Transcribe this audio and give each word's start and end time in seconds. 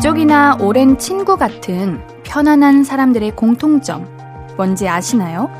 가족이나 0.00 0.56
오랜 0.62 0.96
친구 0.96 1.36
같은 1.36 2.00
편안한 2.22 2.84
사람들의 2.84 3.36
공통점 3.36 4.08
뭔지 4.56 4.88
아시나요? 4.88 5.50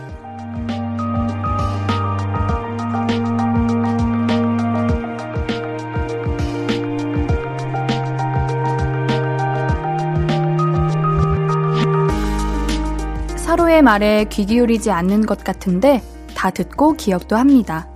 서로의 13.36 13.82
말에 13.82 14.24
귀 14.30 14.46
기울이지 14.46 14.90
않는 14.90 15.26
것 15.26 15.44
같은데 15.44 16.02
다 16.34 16.48
듣고 16.48 16.94
기억도 16.94 17.36
합니다. 17.36 17.90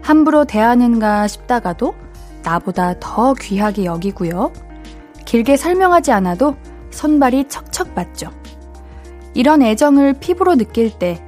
함부로 0.00 0.46
대하는가 0.46 1.28
싶다가도 1.28 1.94
나보다 2.42 2.94
더 2.98 3.34
귀하게 3.34 3.84
여기고요. 3.84 4.52
길게 5.26 5.58
설명하지 5.58 6.12
않아도 6.12 6.56
손발이 6.90 7.48
척척 7.48 7.94
맞죠. 7.94 8.30
이런 9.34 9.60
애정을 9.60 10.14
피부로 10.14 10.56
느낄 10.56 10.98
때 10.98 11.22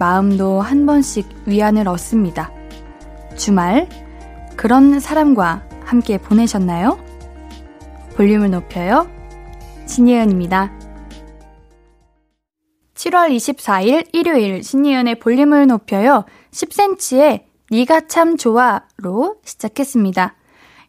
마음도 0.00 0.60
한 0.60 0.84
번씩 0.84 1.28
위안을 1.46 1.86
얻습니다. 1.86 2.50
주말 3.36 3.88
그런 4.56 4.98
사람과 4.98 5.62
함께 5.84 6.18
보내셨나요? 6.18 6.98
볼륨을 8.16 8.50
높여요. 8.50 9.08
신예은입니다. 9.86 10.72
7월 12.94 13.30
24일 13.30 14.08
일요일 14.12 14.62
신예은의 14.62 15.18
볼륨을 15.18 15.66
높여요. 15.66 16.24
10cm의 16.50 17.44
니가 17.70 18.06
참 18.06 18.36
좋아로 18.36 19.36
시작했습니다. 19.44 20.34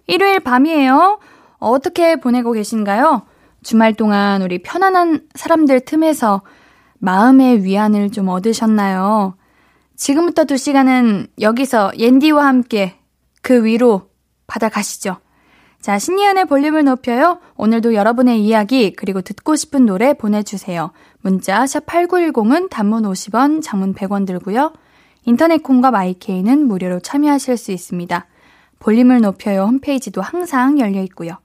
일요일 0.08 0.39
밤이에요. 0.39 1.20
어떻게 1.64 2.17
보내고 2.17 2.52
계신가요? 2.52 3.23
주말 3.64 3.94
동안 3.94 4.42
우리 4.42 4.61
편안한 4.61 5.28
사람들 5.36 5.81
틈에서 5.81 6.42
마음의 7.00 7.64
위안을 7.64 8.11
좀 8.11 8.28
얻으셨나요? 8.30 9.36
지금부터 9.95 10.45
두 10.45 10.58
시간은 10.58 11.28
여기서 11.39 11.92
옌디와 11.97 12.45
함께 12.45 12.95
그 13.42 13.64
위로 13.64 14.09
받아가시죠. 14.47 15.17
자, 15.80 16.00
신예은의 16.00 16.45
볼륨을 16.45 16.86
높여요. 16.86 17.39
오늘도 17.58 17.94
여러분의 17.94 18.42
이야기, 18.42 18.94
그리고 18.94 19.22
듣고 19.22 19.58
싶은 19.58 19.86
노래 19.86 20.14
보내주세요. 20.14 20.92
문자, 21.20 21.67
샵 21.67 21.86
8910은 21.86 22.70
단문 22.70 23.03
50원, 23.03 23.61
장문 23.61 23.94
100원 23.94 24.25
들고요. 24.25 24.72
인터넷 25.25 25.61
콩과 25.61 25.92
마이케이는 25.92 26.67
무료로 26.67 27.02
참여하실 27.02 27.58
수 27.58 27.73
있습니다. 27.73 28.25
볼륨을 28.80 29.22
높여요 29.22 29.64
홈페이지도 29.64 30.22
항상 30.22 30.80
열려 30.80 31.02
있고요. 31.03 31.38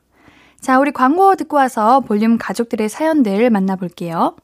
자, 0.61 0.79
우리 0.79 0.91
광고 0.91 1.35
듣고 1.37 1.57
와서 1.57 2.01
볼륨 2.01 2.37
가족들의 2.37 2.89
사연들 2.89 3.51
만나볼게요. 3.51 4.37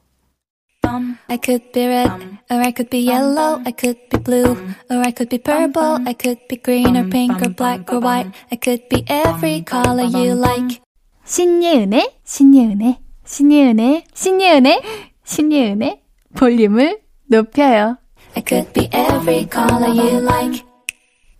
I 1.27 1.39
could 1.43 1.71
be 1.71 1.85
red, 1.85 2.11
or 2.49 2.61
I 2.61 2.71
could 2.71 2.89
be 2.89 3.09
yellow, 3.09 3.59
I 3.65 3.73
could 3.73 3.99
be 4.09 4.19
blue, 4.23 4.55
or 4.89 4.99
I 4.99 5.11
could 5.11 5.29
be 5.29 5.39
purple, 5.39 5.97
I 6.07 6.13
could 6.13 6.39
be 6.47 6.61
green 6.61 6.95
or 6.95 7.09
pink 7.09 7.41
or 7.41 7.53
black 7.53 7.91
or 7.91 7.99
white, 7.99 8.31
I 8.51 8.57
could 8.57 8.87
be 8.89 9.03
every 9.09 9.63
color 9.65 10.05
you 10.05 10.35
like. 10.35 10.79
신예은의, 11.25 12.19
신예은의, 12.23 12.99
신예은의, 13.25 14.03
신예은의, 14.13 14.81
신예은의 15.23 16.01
볼륨을 16.35 17.01
높여요. 17.27 17.97
I 18.35 18.43
could 18.47 18.71
be 18.73 18.89
every 18.93 19.47
color 19.51 19.89
you 19.89 20.21
like. 20.21 20.63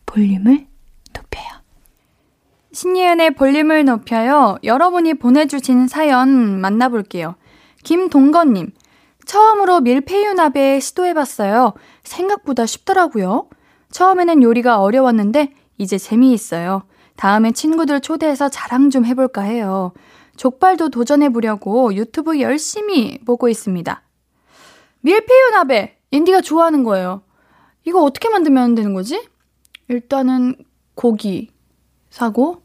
볼륨을 0.07 0.44
높여요. 0.44 0.74
신예은의 2.75 3.35
볼륨을 3.35 3.85
높여요. 3.85 4.57
여러분이 4.61 5.13
보내주신 5.13 5.87
사연 5.87 6.59
만나볼게요. 6.59 7.35
김동건님, 7.85 8.73
처음으로 9.25 9.79
밀푀유나베 9.79 10.81
시도해봤어요. 10.81 11.73
생각보다 12.03 12.65
쉽더라고요. 12.65 13.47
처음에는 13.91 14.43
요리가 14.43 14.81
어려웠는데 14.81 15.53
이제 15.77 15.97
재미있어요. 15.97 16.83
다음에 17.15 17.53
친구들 17.53 18.01
초대해서 18.01 18.49
자랑 18.49 18.89
좀 18.89 19.05
해볼까 19.05 19.43
해요. 19.43 19.93
족발도 20.35 20.89
도전해보려고 20.89 21.93
유튜브 21.95 22.41
열심히 22.41 23.19
보고 23.23 23.47
있습니다. 23.47 24.01
밀푀유나베! 24.99 25.97
인디가 26.11 26.41
좋아하는 26.41 26.83
거예요. 26.83 27.21
이거 27.85 28.03
어떻게 28.03 28.27
만들면 28.27 28.75
되는 28.75 28.93
거지? 28.93 29.25
일단은 29.87 30.57
고기 30.93 31.51
사고, 32.09 32.64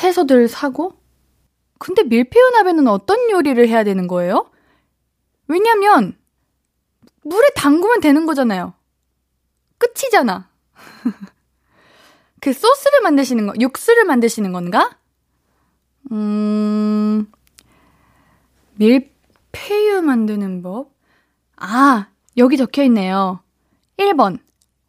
채소들 0.00 0.48
사고, 0.48 0.94
근데 1.78 2.02
밀푀유 2.02 2.50
나베는 2.54 2.88
어떤 2.88 3.30
요리를 3.30 3.68
해야 3.68 3.84
되는 3.84 4.06
거예요? 4.06 4.50
왜냐면, 5.46 6.16
물에 7.22 7.46
담그면 7.54 8.00
되는 8.00 8.24
거잖아요. 8.24 8.72
끝이잖아. 9.76 10.48
그 12.40 12.54
소스를 12.54 13.02
만드시는 13.02 13.46
거, 13.46 13.52
육수를 13.60 14.04
만드시는 14.04 14.52
건가? 14.52 14.98
음, 16.12 17.30
밀푀유 18.76 20.00
만드는 20.00 20.62
법? 20.62 20.94
아, 21.56 22.08
여기 22.38 22.56
적혀 22.56 22.84
있네요. 22.84 23.42
1번, 23.98 24.38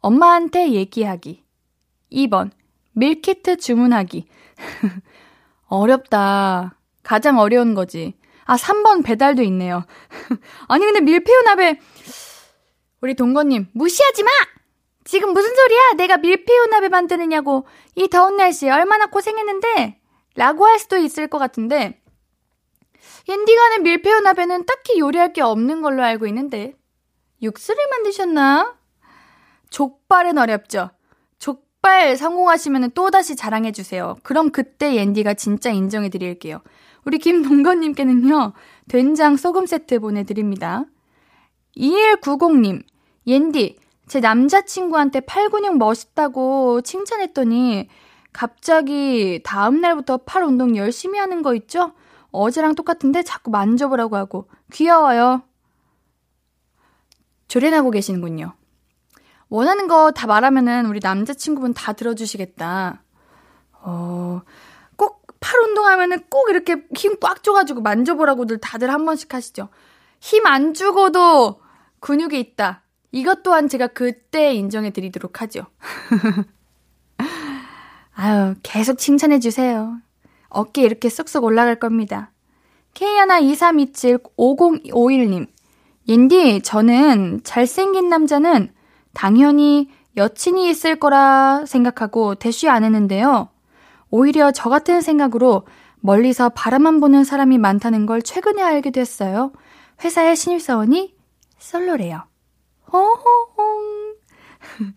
엄마한테 0.00 0.72
얘기하기. 0.72 1.44
2번, 2.12 2.50
밀키트 2.92 3.58
주문하기. 3.58 4.26
어렵다. 5.66 6.76
가장 7.02 7.38
어려운 7.38 7.74
거지. 7.74 8.14
아, 8.44 8.56
3번 8.56 9.04
배달도 9.04 9.42
있네요. 9.44 9.84
아니, 10.68 10.84
근데 10.84 11.00
밀푀유 11.00 11.42
나베, 11.42 11.80
우리 13.00 13.14
동건님, 13.14 13.68
무시하지 13.72 14.22
마! 14.22 14.30
지금 15.04 15.32
무슨 15.32 15.54
소리야? 15.54 15.92
내가 15.96 16.16
밀푀유 16.18 16.66
나베 16.66 16.88
만드느냐고. 16.88 17.66
이 17.94 18.08
더운 18.08 18.36
날씨에 18.36 18.70
얼마나 18.70 19.06
고생했는데? 19.06 20.00
라고 20.34 20.66
할 20.66 20.78
수도 20.78 20.96
있을 20.96 21.28
것 21.28 21.38
같은데, 21.38 22.00
옌디가 23.28 23.62
하는 23.62 23.82
밀푀유 23.82 24.20
나베는 24.20 24.66
딱히 24.66 24.98
요리할 24.98 25.32
게 25.32 25.42
없는 25.42 25.82
걸로 25.82 26.02
알고 26.02 26.26
있는데, 26.26 26.74
육수를 27.42 27.80
만드셨나? 27.90 28.76
족발은 29.70 30.38
어렵죠? 30.38 30.90
족발 31.82 32.16
성공하시면 32.16 32.92
또다시 32.92 33.34
자랑해주세요. 33.34 34.16
그럼 34.22 34.50
그때 34.50 34.94
옌디가 34.94 35.34
진짜 35.34 35.70
인정해드릴게요. 35.70 36.60
우리 37.04 37.18
김동건님께는요, 37.18 38.52
된장 38.88 39.36
소금 39.36 39.66
세트 39.66 39.98
보내드립니다. 39.98 40.84
2190님, 41.76 42.84
옌디, 43.26 43.78
제 44.06 44.20
남자친구한테 44.20 45.20
팔 45.20 45.50
근육 45.50 45.76
멋있다고 45.78 46.82
칭찬했더니 46.82 47.88
갑자기 48.32 49.40
다음날부터 49.44 50.18
팔 50.18 50.44
운동 50.44 50.76
열심히 50.76 51.18
하는 51.18 51.42
거 51.42 51.54
있죠? 51.56 51.92
어제랑 52.30 52.76
똑같은데 52.76 53.22
자꾸 53.22 53.50
만져보라고 53.50 54.16
하고 54.16 54.48
귀여워요. 54.72 55.42
조련하고 57.48 57.90
계시는군요. 57.90 58.54
원하는 59.52 59.86
거 59.86 60.10
다 60.12 60.26
말하면은 60.26 60.86
우리 60.86 60.98
남자친구분 61.02 61.74
다 61.74 61.92
들어주시겠다. 61.92 63.02
어, 63.82 64.40
꼭 64.96 65.22
팔 65.40 65.60
운동하면은 65.60 66.20
꼭 66.30 66.48
이렇게 66.50 66.84
힘 66.96 67.18
꽉 67.20 67.42
줘가지고 67.42 67.82
만져보라고들 67.82 68.58
다들 68.58 68.90
한 68.90 69.04
번씩 69.04 69.34
하시죠. 69.34 69.68
힘 70.20 70.46
안 70.46 70.72
주고도 70.74 71.60
근육이 72.00 72.38
있다. 72.40 72.82
이것 73.10 73.42
또한 73.42 73.68
제가 73.68 73.88
그때 73.88 74.54
인정해 74.54 74.90
드리도록 74.90 75.42
하죠. 75.42 75.66
아유, 78.14 78.54
계속 78.62 78.96
칭찬해 78.98 79.38
주세요. 79.40 79.98
어깨 80.48 80.82
이렇게 80.82 81.08
쏙쏙 81.10 81.44
올라갈 81.44 81.76
겁니다. 81.76 82.30
K123275051님. 82.94 85.46
옌디, 86.08 86.62
저는 86.62 87.40
잘생긴 87.44 88.08
남자는 88.08 88.72
당연히 89.12 89.90
여친이 90.16 90.68
있을 90.68 90.96
거라 90.96 91.64
생각하고 91.66 92.34
대쉬 92.34 92.68
안 92.68 92.84
했는데요. 92.84 93.48
오히려 94.10 94.52
저 94.52 94.68
같은 94.68 95.00
생각으로 95.00 95.66
멀리서 96.00 96.50
바라만 96.50 97.00
보는 97.00 97.24
사람이 97.24 97.58
많다는 97.58 98.06
걸 98.06 98.22
최근에 98.22 98.62
알게 98.62 98.90
됐어요. 98.90 99.52
회사의 100.04 100.36
신입사원이 100.36 101.14
솔로래요. 101.58 102.24
호호홍. 102.92 104.16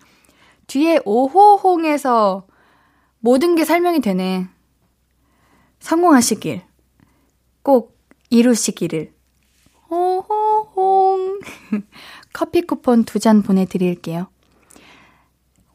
뒤에 0.68 1.00
오호홍에서 1.06 2.48
모든 3.20 3.56
게 3.56 3.64
설명이 3.64 4.02
되네. 4.02 4.48
성공하시길. 5.80 6.64
꼭 7.62 7.98
이루시기를. 8.30 9.14
호호홍. 9.90 11.40
커피 12.36 12.62
쿠폰 12.62 13.06
두 13.06 13.18
잔 13.20 13.42
보내드릴게요. 13.44 14.28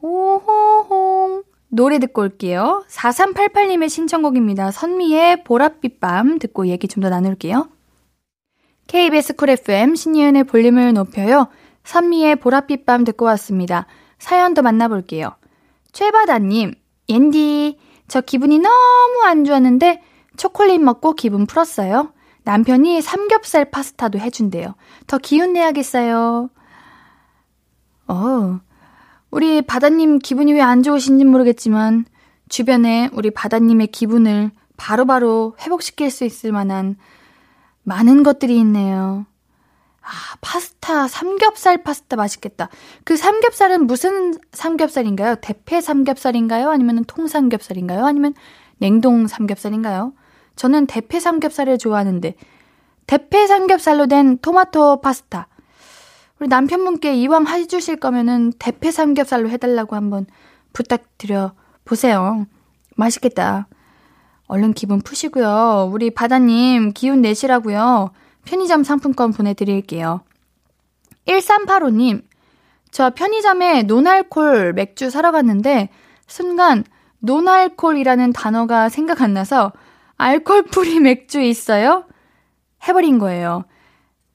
오호홍. 0.01 1.43
노래 1.69 1.97
듣고 1.99 2.21
올게요. 2.21 2.83
4388님의 2.87 3.89
신청곡입니다. 3.89 4.69
선미의 4.71 5.37
보랏빛 5.43 5.99
밤 5.99 6.37
듣고 6.37 6.67
얘기 6.67 6.87
좀 6.87 7.01
더 7.01 7.09
나눌게요. 7.09 7.67
KBS 8.87 9.35
Cool 9.35 9.49
FM 9.49 9.95
신예은의 9.95 10.43
볼륨을 10.43 10.93
높여요. 10.93 11.47
선미의 11.83 12.35
보랏빛 12.35 12.85
밤 12.85 13.05
듣고 13.05 13.25
왔습니다. 13.25 13.87
사연도 14.19 14.61
만나볼게요. 14.61 15.31
최바다님, 15.93 16.75
옌디, 17.09 17.79
저 18.07 18.21
기분이 18.21 18.59
너무 18.59 19.23
안 19.25 19.45
좋았는데 19.45 20.01
초콜릿 20.37 20.79
먹고 20.81 21.13
기분 21.13 21.47
풀었어요. 21.47 22.13
남편이 22.43 23.01
삼겹살 23.01 23.69
파스타도 23.71 24.19
해준대요. 24.19 24.75
더 25.07 25.17
기운 25.17 25.53
내야겠어요. 25.53 26.49
어, 28.07 28.59
우리 29.29 29.61
바다님 29.61 30.19
기분이 30.19 30.53
왜 30.53 30.61
안 30.61 30.83
좋으신지 30.83 31.23
모르겠지만, 31.25 32.05
주변에 32.49 33.09
우리 33.13 33.31
바다님의 33.31 33.87
기분을 33.87 34.51
바로바로 34.75 35.05
바로 35.05 35.55
회복시킬 35.61 36.09
수 36.11 36.25
있을 36.25 36.51
만한 36.51 36.97
많은 37.83 38.23
것들이 38.23 38.57
있네요. 38.59 39.25
아, 40.01 40.07
파스타, 40.41 41.07
삼겹살 41.07 41.83
파스타 41.83 42.15
맛있겠다. 42.15 42.69
그 43.03 43.15
삼겹살은 43.15 43.85
무슨 43.85 44.33
삼겹살인가요? 44.51 45.35
대패 45.35 45.79
삼겹살인가요? 45.79 46.69
아니면 46.71 47.05
통삼겹살인가요? 47.05 48.05
아니면 48.05 48.33
냉동 48.79 49.27
삼겹살인가요? 49.27 50.13
저는 50.61 50.85
대패 50.85 51.19
삼겹살을 51.19 51.79
좋아하는데, 51.79 52.35
대패 53.07 53.47
삼겹살로 53.47 54.05
된 54.05 54.37
토마토 54.37 55.01
파스타. 55.01 55.47
우리 56.37 56.49
남편분께 56.49 57.15
이왕 57.15 57.47
해주실 57.47 57.95
거면은 57.95 58.53
대패 58.59 58.91
삼겹살로 58.91 59.49
해달라고 59.49 59.95
한번 59.95 60.27
부탁드려 60.71 61.53
보세요. 61.83 62.45
맛있겠다. 62.95 63.69
얼른 64.45 64.73
기분 64.73 65.01
푸시고요. 65.01 65.89
우리 65.91 66.11
바다님 66.11 66.91
기운 66.93 67.23
내시라고요. 67.23 68.11
편의점 68.45 68.83
상품권 68.83 69.31
보내드릴게요. 69.31 70.21
1385님, 71.25 72.21
저 72.91 73.09
편의점에 73.09 73.81
노알콜 73.81 74.73
맥주 74.73 75.09
사러 75.09 75.31
갔는데 75.31 75.89
순간 76.27 76.83
노알콜이라는 77.17 78.33
단어가 78.33 78.89
생각 78.89 79.23
안 79.23 79.33
나서 79.33 79.71
alcohol 80.21 80.65
free 80.65 80.99
맥주 80.99 81.41
있어요? 81.41 82.05
해버린 82.87 83.17
거예요. 83.17 83.65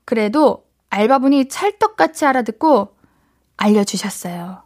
그래도 0.05 0.67
알바분이 0.91 1.49
찰떡같이 1.49 2.27
알아듣고 2.27 2.97
알려주셨어요. 3.57 4.65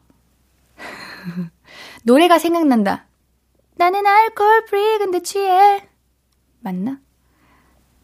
노래가 2.05 2.39
생각난다. 2.39 3.05
나는 3.77 4.07
alcohol 4.07 4.65
free 4.65 4.97
근데 4.97 5.21
취해. 5.21 5.87
맞나? 6.61 6.99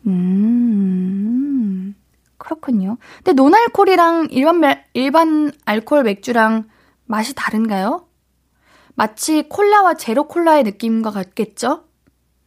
음, 0.07 1.95
그렇군요. 2.37 2.99
근데 3.25 3.33
논알콜이랑 3.33 4.29
일반, 4.31 4.85
일반 4.93 5.53
알코올 5.65 6.03
맥주랑 6.03 6.69
맛이 7.07 7.35
다른가요? 7.35 8.07
마치 8.95 9.49
콜라와 9.49 9.95
제로 9.95 10.29
콜라의 10.29 10.65
느낌과 10.65 11.13
같겠죠? 11.13 11.86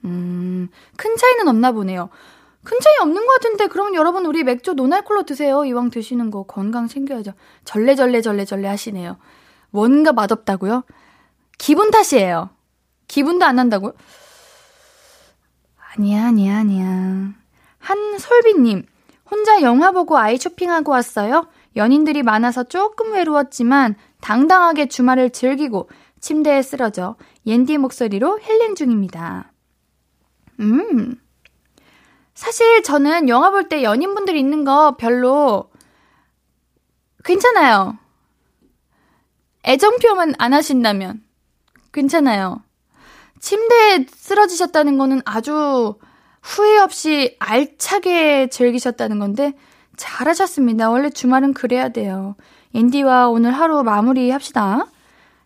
음, 0.05 0.69
큰 0.97 1.15
차이는 1.15 1.47
없나 1.47 1.71
보네요. 1.71 2.09
큰 2.63 2.77
차이 2.81 2.93
없는 3.01 3.25
것 3.25 3.33
같은데, 3.35 3.67
그러면 3.67 3.95
여러분, 3.95 4.25
우리 4.25 4.43
맥주 4.43 4.73
논알콜로 4.73 5.23
드세요. 5.23 5.65
이왕 5.65 5.89
드시는 5.89 6.31
거 6.31 6.43
건강 6.43 6.87
챙겨야죠. 6.87 7.33
절레절레 7.65 8.21
절레절레 8.21 8.67
하시네요. 8.67 9.17
뭔가 9.71 10.13
맛없다고요? 10.13 10.83
기분 11.57 11.91
탓이에요. 11.91 12.49
기분도 13.07 13.45
안 13.45 13.55
난다고요? 13.55 13.93
아니야, 15.95 16.27
아니야, 16.27 16.57
아니야. 16.57 17.33
한솔비님, 17.79 18.85
혼자 19.29 19.61
영화 19.61 19.91
보고 19.91 20.17
아이 20.17 20.37
쇼핑하고 20.37 20.91
왔어요? 20.91 21.47
연인들이 21.75 22.23
많아서 22.23 22.63
조금 22.63 23.13
외로웠지만 23.13 23.95
당당하게 24.21 24.87
주말을 24.87 25.29
즐기고 25.31 25.89
침대에 26.19 26.61
쓰러져 26.61 27.15
옌디 27.45 27.77
목소리로 27.77 28.39
힐링 28.39 28.75
중입니다. 28.75 29.51
음. 30.59 31.15
사실 32.33 32.83
저는 32.83 33.27
영화 33.29 33.51
볼 33.51 33.67
때 33.69 33.83
연인분들 33.83 34.35
있는 34.37 34.63
거 34.63 34.95
별로 34.97 35.69
괜찮아요. 37.23 37.97
애정 39.65 39.97
표만 39.97 40.33
안 40.37 40.53
하신다면 40.53 41.21
괜찮아요. 41.91 42.63
침대에 43.39 44.05
쓰러지셨다는 44.09 44.97
거는 44.97 45.21
아주 45.25 45.97
후회 46.41 46.77
없이 46.79 47.35
알차게 47.39 48.47
즐기셨다는 48.49 49.19
건데 49.19 49.53
잘하셨습니다. 49.97 50.89
원래 50.89 51.09
주말은 51.09 51.53
그래야 51.53 51.89
돼요. 51.89 52.35
앤디와 52.73 53.27
오늘 53.29 53.51
하루 53.51 53.83
마무리 53.83 54.31
합시다. 54.31 54.85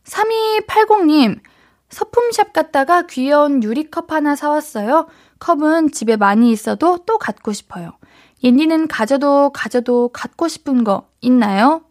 3280님, 0.03 1.39
서품샵 1.93 2.53
갔다가 2.53 3.03
귀여운 3.03 3.63
유리컵 3.63 4.11
하나 4.11 4.35
사왔어요. 4.35 5.07
컵은 5.39 5.91
집에 5.91 6.17
많이 6.17 6.51
있어도 6.51 6.97
또 7.05 7.17
갖고 7.17 7.53
싶어요. 7.53 7.91
옌디는 8.43 8.87
가져도 8.87 9.51
가져도 9.51 10.09
갖고 10.09 10.47
싶은 10.47 10.83
거 10.83 11.07
있나요? 11.21 11.85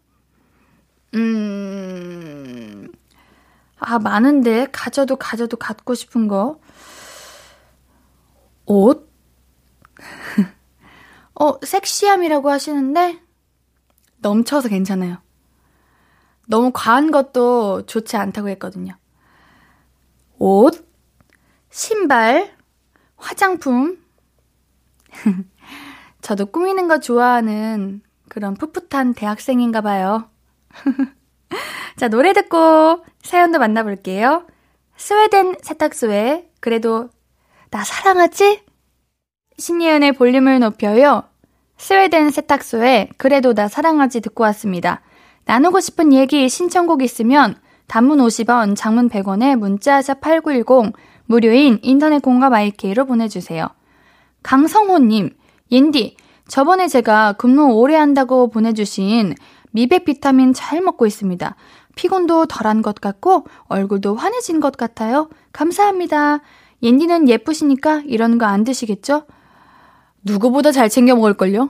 음, 1.14 2.90
아, 3.78 3.99
많은데, 3.99 4.69
가져도 4.72 5.16
가져도 5.16 5.56
갖고 5.56 5.94
싶은 5.94 6.29
거. 6.29 6.58
옷? 8.67 9.10
어, 11.34 11.58
섹시함이라고 11.65 12.50
하시는데, 12.50 13.20
넘쳐서 14.19 14.69
괜찮아요. 14.69 15.19
너무 16.48 16.70
과한 16.72 17.10
것도 17.10 17.86
좋지 17.86 18.17
않다고 18.17 18.48
했거든요. 18.50 18.96
옷, 20.44 20.84
신발, 21.70 22.51
화장품. 23.17 23.96
저도 26.20 26.46
꾸미는 26.46 26.89
거 26.89 26.99
좋아하는 26.99 28.03
그런 28.29 28.55
풋풋한 28.55 29.15
대학생인가 29.15 29.82
봐요. 29.82 30.29
자, 31.96 32.08
노래 32.08 32.32
듣고 32.32 33.05
사연도 33.22 33.61
만나볼게요. 33.61 34.49
스웨덴 34.96 35.58
세탁소에 35.63 36.51
그래도 36.58 37.08
나 37.70 37.84
사랑하지? 37.84 38.65
신예은의 39.58 40.11
볼륨을 40.15 40.58
높여요. 40.58 41.22
스웨덴 41.77 42.32
세탁소에 42.32 43.11
그래도 43.17 43.55
나 43.55 43.69
사랑하지 43.69 44.20
듣고 44.22 44.43
왔습니다. 44.43 45.03
나누고 45.44 45.79
싶은 45.79 46.13
얘기 46.13 46.49
신청곡 46.49 47.05
있으면 47.05 47.61
단문 47.93 48.20
50원, 48.20 48.75
장문 48.75 49.11
100원에 49.11 49.55
문자샵 49.55 50.22
8910 50.22 50.94
무료인 51.27 51.79
인터넷 51.82 52.22
공감 52.22 52.55
IK로 52.55 53.05
보내주세요. 53.05 53.69
강성호님, 54.43 55.37
옌디, 55.70 56.17
저번에 56.49 56.89
제가 56.89 57.34
근무 57.34 57.75
오래 57.75 57.96
한다고 57.96 58.49
보내주신 58.49 59.34
미백 59.72 60.06
비타민 60.06 60.55
잘 60.55 60.81
먹고 60.81 61.05
있습니다. 61.05 61.55
피곤도 61.94 62.46
덜한 62.46 62.81
것 62.81 62.99
같고 62.99 63.44
얼굴도 63.65 64.15
환해진 64.15 64.61
것 64.61 64.79
같아요. 64.79 65.29
감사합니다. 65.53 66.39
옌디는 66.82 67.29
예쁘시니까 67.29 68.05
이런 68.06 68.39
거 68.39 68.46
안 68.46 68.65
드시겠죠? 68.65 69.27
누구보다 70.22 70.72
잘 70.72 70.89
챙겨 70.89 71.15
먹을걸요? 71.15 71.69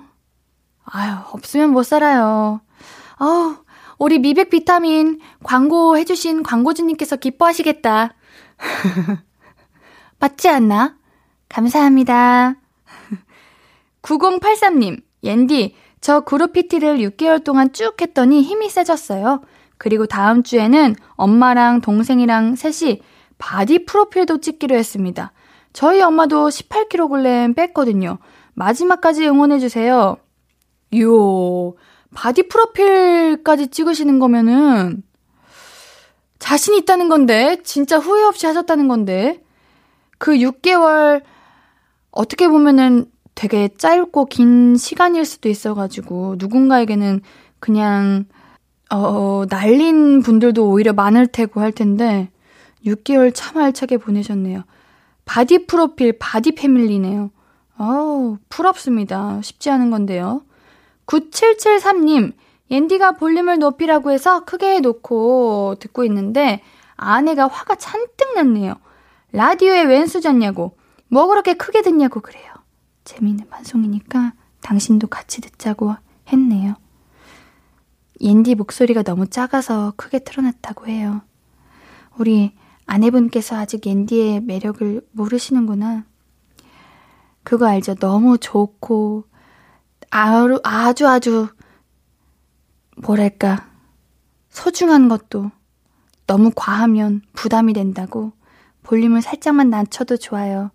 아유, 0.84 1.14
없으면 1.32 1.70
못 1.70 1.82
살아요. 1.82 2.60
아우, 3.16 3.56
우리 4.02 4.18
미백 4.18 4.50
비타민 4.50 5.20
광고 5.44 5.96
해주신 5.96 6.42
광고주님께서 6.42 7.14
기뻐하시겠다. 7.14 8.14
맞지 10.18 10.48
않나? 10.48 10.96
감사합니다. 11.48 12.56
9083님, 14.02 15.00
옌디, 15.22 15.76
저 16.00 16.22
그룹 16.22 16.52
PT를 16.52 16.98
6개월 16.98 17.44
동안 17.44 17.72
쭉 17.72 17.94
했더니 18.02 18.42
힘이 18.42 18.70
세졌어요. 18.70 19.42
그리고 19.78 20.06
다음 20.06 20.42
주에는 20.42 20.96
엄마랑 21.10 21.80
동생이랑 21.80 22.56
셋이 22.56 23.02
body 23.38 23.84
프로필도 23.84 24.40
찍기로 24.40 24.74
했습니다. 24.74 25.30
저희 25.72 26.02
엄마도 26.02 26.48
18kg 26.48 27.54
뺐거든요. 27.54 28.18
마지막까지 28.54 29.28
응원해주세요. 29.28 30.16
요, 30.96 31.74
body 32.14 32.48
프로필까지 32.48 33.68
찍으시는 33.68 34.18
거면은, 34.18 35.02
자신 36.38 36.74
있다는 36.74 37.08
건데, 37.08 37.58
진짜 37.64 37.98
후회 37.98 38.22
없이 38.24 38.46
하셨다는 38.46 38.88
건데, 38.88 39.42
그 40.18 40.32
6개월, 40.32 41.22
어떻게 42.10 42.48
보면은 42.48 43.06
되게 43.34 43.68
짧고 43.76 44.26
긴 44.26 44.76
시간일 44.76 45.24
수도 45.24 45.48
있어가지고, 45.48 46.36
누군가에게는 46.38 47.22
그냥, 47.60 48.26
어, 48.90 49.44
날린 49.48 50.22
분들도 50.22 50.68
오히려 50.68 50.92
많을 50.92 51.26
테고 51.26 51.60
할 51.60 51.72
텐데, 51.72 52.30
6개월 52.84 53.32
참 53.34 53.58
알차게 53.58 53.98
보내셨네요. 53.98 54.64
body 55.24 55.66
프로필 55.66 56.18
body 56.18 56.52
family네요. 56.52 57.30
어우, 57.78 58.38
부럽습니다. 58.48 59.40
쉽지 59.42 59.70
않은 59.70 59.90
건데요. 59.90 60.42
9773님, 61.12 62.32
옌디가 62.70 63.12
볼륨을 63.12 63.58
높이라고 63.58 64.10
해서 64.12 64.44
크게 64.44 64.80
놓고 64.80 65.76
듣고 65.78 66.04
있는데 66.04 66.62
아내가 66.96 67.46
화가 67.48 67.74
잔뜩 67.74 68.34
났네요. 68.34 68.76
라디오에 69.32 69.82
웬수졌냐고, 69.82 70.78
뭐 71.08 71.26
그렇게 71.26 71.52
크게 71.52 71.82
듣냐고 71.82 72.20
그래요. 72.20 72.50
재미있는 73.04 73.50
방송이니까 73.50 74.32
당신도 74.62 75.08
같이 75.08 75.42
듣자고 75.42 75.94
했네요. 76.28 76.76
옌디 78.20 78.54
목소리가 78.54 79.02
너무 79.02 79.26
작아서 79.26 79.92
크게 79.96 80.20
틀어놨다고 80.20 80.86
해요. 80.86 81.22
우리 82.16 82.54
아내분께서 82.86 83.56
아직 83.56 83.84
옌디의 83.84 84.42
매력을 84.42 85.02
모르시는구나. 85.10 86.04
그거 87.42 87.66
알죠? 87.66 87.96
너무 87.96 88.38
좋고, 88.38 89.24
아주, 90.14 90.60
아주, 90.62 91.08
아주, 91.08 91.48
뭐랄까, 92.98 93.66
소중한 94.50 95.08
것도 95.08 95.50
너무 96.26 96.52
과하면 96.54 97.22
부담이 97.32 97.72
된다고 97.72 98.32
볼륨을 98.82 99.22
살짝만 99.22 99.70
낮춰도 99.70 100.18
좋아요. 100.18 100.70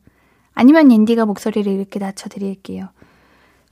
아니면 0.56 0.92
옌디가 0.92 1.28
목소리를 1.28 1.72
이렇게 1.72 2.00
낮춰드릴게요. 2.00 2.90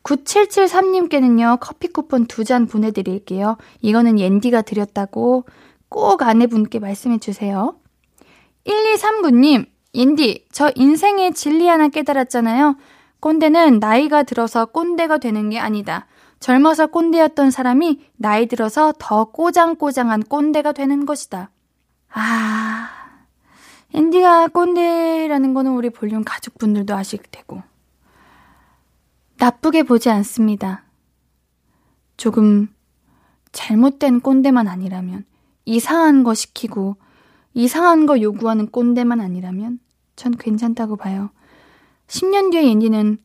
9773님께는요, 0.04 1.58
커피 1.60 1.88
쿠폰 1.88 2.28
두 2.28 2.44
잔 2.44 2.68
보내드릴게요. 2.68 3.58
이거는 3.82 4.20
옌디가 4.20 4.62
드렸다고 4.62 5.46
꼭 5.90 6.22
아내분께 6.22 6.78
말씀해주세요. 6.78 7.76
1239님, 8.68 9.66
옌디, 9.96 10.46
저 10.52 10.72
인생의 10.76 11.34
진리 11.34 11.68
하나 11.68 11.88
깨달았잖아요. 11.88 12.76
꼰대는 13.26 13.80
나이가 13.80 14.22
들어서 14.22 14.68
꼰대가 14.68 15.18
되는 15.18 15.50
게 15.50 15.58
아니다. 15.58 16.06
젊어서 16.40 16.86
꼰대였던 16.86 17.50
사람이 17.50 18.12
나이 18.18 18.46
들어서 18.46 18.94
더 19.00 19.32
꼬장꼬장한 19.32 20.22
꼰대가 20.22 20.74
되는 20.74 21.08
것이다. 21.08 21.50
아, 22.10 22.88
앤디가 23.96 24.50
꼰대라는 24.50 25.56
거는 25.56 25.72
우리 25.72 25.90
볼륨 25.90 26.24
가족분들도 26.24 26.94
아시게 26.94 27.24
되고. 27.32 27.64
나쁘게 29.38 29.82
보지 29.82 30.12
않습니다. 30.12 30.84
조금 32.18 32.72
잘못된 33.52 34.20
꼰대만 34.20 34.68
아니라면, 34.68 35.26
이상한 35.66 36.24
거 36.24 36.36
시키고, 36.36 36.98
이상한 37.56 38.06
거 38.06 38.22
요구하는 38.22 38.70
꼰대만 38.70 39.20
아니라면, 39.20 39.80
전 40.16 40.32
괜찮다고 40.38 40.96
봐요. 40.96 41.32
10년 42.08 42.52
뒤에 42.52 42.64
옌디는 42.70 43.18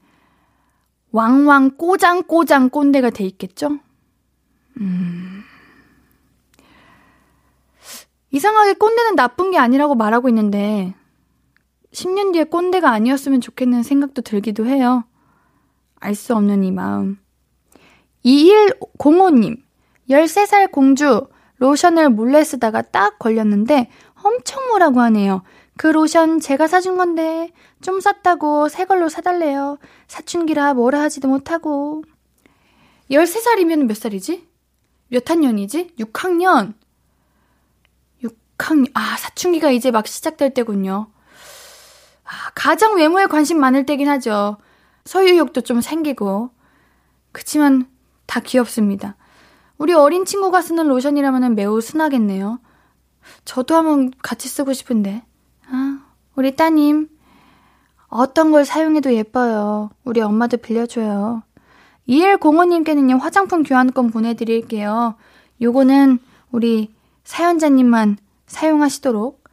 왕왕 1.12 1.76
꼬장꼬장 1.76 2.70
꼰대가 2.70 3.10
돼 3.10 3.25
있겠죠? 3.25 3.78
음. 4.80 5.42
이상하게 8.30 8.75
꼰대는 8.75 9.16
나쁜 9.16 9.50
게 9.50 9.58
아니라고 9.58 9.96
말하고 9.96 10.28
있는데, 10.28 10.94
10년 11.92 12.32
뒤에 12.32 12.44
꼰대가 12.44 12.90
아니었으면 12.90 13.40
좋겠는 13.40 13.82
생각도 13.82 14.22
들기도 14.22 14.66
해요. 14.66 15.04
알 15.99 16.14
수 16.14 16.34
없는 16.34 16.62
이 16.62 16.70
마음. 16.70 17.18
2105님, 18.25 19.60
13살 20.08 20.70
공주, 20.70 21.26
로션을 21.58 22.08
몰래 22.10 22.42
쓰다가 22.42 22.82
딱 22.82 23.18
걸렸는데 23.18 23.90
엄청 24.22 24.66
뭐라고 24.68 25.00
하네요. 25.00 25.42
그 25.80 25.87
로션 25.87 26.40
제가 26.40 26.66
사준 26.66 26.99
건데 26.99 27.50
좀 27.80 28.00
쌌다고 28.00 28.68
새 28.68 28.84
걸로 28.84 29.08
사달래요. 29.08 29.78
사춘기라 30.08 30.75
뭐라 30.75 31.00
하지도 31.00 31.26
못하고. 31.26 32.04
13살이면 33.10 33.87
몇 33.87 33.96
살이지? 33.96 34.46
몇 35.08 35.30
학년이지? 35.30 35.94
6학년. 35.99 36.75
6학년. 38.22 38.90
아, 38.92 39.16
사춘기가 39.16 39.70
이제 39.70 39.90
막 39.90 40.06
시작될 40.06 40.52
때군요. 40.52 41.10
아, 42.25 42.50
가장 42.54 42.99
외모에 42.99 43.25
관심 43.25 43.58
많을 43.58 43.87
때긴 43.87 44.06
하죠. 44.10 44.58
소유욕도 45.06 45.62
좀 45.62 45.80
생기고. 45.80 46.50
그치만 47.32 47.90
다 48.26 48.40
귀엽습니다. 48.40 49.16
우리 49.78 49.94
어린 49.94 50.26
친구가 50.26 50.60
쓰는 50.60 50.88
로션이라면 50.88 51.54
매우 51.54 51.80
순하겠네요. 51.80 52.60
저도 53.46 53.76
한번 53.76 54.10
같이 54.20 54.46
쓰고 54.46 54.75
싶은데. 54.75 55.25
아, 56.40 56.42
우리 56.42 56.56
따님. 56.56 57.09
어떤 58.09 58.50
걸 58.50 58.64
사용해도 58.64 59.12
예뻐요. 59.14 59.90
우리 60.04 60.23
엄마도 60.23 60.56
빌려줘요. 60.56 61.42
2105님께는요, 62.09 63.20
화장품 63.20 63.62
교환권 63.62 64.11
보내드릴게요. 64.11 65.16
요거는 65.61 66.18
우리 66.50 66.94
사연자님만 67.25 68.16
사용하시도록. 68.47 69.44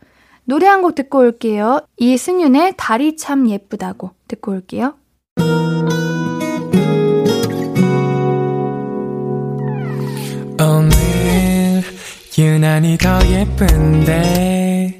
노래 0.46 0.66
한 0.68 0.82
곡 0.82 0.96
듣고 0.96 1.20
올게요. 1.20 1.82
이승윤의 1.98 2.76
달이 2.78 3.18
참 3.18 3.50
예쁘다고 3.50 4.12
듣고 4.30 4.54
올게요. 4.54 4.94
오늘 10.60 11.84
유난히 12.38 12.98
더 12.98 13.20
예쁜데 13.28 15.00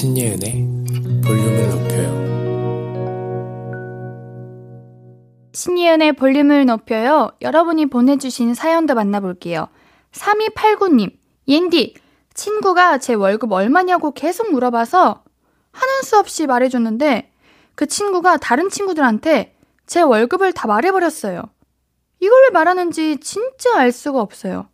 신예은의 0.00 0.52
볼륨을 1.22 1.68
높여요. 1.68 2.08
신예은의 5.52 6.14
볼륨을 6.14 6.64
높여요. 6.64 7.32
여러분이 7.42 7.84
보내주신 7.84 8.54
사연도 8.54 8.94
만나볼게요. 8.94 9.68
3289님, 10.12 11.18
옌디, 11.48 11.96
친구가 12.32 12.96
제 12.96 13.12
월급 13.12 13.52
얼마냐고 13.52 14.12
계속 14.12 14.50
물어봐서 14.50 15.22
하는 15.70 16.02
수 16.02 16.18
없이 16.18 16.46
말해줬는데 16.46 17.30
그 17.74 17.86
친구가 17.86 18.38
다른 18.38 18.70
친구들한테 18.70 19.54
제 19.84 20.00
월급을 20.00 20.54
다 20.54 20.66
말해버렸어요. 20.66 21.42
이걸 22.20 22.42
왜 22.44 22.50
말하는지 22.54 23.18
진짜 23.20 23.78
알 23.78 23.92
수가 23.92 24.22
없어요. 24.22 24.66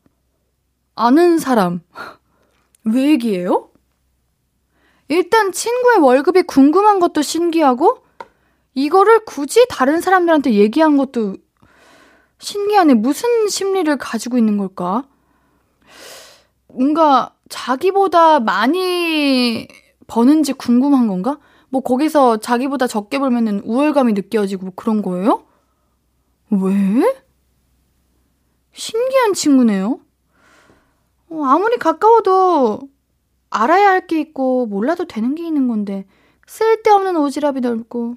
아는 0.95 1.39
사람. 1.39 1.81
왜 2.85 3.11
얘기해요? 3.11 3.71
일단 5.09 5.53
친구의 5.53 5.99
월급이 5.99 6.43
궁금한 6.43 6.99
것도 7.01 7.23
신기하고, 7.23 7.99
이거를 8.75 9.25
굳이 9.25 9.67
다른 9.69 10.01
사람들한테 10.01 10.53
얘기한 10.53 10.97
것도 10.97 11.37
신기하네. 12.39 12.95
무슨 12.95 13.49
심리를 13.49 13.97
가지고 13.97 14.37
있는 14.39 14.59
걸까? 14.59 15.05
뭔가 16.69 17.35
자기보다 17.49 18.41
많이 18.41 19.67
버는지 20.07 20.53
궁금한 20.53 21.07
건가? 21.07 21.39
뭐 21.71 21.81
거기서 21.81 22.39
자기보다 22.39 22.87
적게 22.87 23.19
벌면은 23.19 23.61
우월감이 23.65 24.13
느껴지고 24.13 24.67
뭐 24.67 24.73
그런 24.77 25.03
거예요? 25.03 25.45
왜? 26.51 27.15
신기한 28.73 29.33
친구네요. 29.33 29.99
어, 31.31 31.45
아무리 31.45 31.77
가까워도 31.79 32.89
알아야 33.63 33.91
할 33.91 34.07
게 34.07 34.21
있고 34.21 34.67
몰라도 34.67 35.07
되는 35.07 35.35
게 35.35 35.45
있는 35.47 35.67
건데 35.69 36.05
쓸데없는 36.47 37.15
오지랖이 37.15 37.61
넓고 37.61 38.17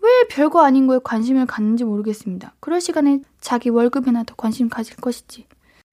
왜 0.00 0.10
별거 0.28 0.64
아닌 0.64 0.86
거에 0.88 0.98
관심을 1.02 1.46
갖는지 1.46 1.84
모르겠습니다. 1.84 2.54
그럴 2.60 2.80
시간에 2.80 3.20
자기 3.40 3.68
월급이나 3.70 4.24
더 4.24 4.34
관심 4.34 4.68
가질 4.68 4.96
것이지. 4.96 5.46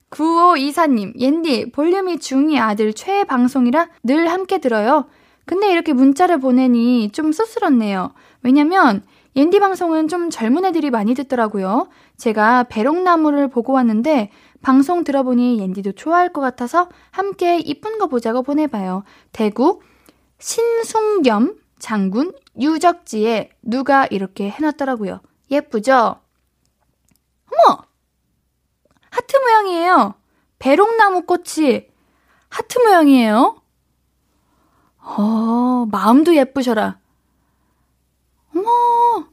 9524님, 0.09 1.19
옌디, 1.19 1.71
볼륨이 1.71 2.17
중2 2.17 2.59
아들 2.59 2.93
최애 2.93 3.25
방송이라 3.25 3.89
늘 4.03 4.27
함께 4.27 4.57
들어요. 4.57 5.05
근데 5.45 5.71
이렇게 5.71 5.93
문자를 5.93 6.39
보내니 6.39 7.11
좀 7.11 7.31
씁쓸었네요. 7.31 8.13
왜냐면 8.41 9.03
옌디 9.35 9.59
방송은 9.59 10.07
좀 10.07 10.31
젊은 10.31 10.65
애들이 10.65 10.89
많이 10.89 11.13
듣더라고요. 11.13 11.89
제가 12.17 12.63
배롱나무를 12.63 13.47
보고 13.47 13.73
왔는데 13.73 14.31
방송 14.61 15.03
들어보니 15.03 15.59
옌디도 15.59 15.93
좋아할 15.93 16.33
것 16.33 16.41
같아서 16.41 16.89
함께 17.11 17.59
이쁜 17.59 17.97
거 17.97 18.07
보자고 18.07 18.43
보내봐요. 18.43 19.03
대구 19.31 19.81
신숭겸 20.39 21.57
장군 21.79 22.33
유적지에 22.59 23.51
누가 23.61 24.05
이렇게 24.07 24.49
해놨더라고요. 24.49 25.21
예쁘죠? 25.49 26.19
어머! 27.51 27.83
하트 29.09 29.37
모양이에요. 29.37 30.15
배롱나무 30.59 31.23
꽃이 31.23 31.87
하트 32.49 32.79
모양이에요. 32.79 33.61
어, 35.01 35.87
마음도 35.89 36.35
예쁘셔라. 36.35 36.99
어머, 38.55 39.25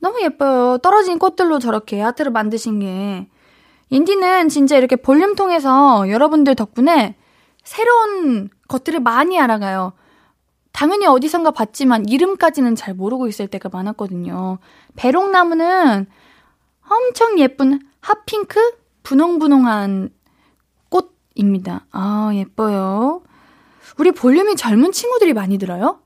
너무 0.00 0.20
예뻐요. 0.22 0.78
떨어진 0.78 1.18
꽃들로 1.18 1.58
저렇게 1.58 2.00
하트를 2.00 2.32
만드신 2.32 2.80
게. 2.80 3.28
옌디는 3.92 4.48
진짜 4.48 4.78
이렇게 4.78 4.96
볼륨 4.96 5.34
통해서 5.34 6.08
여러분들 6.08 6.54
덕분에 6.54 7.14
새로운 7.62 8.48
것들을 8.66 9.00
많이 9.00 9.38
알아가요. 9.38 9.92
당연히 10.72 11.04
어디선가 11.04 11.50
봤지만 11.50 12.08
이름까지는 12.08 12.74
잘 12.74 12.94
모르고 12.94 13.28
있을 13.28 13.48
때가 13.48 13.68
많았거든요. 13.70 14.58
배롱나무는 14.96 16.06
엄청 16.88 17.38
예쁜 17.38 17.80
핫핑크? 18.00 18.78
분홍분홍한 19.02 20.08
꽃입니다. 20.88 21.84
아, 21.90 22.30
예뻐요. 22.32 23.22
우리 23.98 24.10
볼륨이 24.12 24.56
젊은 24.56 24.92
친구들이 24.92 25.34
많이 25.34 25.58
들어요? 25.58 26.00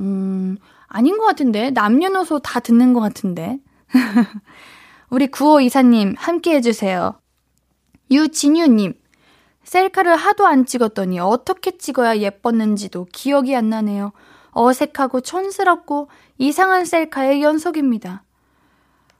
음, 0.00 0.58
아닌 0.86 1.16
것 1.16 1.24
같은데. 1.24 1.70
남녀노소 1.70 2.40
다 2.40 2.60
듣는 2.60 2.92
것 2.92 3.00
같은데. 3.00 3.58
우리 5.08 5.28
구호 5.28 5.60
이사님 5.60 6.14
함께 6.18 6.56
해주세요. 6.56 7.21
유진유님, 8.12 8.94
셀카를 9.64 10.16
하도 10.16 10.46
안 10.46 10.66
찍었더니 10.66 11.18
어떻게 11.18 11.76
찍어야 11.78 12.18
예뻤는지도 12.18 13.06
기억이 13.12 13.56
안 13.56 13.70
나네요. 13.70 14.12
어색하고 14.50 15.20
촌스럽고 15.22 16.08
이상한 16.38 16.84
셀카의 16.84 17.42
연속입니다. 17.42 18.22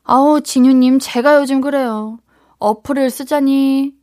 아우, 0.05 0.41
진유님, 0.41 0.99
제가 0.99 1.37
요즘 1.37 1.61
그래요. 1.61 2.19
어플을 2.59 3.11
쓰자니 3.11 3.95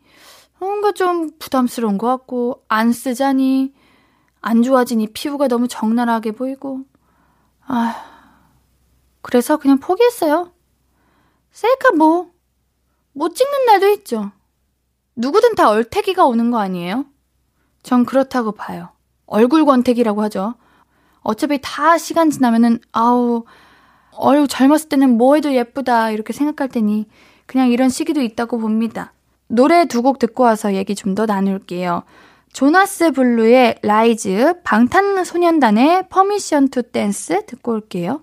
뭔가 0.59 0.91
좀 0.91 1.29
부담스러운 1.37 1.97
것 1.97 2.07
같고, 2.07 2.63
안 2.67 2.91
쓰자니 2.91 3.73
안 4.41 4.63
좋아지니 4.63 5.07
피부가 5.13 5.47
너무 5.47 5.67
적나라하게 5.67 6.31
보이고, 6.31 6.81
아, 7.65 8.05
그래서 9.21 9.57
그냥 9.57 9.79
포기했어요. 9.79 10.51
셀카 11.51 11.91
뭐, 11.91 12.31
못 13.13 13.35
찍는 13.35 13.65
날도 13.65 13.89
있죠. 13.89 14.31
누구든 15.19 15.55
다 15.55 15.69
얼태기가 15.69 16.25
오는 16.25 16.49
거 16.49 16.59
아니에요? 16.59 17.05
전 17.83 18.05
그렇다고 18.05 18.53
봐요. 18.53 18.89
얼굴 19.25 19.65
권태기라고 19.65 20.21
하죠. 20.23 20.55
어차피 21.21 21.59
다 21.61 21.97
시간 21.97 22.29
지나면은, 22.29 22.79
아우, 22.93 23.43
어유 24.17 24.47
젊었을 24.47 24.87
때는 24.89 25.17
뭐 25.17 25.35
해도 25.35 25.53
예쁘다, 25.53 26.11
이렇게 26.11 26.31
생각할 26.33 26.69
테니, 26.69 27.07
그냥 27.45 27.69
이런 27.69 27.89
시기도 27.89 28.21
있다고 28.21 28.59
봅니다. 28.59 29.11
노래 29.47 29.85
두 29.85 30.01
곡 30.01 30.19
듣고 30.19 30.43
와서 30.43 30.73
얘기 30.73 30.95
좀 30.95 31.15
더 31.15 31.25
나눌게요. 31.25 32.03
Jonas 32.53 33.11
Blue의 33.11 33.79
Rise, 33.83 34.61
방탄소년단의 34.63 36.07
Permission 36.09 36.69
to 36.69 36.81
Dance 36.81 37.45
듣고 37.45 37.73
올게요. 37.73 38.21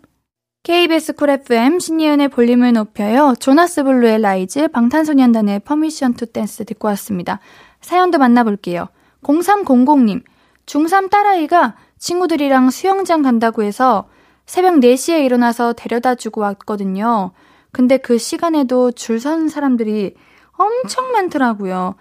KBS 0.67 1.13
Cool 1.13 1.31
FM 1.31 1.79
신예은의 1.79 2.27
볼륨을 2.27 2.73
높여요. 2.73 3.35
Jonas 3.39 3.85
Blue의 3.85 4.21
Rise, 4.21 4.67
방탄소년단의 4.67 5.61
Permission 5.61 6.15
to 6.15 6.27
Dance 6.27 6.65
듣고 6.65 6.89
왔습니다. 6.89 7.39
사연도 7.81 8.19
만나볼게요. 8.19 8.89
0300님, 9.23 10.25
중3 10.67 11.09
딸아이가 11.09 11.77
친구들이랑 11.99 12.71
수영장 12.71 13.23
간다고 13.23 13.63
해서 13.63 14.09
새벽 14.45 14.75
4시에 14.81 15.25
일어나서 15.25 15.73
데려다 15.75 16.17
주고 16.17 16.41
왔거든요. 16.41 17.31
근데 17.71 17.97
그 17.97 18.19
시간에도 18.19 18.91
줄 18.91 19.21
선 19.21 19.49
사람들이 19.49 20.17
엄청 20.51 21.13
많더라고요. 21.13 21.95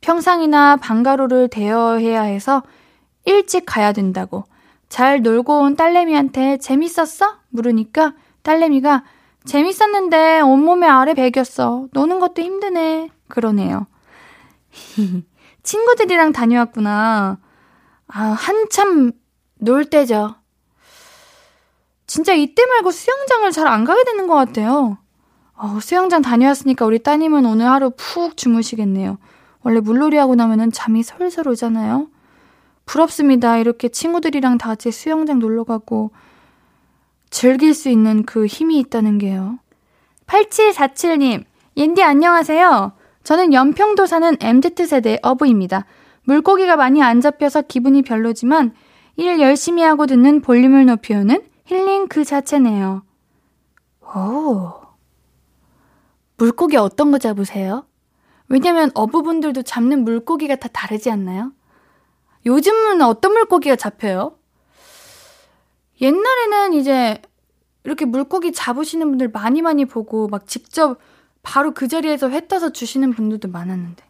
평상이나 0.00 0.76
방갈로를 0.76 1.48
대여해야 1.48 2.22
해서 2.22 2.62
일찍 3.26 3.64
가야 3.66 3.92
된다고. 3.92 4.44
잘 4.96 5.20
놀고 5.20 5.60
온 5.60 5.76
딸내미한테 5.76 6.56
재밌었어? 6.56 7.36
물으니까 7.50 8.14
딸내미가 8.42 9.04
재밌었는데 9.44 10.40
온몸에 10.40 10.86
아래 10.86 11.12
베겼어. 11.12 11.88
노는 11.92 12.18
것도 12.18 12.40
힘드네. 12.40 13.10
그러네요. 13.28 13.88
친구들이랑 15.62 16.32
다녀왔구나. 16.32 17.36
아, 18.08 18.22
한참 18.22 19.12
놀 19.58 19.84
때죠. 19.84 20.36
진짜 22.06 22.32
이때 22.32 22.64
말고 22.64 22.90
수영장을 22.90 23.52
잘 23.52 23.66
안 23.66 23.84
가게 23.84 24.02
되는 24.02 24.26
것 24.26 24.34
같아요. 24.34 24.96
어, 25.56 25.78
수영장 25.82 26.22
다녀왔으니까 26.22 26.86
우리 26.86 27.02
따님은 27.02 27.44
오늘 27.44 27.66
하루 27.66 27.90
푹 27.94 28.38
주무시겠네요. 28.38 29.18
원래 29.60 29.80
물놀이 29.80 30.16
하고 30.16 30.36
나면은 30.36 30.72
잠이 30.72 31.02
설설 31.02 31.48
오잖아요. 31.48 32.08
부럽습니다. 32.86 33.58
이렇게 33.58 33.88
친구들이랑 33.88 34.58
다 34.58 34.68
같이 34.68 34.90
수영장 34.90 35.38
놀러 35.40 35.64
가고 35.64 36.12
즐길 37.28 37.74
수 37.74 37.88
있는 37.88 38.24
그 38.24 38.46
힘이 38.46 38.78
있다는 38.78 39.18
게요. 39.18 39.58
8747님, 40.26 41.44
옌디 41.76 42.02
안녕하세요. 42.02 42.92
저는 43.24 43.52
연평도 43.52 44.06
사는 44.06 44.36
MZ세대 44.40 45.18
어부입니다. 45.22 45.84
물고기가 46.24 46.76
많이 46.76 47.02
안 47.02 47.20
잡혀서 47.20 47.62
기분이 47.62 48.02
별로지만 48.02 48.72
일 49.16 49.40
열심히 49.40 49.82
하고 49.82 50.06
듣는 50.06 50.40
볼륨을 50.40 50.86
높여는 50.86 51.42
힐링 51.66 52.06
그 52.08 52.24
자체네요. 52.24 53.02
오. 54.14 54.72
물고기 56.36 56.76
어떤 56.76 57.10
거 57.10 57.18
잡으세요? 57.18 57.86
왜냐면 58.48 58.90
어부분들도 58.94 59.62
잡는 59.62 60.04
물고기가 60.04 60.56
다 60.56 60.68
다르지 60.72 61.10
않나요? 61.10 61.52
요즘은 62.46 63.02
어떤 63.02 63.32
물고기가 63.32 63.76
잡혀요? 63.76 64.38
옛날에는 66.00 66.74
이제 66.74 67.20
이렇게 67.84 68.04
물고기 68.04 68.52
잡으시는 68.52 69.08
분들 69.08 69.28
많이 69.28 69.62
많이 69.62 69.84
보고 69.84 70.28
막 70.28 70.46
직접 70.46 70.98
바로 71.42 71.72
그 71.72 71.88
자리에서 71.88 72.30
회 72.30 72.46
떠서 72.46 72.70
주시는 72.70 73.12
분들도 73.12 73.48
많았는데 73.48 74.04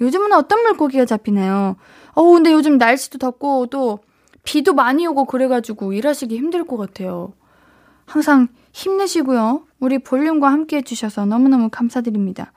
요즘은 0.00 0.32
어떤 0.32 0.62
물고기가 0.62 1.04
잡히나요? 1.04 1.76
어우 2.14 2.32
근데 2.34 2.52
요즘 2.52 2.78
날씨도 2.78 3.18
덥고 3.18 3.66
또 3.66 4.00
비도 4.42 4.74
많이 4.74 5.06
오고 5.06 5.24
그래가지고 5.24 5.92
일하시기 5.92 6.36
힘들 6.36 6.64
것 6.64 6.76
같아요. 6.76 7.32
항상 8.06 8.48
힘내시고요. 8.72 9.66
우리 9.80 9.98
볼륨과 9.98 10.50
함께 10.50 10.78
해주셔서 10.78 11.26
너무너무 11.26 11.68
감사드립니다. 11.70 12.52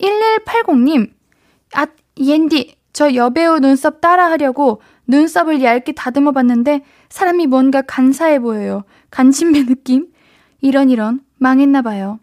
1180님, 0.00 1.12
아, 1.74 1.86
옌디, 2.18 2.76
저 2.92 3.14
여배우 3.14 3.60
눈썹 3.60 4.00
따라하려고 4.00 4.82
눈썹을 5.06 5.62
얇게 5.62 5.92
다듬어 5.92 6.32
봤는데 6.32 6.84
사람이 7.08 7.46
뭔가 7.46 7.82
간사해 7.82 8.38
보여요. 8.40 8.84
간신배 9.10 9.66
느낌? 9.66 10.08
이런 10.60 10.90
이런 10.90 11.20
망했나 11.38 11.82
봐요. 11.82 12.20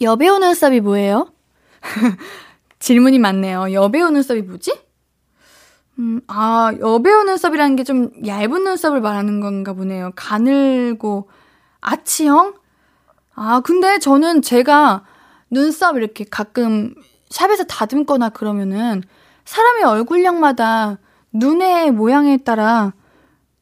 여배우 0.00 0.38
눈썹이 0.38 0.80
뭐예요? 0.80 1.32
질문이 2.78 3.18
많네요. 3.18 3.72
여배우 3.72 4.10
눈썹이 4.10 4.42
뭐지? 4.42 4.78
음, 5.98 6.20
아, 6.26 6.72
여배우 6.78 7.24
눈썹이라는 7.24 7.76
게 7.76 7.84
좀 7.84 8.10
얇은 8.26 8.64
눈썹을 8.64 9.00
말하는 9.00 9.40
건가 9.40 9.72
보네요. 9.74 10.10
가늘고, 10.16 11.28
아치형? 11.80 12.54
아, 13.34 13.60
근데 13.60 13.98
저는 13.98 14.42
제가 14.42 15.04
눈썹 15.50 15.96
이렇게 15.96 16.24
가끔 16.28 16.94
샵에서 17.30 17.64
다듬거나 17.64 18.30
그러면은 18.30 19.02
사람의 19.44 19.84
얼굴형마다 19.84 20.98
눈의 21.32 21.90
모양에 21.90 22.36
따라 22.38 22.92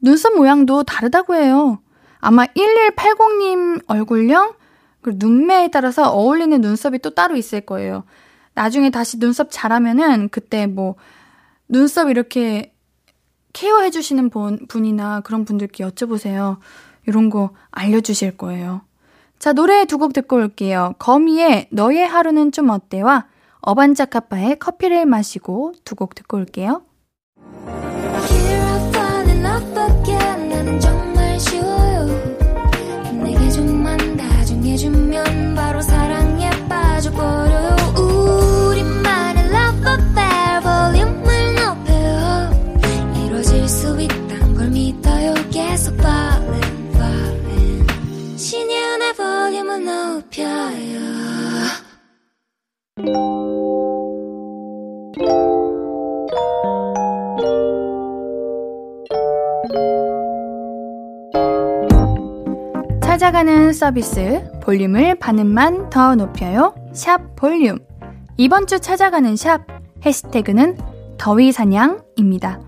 눈썹 0.01 0.37
모양도 0.37 0.83
다르다고 0.85 1.35
해요. 1.35 1.81
아마 2.19 2.45
1180님 2.47 3.83
얼굴형, 3.87 4.55
그리고 5.01 5.19
눈매에 5.21 5.69
따라서 5.69 6.11
어울리는 6.11 6.61
눈썹이 6.61 6.99
또 7.01 7.11
따로 7.11 7.37
있을 7.37 7.61
거예요. 7.63 8.05
나중에 8.55 8.91
다시 8.91 9.19
눈썹 9.19 9.49
잘하면은 9.51 10.29
그때 10.29 10.67
뭐 10.67 10.95
눈썹 11.69 12.11
이렇게 12.11 12.73
케어해 13.53 13.91
주시는 13.91 14.31
분이나 14.69 15.21
그런 15.21 15.45
분들께 15.45 15.85
여쭤보세요. 15.85 16.59
이런 17.07 17.31
거 17.31 17.51
알려주실 17.71 18.37
거예요. 18.37 18.83
자, 19.39 19.53
노래 19.53 19.85
두 19.85 19.99
곡 19.99 20.13
듣고 20.13 20.37
올게요. 20.37 20.95
거미의 20.99 21.69
너의 21.71 22.07
하루는 22.07 22.53
좀 22.53 22.71
어때와 22.71 23.27
어반자카파의 23.63 24.59
커피를 24.59 25.07
마시고 25.07 25.75
두 25.85 25.95
곡 25.95 26.15
듣고 26.15 26.37
올게요. 26.37 26.83
찾아가는 63.23 63.73
서비스 63.73 64.43
볼륨을 64.61 65.15
반음만 65.15 65.91
더 65.91 66.17
높여요. 66.17 66.75
샵 66.93 67.37
볼륨. 67.37 67.79
이번 68.37 68.67
주 68.67 68.81
찾아가는 68.81 69.37
샵 69.37 69.61
해시태그는 70.05 70.77
더위 71.19 71.53
사냥입니다. 71.53 72.59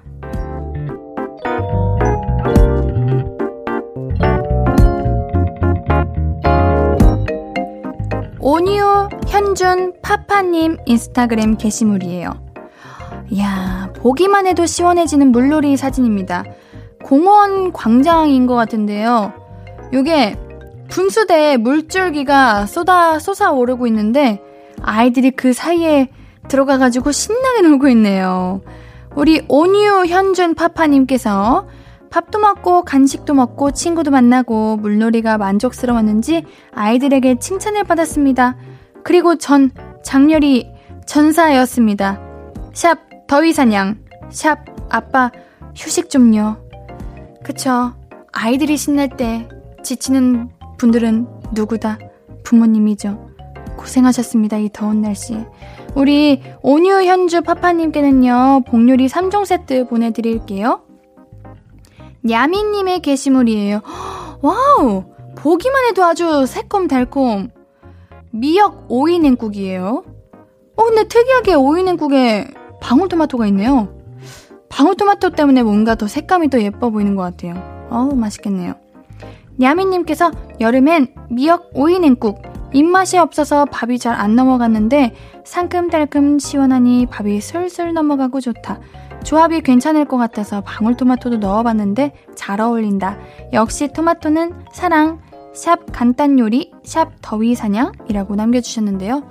오니오 8.38 9.08
현준 9.26 9.94
파파님 10.02 10.76
인스타그램 10.86 11.56
게시물이에요. 11.56 12.30
이야, 13.30 13.92
보기만 13.96 14.46
해도 14.46 14.66
시원해지는 14.66 15.32
물놀이 15.32 15.76
사진입니다. 15.76 16.44
공원 17.02 17.72
광장인 17.72 18.46
것 18.46 18.54
같은데요. 18.54 19.32
요게 19.92 20.43
분수대에 20.94 21.56
물줄기가 21.56 22.66
쏟아, 22.66 23.18
솟아오르고 23.18 23.88
있는데 23.88 24.40
아이들이 24.80 25.32
그 25.32 25.52
사이에 25.52 26.08
들어가가지고 26.46 27.10
신나게 27.10 27.62
놀고 27.62 27.88
있네요. 27.88 28.60
우리 29.16 29.44
오뉴 29.48 30.06
현준 30.06 30.54
파파님께서 30.54 31.66
밥도 32.10 32.38
먹고 32.38 32.82
간식도 32.82 33.34
먹고 33.34 33.72
친구도 33.72 34.12
만나고 34.12 34.76
물놀이가 34.76 35.36
만족스러웠는지 35.36 36.44
아이들에게 36.72 37.40
칭찬을 37.40 37.82
받았습니다. 37.82 38.56
그리고 39.02 39.34
전 39.34 39.72
장렬히 40.04 40.70
전사였습니다. 41.06 42.20
샵 42.72 42.98
더위사냥 43.26 43.98
샵 44.30 44.64
아빠 44.90 45.32
휴식 45.74 46.08
좀요. 46.08 46.56
그쵸. 47.42 47.94
아이들이 48.30 48.76
신날 48.76 49.08
때 49.08 49.48
지치는 49.82 50.53
분들은 50.76 51.26
누구다? 51.52 51.98
부모님이죠. 52.44 53.30
고생하셨습니다. 53.76 54.58
이 54.58 54.70
더운 54.72 55.00
날씨에. 55.02 55.46
우리 55.94 56.42
온유 56.62 57.04
현주 57.04 57.42
파파님께는요, 57.42 58.62
복요리 58.66 59.06
3종 59.06 59.44
세트 59.44 59.88
보내드릴게요. 59.88 60.82
야미님의 62.28 63.00
게시물이에요. 63.00 63.80
와우! 64.40 65.04
보기만 65.36 65.84
해도 65.86 66.04
아주 66.04 66.46
새콤달콤. 66.46 67.50
미역 68.30 68.86
오이 68.88 69.18
냉국이에요. 69.18 70.04
어, 70.76 70.84
근데 70.84 71.04
특이하게 71.04 71.54
오이 71.54 71.82
냉국에 71.82 72.48
방울토마토가 72.80 73.46
있네요. 73.48 73.94
방울토마토 74.68 75.30
때문에 75.30 75.62
뭔가 75.62 75.94
더 75.94 76.08
색감이 76.08 76.50
더 76.50 76.60
예뻐 76.60 76.90
보이는 76.90 77.14
것 77.14 77.22
같아요. 77.22 77.54
어우, 77.90 78.14
맛있겠네요. 78.16 78.74
야미님께서 79.60 80.30
여름엔 80.60 81.14
미역 81.30 81.70
오이 81.74 81.98
냉국 81.98 82.42
입맛이 82.72 83.18
없어서 83.18 83.64
밥이 83.66 83.98
잘 83.98 84.14
안 84.14 84.34
넘어갔는데 84.34 85.14
상큼달큼 85.44 86.38
시원하니 86.38 87.06
밥이 87.06 87.40
슬슬 87.40 87.92
넘어가고 87.92 88.40
좋다. 88.40 88.80
조합이 89.22 89.60
괜찮을 89.62 90.04
것 90.06 90.16
같아서 90.16 90.60
방울토마토도 90.62 91.38
넣어봤는데 91.38 92.12
잘 92.34 92.60
어울린다. 92.60 93.18
역시 93.52 93.88
토마토는 93.92 94.64
사랑. 94.72 95.20
샵 95.54 95.92
간단요리, 95.92 96.72
샵 96.82 97.12
더위사냥이라고 97.22 98.34
남겨주셨는데요. 98.34 99.22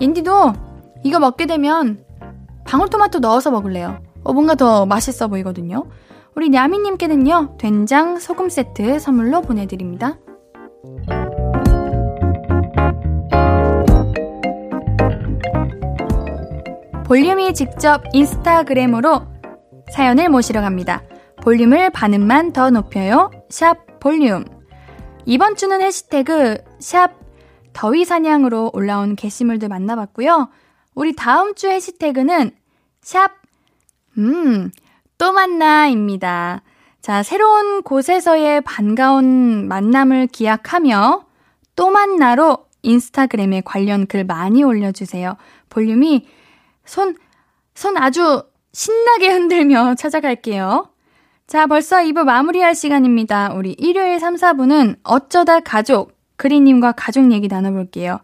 인디도 0.00 0.54
이거 1.04 1.18
먹게 1.18 1.44
되면 1.44 2.02
방울토마토 2.64 3.18
넣어서 3.18 3.50
먹을래요. 3.50 3.98
어, 4.24 4.32
뭔가 4.32 4.54
더 4.54 4.86
맛있어 4.86 5.28
보이거든요. 5.28 5.84
우리 6.36 6.50
냐미님께는요, 6.50 7.56
된장 7.58 8.18
소금 8.18 8.50
세트 8.50 8.98
선물로 8.98 9.40
보내드립니다. 9.40 10.18
볼륨이 17.06 17.54
직접 17.54 18.02
인스타그램으로 18.12 19.22
사연을 19.94 20.28
모시러 20.28 20.60
갑니다. 20.60 21.02
볼륨을 21.42 21.88
반음만 21.88 22.52
더 22.52 22.68
높여요. 22.68 23.30
샵 23.48 23.98
볼륨. 23.98 24.44
이번 25.24 25.56
주는 25.56 25.80
해시태그 25.80 26.58
샵 26.80 27.12
더위 27.72 28.04
사냥으로 28.04 28.72
올라온 28.74 29.16
게시물들 29.16 29.70
만나봤고요. 29.70 30.50
우리 30.94 31.16
다음 31.16 31.54
주 31.54 31.68
해시태그는 31.68 32.50
샵, 33.00 33.30
음, 34.18 34.70
또 35.18 35.32
만나입니다. 35.32 36.62
자, 37.00 37.22
새로운 37.22 37.82
곳에서의 37.82 38.60
반가운 38.62 39.68
만남을 39.68 40.26
기약하며 40.28 41.24
또 41.76 41.90
만나로 41.90 42.66
인스타그램에 42.82 43.62
관련 43.64 44.06
글 44.06 44.24
많이 44.24 44.62
올려주세요. 44.62 45.36
볼륨이 45.68 46.26
손, 46.84 47.16
손 47.74 47.96
아주 47.96 48.42
신나게 48.72 49.28
흔들며 49.28 49.94
찾아갈게요. 49.98 50.90
자, 51.46 51.66
벌써 51.66 51.98
2부 51.98 52.24
마무리할 52.24 52.74
시간입니다. 52.74 53.52
우리 53.54 53.72
일요일 53.78 54.18
3, 54.18 54.34
4부는 54.34 54.96
어쩌다 55.04 55.60
가족, 55.60 56.18
그리님과 56.36 56.92
가족 56.92 57.30
얘기 57.32 57.46
나눠볼게요. 57.46 58.18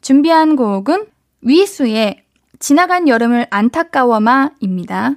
준비한 0.00 0.56
곡은 0.56 1.06
위수의 1.42 2.24
지나간 2.58 3.08
여름을 3.08 3.46
안타까워마입니다. 3.50 5.16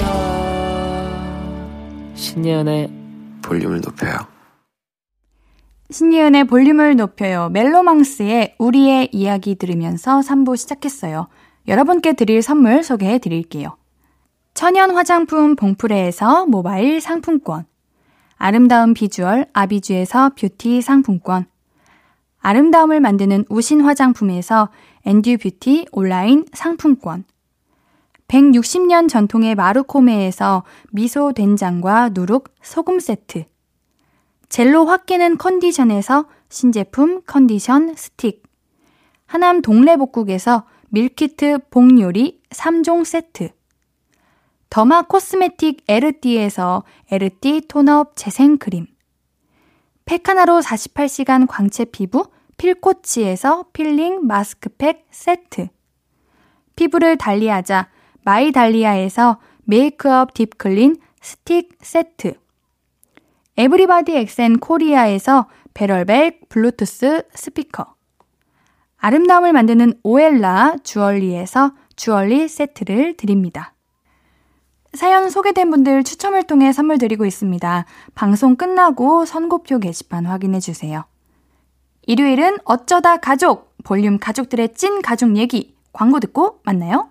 신예은의 2.31 2.89
볼륨을 3.41 3.81
높여요 3.81 4.15
신예은의 5.89 6.45
볼륨을 6.45 6.95
높여요. 6.95 7.49
멜로망스의 7.49 8.55
우리의 8.57 9.09
이야기 9.11 9.55
들으면서 9.55 10.21
3부 10.21 10.55
시작했어요. 10.55 11.27
여러분께 11.67 12.13
드릴 12.13 12.41
선물 12.41 12.83
소개해 12.83 13.19
드릴게요. 13.19 13.75
천연 14.53 14.91
화장품 14.91 15.57
봉프레에서 15.57 16.45
모바일 16.45 17.01
상품권. 17.01 17.65
아름다운 18.37 18.93
비주얼 18.93 19.47
아비주에서 19.51 20.31
뷰티 20.39 20.81
상품권. 20.81 21.47
아름다움을 22.39 23.01
만드는 23.01 23.43
우신 23.49 23.81
화장품에서 23.81 24.69
엔듀 25.05 25.37
뷰티 25.37 25.87
온라인 25.91 26.45
상품권. 26.53 27.25
160년 28.31 29.09
전통의 29.09 29.55
마루코메에서 29.55 30.63
미소 30.91 31.33
된장과 31.33 32.11
누룩 32.13 32.55
소금 32.61 33.01
세트. 33.01 33.43
젤로 34.47 34.85
확 34.85 35.05
깨는 35.05 35.37
컨디션에서 35.37 36.27
신제품 36.47 37.23
컨디션 37.27 37.93
스틱. 37.93 38.43
하남 39.25 39.61
동래복국에서 39.61 40.65
meal 40.91 41.30
kit 41.30 41.59
복요리 41.69 42.41
3종 42.51 43.03
세트. 43.03 43.49
derma 44.69 45.01
cosmetic 45.03 45.83
에르띠에서 45.89 46.83
에르띠 47.11 47.67
tone 47.67 47.99
up 47.99 48.15
재생크림. 48.15 48.87
팩하나로 50.05 50.61
48시간 50.61 51.47
광채 51.49 51.83
피부 51.83 52.23
필코치에서 52.55 53.65
필링 53.73 54.25
마스크팩 54.25 55.05
세트. 55.11 55.67
피부를 56.77 57.17
달리하자 57.17 57.89
마이달리아에서 58.23 59.39
메이크업 59.65 60.33
deep 60.33 60.61
clean 60.61 60.97
스틱 61.21 61.77
세트. 61.81 62.33
에브리바디 63.57 64.15
엑센 64.15 64.57
코리아에서 64.57 65.47
barrel 65.73 66.24
bag 66.24 66.49
블루투스 66.49 67.23
스피커. 67.33 67.95
아름다움을 68.97 69.53
만드는 69.53 69.99
오엘라 70.03 70.77
주얼리에서 70.83 71.73
주얼리 71.95 72.47
세트를 72.47 73.17
드립니다. 73.17 73.73
사연 74.93 75.29
소개된 75.29 75.69
분들 75.69 76.03
추첨을 76.03 76.43
통해 76.43 76.73
선물 76.73 76.97
드리고 76.97 77.25
있습니다. 77.25 77.85
방송 78.13 78.55
끝나고 78.55 79.25
선곡표 79.25 79.79
게시판 79.79 80.25
확인해 80.25 80.59
주세요. 80.59 81.05
일요일은 82.07 82.57
어쩌다 82.65 83.17
가족, 83.17 83.75
볼륨 83.83 84.17
가족들의 84.17 84.73
찐 84.73 85.01
가족 85.01 85.37
얘기, 85.37 85.75
광고 85.93 86.19
듣고 86.19 86.59
만나요. 86.63 87.10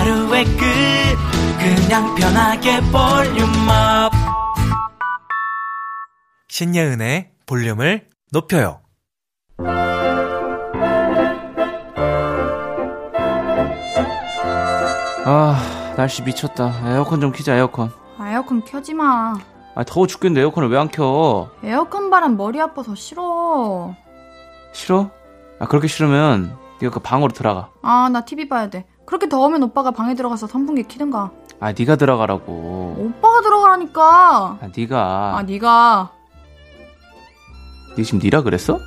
하루의 0.00 0.44
끝 0.46 0.56
그냥 1.58 2.14
편하게 2.14 2.80
볼륨업 2.90 4.10
신예은의 6.48 7.32
볼륨을 7.44 8.08
높여요 8.32 8.80
아 15.24 15.94
날씨 15.96 16.22
미쳤다 16.22 16.72
에어컨 16.92 17.20
좀 17.20 17.32
키자 17.32 17.54
에어컨 17.56 17.90
아, 18.18 18.30
에어컨 18.30 18.62
켜지 18.64 18.92
마. 18.94 19.34
아 19.74 19.84
더워 19.84 20.06
죽겠는데 20.06 20.42
에어컨을 20.42 20.68
왜 20.68 20.78
안 20.78 20.88
켜? 20.88 21.50
에어컨 21.64 22.10
바람 22.10 22.36
머리 22.36 22.60
아파서 22.60 22.94
싫어. 22.94 23.94
싫어? 24.72 25.10
아 25.58 25.66
그렇게 25.66 25.88
싫으면 25.88 26.56
네가 26.82 26.92
그 26.94 27.00
방으로 27.00 27.32
들어가 27.32 27.70
아, 27.82 28.08
나 28.12 28.24
TV 28.24 28.48
봐야 28.48 28.68
돼. 28.68 28.84
그렇게 29.10 29.28
더우면 29.28 29.60
오빠가 29.64 29.90
방에 29.90 30.14
들어가서 30.14 30.46
선풍기 30.46 30.84
키든가. 30.84 31.32
아 31.58 31.72
네가 31.72 31.96
들어가라고 31.96 32.94
오빠가 32.96 33.40
들어가라니까. 33.42 34.58
아 34.62 34.68
네가 34.74 35.36
아, 35.38 35.42
네가 35.42 36.12
네 37.96 38.04
지금 38.04 38.20
니라 38.22 38.42
그랬어? 38.42 38.78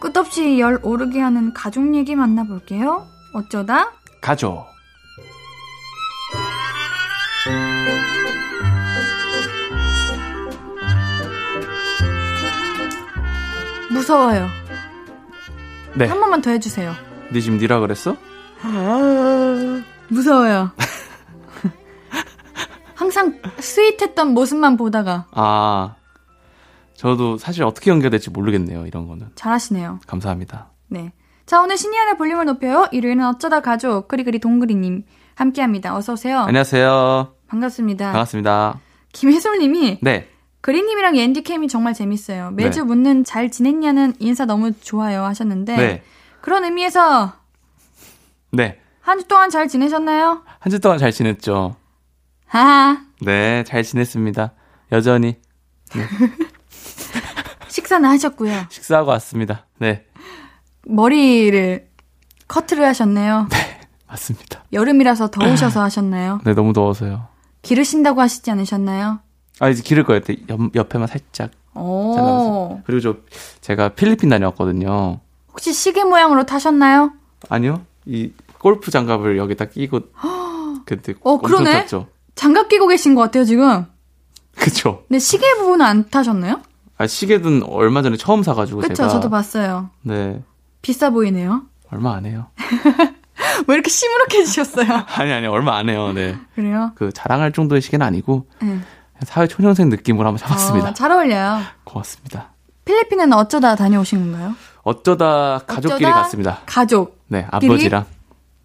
끝없이 0.00 0.58
열 0.58 0.80
오르게 0.82 1.20
하는 1.20 1.52
가족 1.52 1.94
얘기 1.94 2.16
만나볼게요. 2.16 3.06
어쩌다 3.34 3.92
가죠 4.22 4.64
무서워요. 13.90 14.46
네 15.94 16.06
한 16.06 16.20
번만 16.20 16.40
더 16.42 16.50
해주세요. 16.50 16.94
네 17.30 17.40
지금 17.40 17.58
니라 17.58 17.80
그랬어? 17.80 18.16
무서워요. 20.08 20.70
항상 22.94 23.38
스윗했던 23.58 24.34
모습만 24.34 24.76
보다가 24.76 25.26
아 25.30 25.94
저도 26.94 27.38
사실 27.38 27.62
어떻게 27.62 27.90
연결될지 27.90 28.30
모르겠네요 28.30 28.86
이런 28.86 29.06
거는 29.06 29.28
잘하시네요. 29.36 30.00
감사합니다 30.06 30.70
네. 30.88 31.12
자, 31.46 31.62
오늘 31.62 31.78
신이안의 31.78 32.18
볼륨을 32.18 32.44
높여요. 32.44 32.88
일요일은 32.92 33.24
어쩌다 33.24 33.60
가족, 33.60 34.06
그리그리 34.08 34.38
동그리님 34.38 35.04
함께 35.34 35.62
합니다. 35.62 35.96
어서오세요. 35.96 36.40
안녕하세요 36.40 37.32
반갑습니다. 37.46 38.12
반갑습니다 38.12 38.80
김혜솔님이 39.12 40.00
네 40.02 40.28
그린님이랑 40.60 41.16
앤디캠이 41.16 41.68
정말 41.68 41.94
재밌어요. 41.94 42.50
매주 42.50 42.80
네. 42.80 42.86
묻는 42.86 43.24
잘 43.24 43.50
지냈냐는 43.50 44.14
인사 44.18 44.44
너무 44.44 44.72
좋아요 44.72 45.24
하셨는데 45.24 45.76
네. 45.76 46.02
그런 46.40 46.64
의미에서 46.64 47.34
네. 48.50 48.78
한 49.00 49.18
주 49.18 49.26
동안 49.26 49.48
잘 49.50 49.68
지내셨나요? 49.68 50.42
한 50.58 50.70
주 50.70 50.80
동안 50.80 50.98
잘 50.98 51.12
지냈죠? 51.12 51.76
하하. 52.46 52.98
네, 53.22 53.64
잘 53.64 53.82
지냈습니다. 53.82 54.52
여전히 54.92 55.36
식사는 57.68 58.08
하셨고요. 58.08 58.66
식사하고 58.70 59.10
왔습니다. 59.10 59.66
네, 59.78 60.06
머리를 60.86 61.88
커트를 62.46 62.84
하셨네요. 62.86 63.48
맞습니다. 64.06 64.64
여름이라서 64.72 65.30
더우셔서 65.30 65.82
하셨나요? 65.82 66.40
네, 66.44 66.54
너무 66.54 66.72
더워서요. 66.72 67.28
기르신다고 67.62 68.20
하시지 68.22 68.50
않으셨나요? 68.50 69.20
아, 69.60 69.68
이제 69.68 69.82
기를 69.82 70.04
거예요. 70.04 70.20
옆, 70.48 70.60
옆에만 70.74 71.08
살짝 71.08 71.50
오. 71.74 72.80
그리고 72.86 73.00
저, 73.00 73.16
제가 73.60 73.90
필리핀 73.90 74.30
다녀왔거든요. 74.30 75.20
혹시 75.50 75.72
시계 75.74 76.04
모양으로 76.04 76.46
타셨나요? 76.46 77.12
아니요, 77.50 77.84
이 78.08 78.32
골프 78.58 78.90
장갑을 78.90 79.36
여기다 79.38 79.66
끼고, 79.66 80.00
그때 80.86 81.14
어, 81.20 81.38
그러네? 81.38 81.82
탔죠. 81.82 82.08
장갑 82.34 82.68
끼고 82.68 82.88
계신 82.88 83.14
것 83.14 83.20
같아요, 83.22 83.44
지금. 83.44 83.84
그쵸. 84.56 85.04
근데 85.08 85.18
시계 85.18 85.54
부분은 85.54 85.84
안 85.84 86.08
타셨나요? 86.08 86.60
아, 86.96 87.06
시계는 87.06 87.62
얼마 87.64 88.02
전에 88.02 88.16
처음 88.16 88.42
사가지고 88.42 88.80
그쵸, 88.80 88.94
제가. 88.94 89.08
저도 89.08 89.30
봤어요. 89.30 89.90
네, 90.02 90.42
비싸 90.82 91.10
보이네요. 91.10 91.62
얼마 91.92 92.14
안 92.16 92.26
해요. 92.26 92.46
왜 93.68 93.74
이렇게 93.74 93.88
시무룩해지셨어요? 93.90 95.04
아니, 95.16 95.32
아니, 95.32 95.46
얼마 95.46 95.76
안 95.76 95.88
해요. 95.88 96.12
네. 96.12 96.36
그래요? 96.54 96.92
그 96.96 97.12
자랑할 97.12 97.52
정도의 97.52 97.80
시계는 97.82 98.04
아니고, 98.04 98.46
네. 98.62 98.80
사회 99.24 99.46
초년생 99.46 99.88
느낌으로 99.90 100.26
한번 100.28 100.38
잡았습니다. 100.38 100.90
어, 100.90 100.94
잘 100.94 101.10
어울려요. 101.12 101.60
고맙습니다. 101.84 102.52
필리핀은 102.84 103.32
어쩌다 103.32 103.74
다녀오신 103.76 104.32
건가요? 104.32 104.54
어쩌다 104.88 105.60
가족끼리 105.66 106.06
어쩌다 106.06 106.22
갔습니다. 106.22 106.58
가족. 106.66 107.18
네, 107.28 107.46
아버지랑 107.50 108.06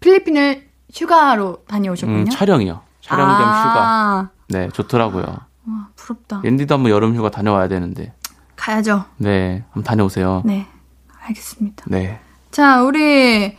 필리핀을 0.00 0.66
휴가로 0.92 1.58
다녀오셨군요. 1.66 2.18
음, 2.20 2.28
촬영이요. 2.30 2.80
촬영 3.00 3.26
겸 3.28 3.36
휴가. 3.40 3.74
아, 3.82 4.28
네, 4.48 4.68
좋더라고요. 4.72 5.24
와, 5.24 5.88
부럽다. 5.96 6.40
앤디도 6.44 6.74
한번 6.74 6.90
여름 6.92 7.14
휴가 7.14 7.30
다녀와야 7.30 7.68
되는데. 7.68 8.12
가야죠. 8.56 9.04
네, 9.18 9.64
한번 9.70 9.82
다녀오세요. 9.84 10.42
네. 10.44 10.66
알겠습니다. 11.26 11.84
네. 11.88 12.20
자, 12.50 12.82
우리 12.82 13.56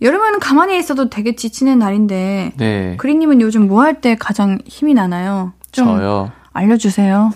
여름은 0.00 0.40
가만히 0.40 0.78
있어도 0.78 1.08
되게 1.10 1.34
지치는 1.34 1.78
날인데 1.78 2.52
네. 2.56 2.96
그린님은 2.98 3.40
요즘 3.40 3.68
뭐 3.68 3.82
할 3.82 4.00
때 4.00 4.16
가장 4.16 4.58
힘이 4.66 4.94
나나요? 4.94 5.52
좀 5.70 5.86
저요. 5.86 6.32
알려주세요. 6.52 7.30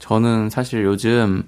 저는 0.00 0.50
사실 0.50 0.84
요즘 0.84 1.44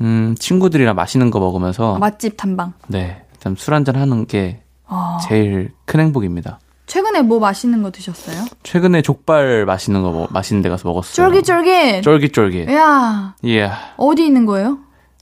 음, 0.00 0.34
친구들이랑 0.38 0.94
맛있는 0.96 1.30
거 1.30 1.40
먹으면서 1.40 1.98
맛집 1.98 2.36
탐방. 2.36 2.72
네, 2.88 3.22
일단 3.32 3.54
술 3.58 3.74
한잔 3.74 3.96
하는 3.96 4.26
게 4.26 4.62
어, 4.86 5.18
제일 5.28 5.72
큰 5.84 6.00
행복입니다. 6.00 6.58
최근에 6.86 7.22
뭐 7.22 7.38
맛있는 7.38 7.82
거 7.82 7.90
드셨어요? 7.92 8.44
최근에 8.64 9.02
족발 9.02 9.64
맛있는 9.64 10.02
거 10.02 10.10
먹- 10.10 10.32
맛있는 10.32 10.62
데 10.62 10.68
가서 10.68 10.88
먹었어요. 10.88 11.14
쫄깃쫄깃. 11.30 12.02
쫄깃쫄깃. 12.02 12.68
야 12.70 13.34
예. 13.44 13.70
어디 13.96 14.26
있는 14.26 14.44
거예요? 14.46 14.78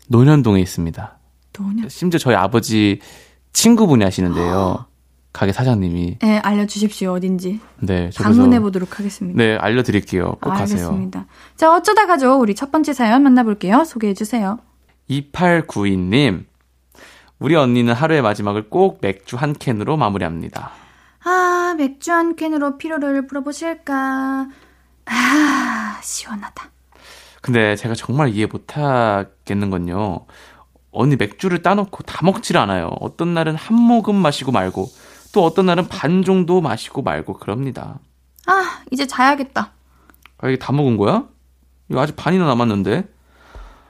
논현동에 0.08 0.60
있습니다. 0.60 1.18
노냐? 1.58 1.88
심지어 1.88 2.18
저희 2.18 2.34
아버지 2.36 3.00
친구분이 3.52 4.02
하시는데요. 4.04 4.86
가게 5.32 5.52
사장님이. 5.52 6.18
네, 6.20 6.38
알려주십시오. 6.38 7.12
어딘지. 7.12 7.60
네, 7.80 8.08
저기서 8.10 8.24
방문해 8.24 8.60
보도록 8.60 8.98
하겠습니다. 8.98 9.36
네, 9.36 9.56
알려드릴게요. 9.56 10.36
꼭 10.40 10.50
가세요. 10.50 10.86
알겠습니다. 10.86 11.26
자, 11.56 11.74
어쩌다 11.76 12.06
가죠. 12.06 12.38
우리 12.40 12.54
첫 12.54 12.72
번째 12.72 12.92
사연 12.94 13.22
만나볼게요. 13.22 13.84
소개해 13.84 14.14
주세요. 14.14 14.58
2892님, 15.08 16.44
우리 17.38 17.54
언니는 17.56 17.94
하루의 17.94 18.22
마지막을 18.22 18.68
꼭 18.68 18.98
맥주 19.00 19.36
한 19.36 19.52
캔으로 19.52 19.96
마무리합니다. 19.96 20.70
아, 21.24 21.74
맥주 21.76 22.12
한 22.12 22.36
캔으로 22.36 22.78
피로를 22.78 23.26
풀어보실까? 23.26 24.48
아, 25.06 26.00
시원하다. 26.02 26.70
근데 27.40 27.76
제가 27.76 27.94
정말 27.94 28.28
이해 28.30 28.46
못하겠는 28.46 29.70
건요. 29.70 30.26
언니 30.90 31.16
맥주를 31.16 31.62
따놓고 31.62 32.02
다 32.02 32.24
먹질 32.24 32.58
않아요. 32.58 32.90
어떤 33.00 33.34
날은 33.34 33.54
한 33.54 33.76
모금 33.76 34.16
마시고 34.16 34.52
말고, 34.52 34.88
또 35.32 35.44
어떤 35.44 35.66
날은 35.66 35.88
반 35.88 36.24
정도 36.24 36.60
마시고 36.60 37.02
말고 37.02 37.34
그럽니다. 37.34 37.98
아, 38.46 38.82
이제 38.90 39.06
자야겠다. 39.06 39.72
아, 40.38 40.48
이게 40.48 40.58
다 40.58 40.72
먹은 40.72 40.96
거야? 40.96 41.26
이거 41.88 42.00
아직 42.00 42.16
반이나 42.16 42.46
남았는데? 42.46 43.17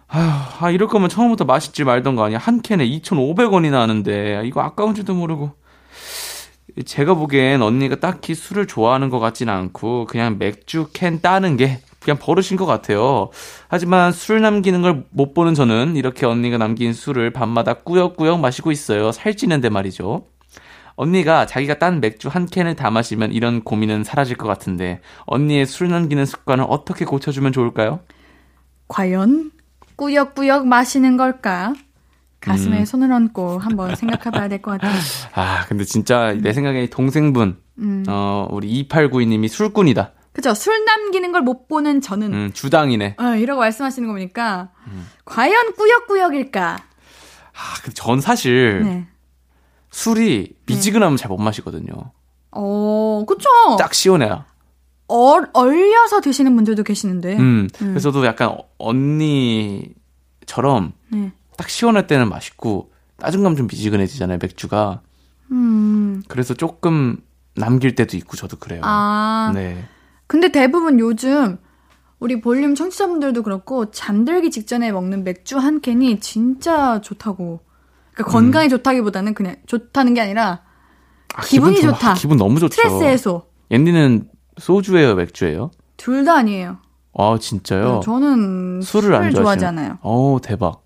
아휴, 0.08 0.64
아, 0.66 0.70
이럴 0.70 0.88
거면 0.88 1.08
처음부터 1.08 1.44
마시지 1.44 1.84
말던가 1.84 2.24
아니야. 2.24 2.38
한 2.38 2.62
캔에 2.62 2.86
2,500원이나 2.86 3.74
하는데, 3.74 4.42
이거 4.46 4.62
아까운지도 4.62 5.14
모르고. 5.14 5.52
제가 6.84 7.14
보기엔 7.14 7.62
언니가 7.62 7.96
딱히 7.96 8.34
술을 8.34 8.66
좋아하는 8.66 9.10
것 9.10 9.18
같지는 9.18 9.52
않고, 9.52 10.06
그냥 10.06 10.38
맥주 10.38 10.88
캔 10.92 11.20
따는 11.20 11.56
게 11.56 11.80
그냥 12.00 12.18
버릇인 12.20 12.56
것 12.56 12.66
같아요. 12.66 13.30
하지만 13.68 14.12
술 14.12 14.40
남기는 14.40 14.82
걸 14.82 15.04
못 15.10 15.34
보는 15.34 15.54
저는 15.54 15.96
이렇게 15.96 16.26
언니가 16.26 16.56
남긴 16.58 16.92
술을 16.92 17.32
밤마다 17.32 17.74
꾸역꾸역 17.74 18.40
마시고 18.40 18.70
있어요. 18.70 19.10
살찌는데 19.12 19.68
말이죠. 19.70 20.26
언니가 20.94 21.46
자기가 21.46 21.78
딴 21.78 22.00
맥주 22.00 22.28
한 22.28 22.46
캔을 22.46 22.76
다 22.76 22.90
마시면 22.90 23.32
이런 23.32 23.62
고민은 23.62 24.04
사라질 24.04 24.36
것 24.36 24.46
같은데 24.48 25.00
언니의 25.26 25.66
술 25.66 25.88
남기는 25.90 26.24
습관을 26.26 26.66
어떻게 26.68 27.04
고쳐주면 27.04 27.52
좋을까요? 27.52 28.00
과연 28.88 29.50
꾸역꾸역 29.98 30.66
마시는 30.66 31.16
걸까? 31.16 31.74
가슴에 32.40 32.78
음. 32.80 32.84
손을 32.84 33.12
얹고 33.12 33.58
한번 33.58 33.96
생각해 33.96 34.30
봐야 34.30 34.48
될 34.48 34.62
것 34.62 34.70
같아요. 34.80 34.96
아 35.34 35.64
근데 35.66 35.84
진짜 35.84 36.32
내 36.40 36.52
생각에 36.52 36.88
동생분 36.88 37.58
음. 37.78 38.04
어 38.08 38.46
우리 38.50 38.86
2892님이 38.88 39.48
술꾼이다. 39.48 40.12
그죠? 40.32 40.54
술 40.54 40.84
남기는 40.84 41.32
걸 41.32 41.42
못 41.42 41.66
보는 41.66 42.00
저는 42.00 42.32
음 42.32 42.50
주당이네. 42.52 43.16
어, 43.18 43.34
이라고 43.34 43.58
말씀하시는 43.60 44.06
거 44.06 44.14
보니까 44.14 44.70
과연 45.24 45.74
꾸역꾸역일까? 45.74 46.76
아, 46.76 47.74
근데 47.82 47.92
전 47.94 48.20
사실 48.20 48.82
네. 48.84 49.06
술이 49.90 50.54
미지근하면 50.66 51.16
잘못 51.16 51.38
마시거든요. 51.38 51.90
어, 52.52 53.24
그쵸. 53.26 53.48
딱 53.80 53.92
시원해요. 53.94 54.44
얼, 55.08 55.48
얼려서 55.54 56.20
드시는 56.20 56.54
분들도 56.54 56.82
계시는데. 56.84 57.36
음. 57.38 57.68
그래서 57.78 58.10
저도 58.12 58.26
약간 58.26 58.56
언니처럼 58.78 60.92
네. 61.08 61.32
딱 61.56 61.68
시원할 61.68 62.06
때는 62.06 62.28
맛있고 62.28 62.92
따뜻감 63.16 63.56
좀 63.56 63.66
미지근해지잖아요, 63.66 64.38
맥주가. 64.40 65.00
음. 65.50 66.22
그래서 66.28 66.54
조금 66.54 67.16
남길 67.54 67.94
때도 67.94 68.16
있고 68.18 68.36
저도 68.36 68.58
그래요. 68.58 68.82
아. 68.84 69.50
네. 69.54 69.84
근데 70.26 70.52
대부분 70.52 71.00
요즘 71.00 71.58
우리 72.20 72.40
볼륨 72.40 72.74
청취자분들도 72.74 73.42
그렇고 73.42 73.90
잠들기 73.90 74.50
직전에 74.50 74.92
먹는 74.92 75.24
맥주 75.24 75.58
한 75.58 75.80
캔이 75.80 76.20
진짜 76.20 77.00
좋다고. 77.00 77.60
그러니까 78.12 78.32
건강에 78.32 78.68
좋다기보다는 78.68 79.34
그냥 79.34 79.56
좋다는 79.66 80.14
게 80.14 80.20
아니라 80.20 80.62
아, 81.34 81.42
기분이 81.42 81.76
기분 81.76 81.90
좋- 81.92 81.96
좋다. 81.96 82.10
아, 82.10 82.14
기분 82.14 82.36
너무 82.36 82.60
좋죠. 82.60 82.74
스트레스 82.74 83.04
해소. 83.04 83.44
옌디는 83.70 84.28
소주예요, 84.58 85.14
맥주예요? 85.14 85.70
둘 85.96 86.24
다 86.24 86.34
아니에요. 86.36 86.78
아, 87.16 87.36
진짜요? 87.40 88.00
저는 88.04 88.80
술을 88.82 89.14
안 89.14 89.30
좋아하지 89.30 89.64
좋아하시는- 89.64 89.68
않아요. 89.68 89.98
어, 90.02 90.38
대박. 90.42 90.82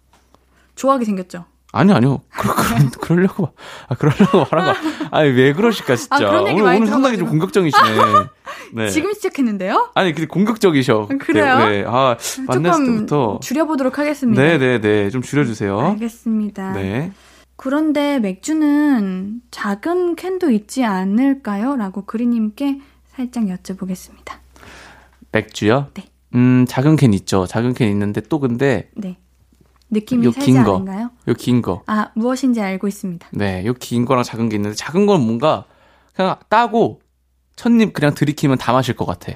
좋아하게 0.76 1.04
생겼죠. 1.04 1.44
아니요, 1.74 1.94
아니요. 1.96 2.20
그러, 2.28 2.54
그러, 2.54 2.66
그러려고, 3.00 3.42
말- 3.44 3.52
아, 3.88 3.94
그러려고 3.94 4.46
말한 4.50 4.74
거. 4.74 4.80
아니, 5.10 5.30
왜 5.30 5.52
그러실까, 5.54 5.96
진짜. 5.96 6.16
아, 6.16 6.40
오늘, 6.40 6.62
오늘 6.62 6.86
상당히 6.86 7.16
좀. 7.18 7.28
공격적이시네. 7.28 7.88
네. 8.74 8.88
지금 8.90 9.12
시작했는데요? 9.14 9.90
아니, 9.94 10.12
근데 10.12 10.26
공격적이셔. 10.26 11.06
그때. 11.08 11.24
그래요? 11.24 11.58
네. 11.58 11.84
아, 11.86 12.16
만났을 12.46 12.84
때부터. 12.86 13.40
줄여보도록 13.42 13.98
하겠습니다. 13.98 14.42
네네네. 14.42 15.10
좀 15.10 15.22
줄여주세요. 15.22 15.78
알겠습니다. 15.78 16.72
네. 16.72 17.12
그런데 17.56 18.18
맥주는 18.18 19.40
작은 19.50 20.16
캔도 20.16 20.50
있지 20.50 20.84
않을까요? 20.84 21.76
라고 21.76 22.04
그리님께 22.04 22.80
살짝 23.14 23.44
여쭤보겠습니다. 23.44 24.34
맥주요? 25.32 25.88
네. 25.94 26.04
음, 26.34 26.64
작은 26.68 26.96
캔 26.96 27.12
있죠. 27.14 27.46
작은 27.46 27.74
캔 27.74 27.90
있는데 27.90 28.20
또 28.22 28.38
근데, 28.38 28.90
네. 28.96 29.18
느낌이 29.90 30.24
요 30.24 30.32
살지 30.32 30.46
긴 30.52 30.64
거. 30.64 30.76
않은가요? 30.76 31.10
요 31.28 31.34
긴 31.34 31.60
거. 31.62 31.82
아, 31.86 32.10
무엇인지 32.14 32.60
알고 32.62 32.88
있습니다. 32.88 33.28
네. 33.32 33.64
요 33.66 33.74
긴 33.74 34.06
거랑 34.06 34.24
작은 34.24 34.48
게 34.48 34.56
있는데, 34.56 34.74
작은 34.74 35.04
건 35.06 35.20
뭔가, 35.24 35.66
그냥 36.14 36.36
따고, 36.48 37.00
첫입 37.56 37.92
그냥 37.92 38.14
들이키면 38.14 38.56
다 38.58 38.72
마실 38.72 38.96
것 38.96 39.04
같아. 39.04 39.32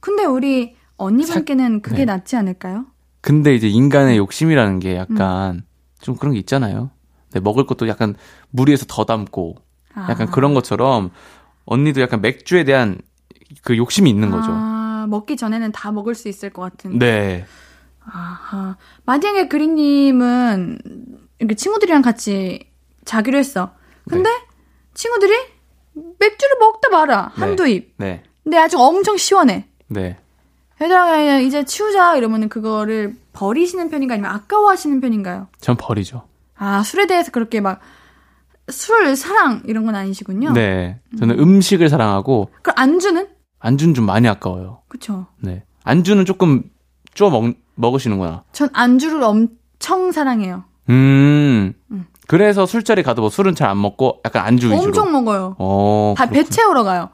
근데 0.00 0.24
우리 0.24 0.74
언니분께는 0.96 1.82
그게 1.82 1.98
네. 1.98 2.04
낫지 2.06 2.36
않을까요? 2.36 2.86
근데 3.20 3.54
이제 3.54 3.68
인간의 3.68 4.18
욕심이라는 4.18 4.80
게 4.80 4.96
약간 4.96 5.64
좀 6.00 6.16
그런 6.16 6.34
게 6.34 6.40
있잖아요. 6.40 6.90
네, 7.30 7.40
먹을 7.40 7.64
것도 7.64 7.88
약간 7.88 8.14
무리해서 8.50 8.84
더 8.88 9.04
담고 9.04 9.54
약간 9.96 10.28
아. 10.28 10.30
그런 10.30 10.52
것처럼 10.54 11.10
언니도 11.66 12.00
약간 12.00 12.20
맥주에 12.20 12.64
대한 12.64 12.98
그 13.62 13.76
욕심이 13.76 14.10
있는 14.10 14.30
거죠. 14.30 14.48
아, 14.50 15.06
먹기 15.08 15.36
전에는 15.36 15.72
다 15.72 15.92
먹을 15.92 16.14
수 16.14 16.28
있을 16.28 16.50
것 16.50 16.62
같은. 16.62 16.98
네. 16.98 17.44
아하. 18.04 18.76
만약에 19.06 19.48
그린님은 19.48 20.78
이렇게 21.38 21.54
친구들이랑 21.54 22.02
같이 22.02 22.68
자기로 23.04 23.38
했어. 23.38 23.74
근데 24.08 24.28
친구들이 24.94 25.32
맥주를 26.18 26.56
먹다 26.58 26.88
말아. 26.90 27.32
네. 27.34 27.40
한두 27.40 27.66
입. 27.66 27.94
네. 27.96 28.22
근데 28.42 28.58
아주 28.58 28.78
엄청 28.78 29.16
시원해. 29.16 29.66
네. 29.86 30.18
얘들아, 30.82 31.38
이제 31.38 31.64
치우자. 31.64 32.16
이러면은 32.16 32.48
그거를 32.48 33.16
버리시는 33.32 33.88
편인가 33.90 34.14
아니면 34.14 34.32
아까워하시는 34.32 35.00
편인가요? 35.00 35.48
전 35.60 35.76
버리죠. 35.76 36.26
아, 36.56 36.82
술에 36.82 37.06
대해서 37.06 37.30
그렇게 37.30 37.60
막, 37.60 37.80
술, 38.68 39.14
사랑, 39.16 39.62
이런 39.66 39.84
건 39.84 39.94
아니시군요. 39.94 40.52
네. 40.52 40.98
저는 41.18 41.38
음 41.38 41.60
식을 41.60 41.88
사랑하고 41.88 42.50
그럼 42.62 42.74
안주는? 42.78 43.28
안주는 43.60 43.94
좀 43.94 44.06
많이 44.06 44.26
아까워요. 44.28 44.80
그쵸. 44.88 45.26
네. 45.40 45.64
안주는 45.84 46.24
조금 46.24 46.64
쪼 47.14 47.30
먹, 47.30 47.52
먹으시는구나. 47.74 48.44
전 48.52 48.68
안주를 48.72 49.22
엄청 49.22 50.12
사랑해요. 50.12 50.64
음. 50.88 51.74
음. 51.90 52.06
그래서 52.26 52.64
술자리 52.66 53.02
가도 53.02 53.20
뭐 53.22 53.30
술은 53.30 53.54
잘 53.54 53.68
안 53.68 53.80
먹고 53.80 54.20
약간 54.24 54.44
안주 54.46 54.66
위주로. 54.68 54.82
엄청 54.82 55.12
먹어요. 55.12 55.56
어. 55.58 56.14
다 56.16 56.26
배. 56.26 56.42
채우러 56.44 56.84
가요. 56.84 57.10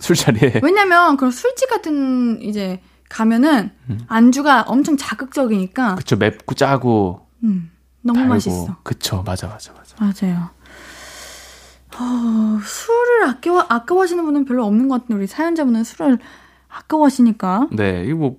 술자리에. 0.00 0.60
왜냐면 0.64 1.16
그런 1.16 1.30
술집 1.30 1.68
같은 1.70 2.42
이제 2.42 2.80
가면은 3.08 3.70
음. 3.88 4.00
안주가 4.08 4.62
엄청 4.66 4.96
자극적이니까 4.96 5.94
그쵸. 5.96 6.16
맵고 6.16 6.54
짜고. 6.54 7.26
음, 7.44 7.70
너무 8.02 8.18
달고. 8.18 8.34
맛있어. 8.34 8.76
그쵸. 8.82 9.22
맞아, 9.24 9.46
맞아, 9.46 9.72
맞아. 9.72 9.96
맞아요. 10.26 10.50
어, 12.00 12.60
술을 12.62 13.28
아껴 13.28 13.58
아까워하시는 13.68 14.24
분은 14.24 14.44
별로 14.44 14.64
없는 14.64 14.88
것 14.88 15.00
같은데 15.00 15.14
우리 15.14 15.26
사연자분은 15.26 15.84
술을 15.84 16.18
아까워하시니까. 16.68 17.68
네. 17.72 18.04
이거 18.06 18.16
뭐, 18.16 18.36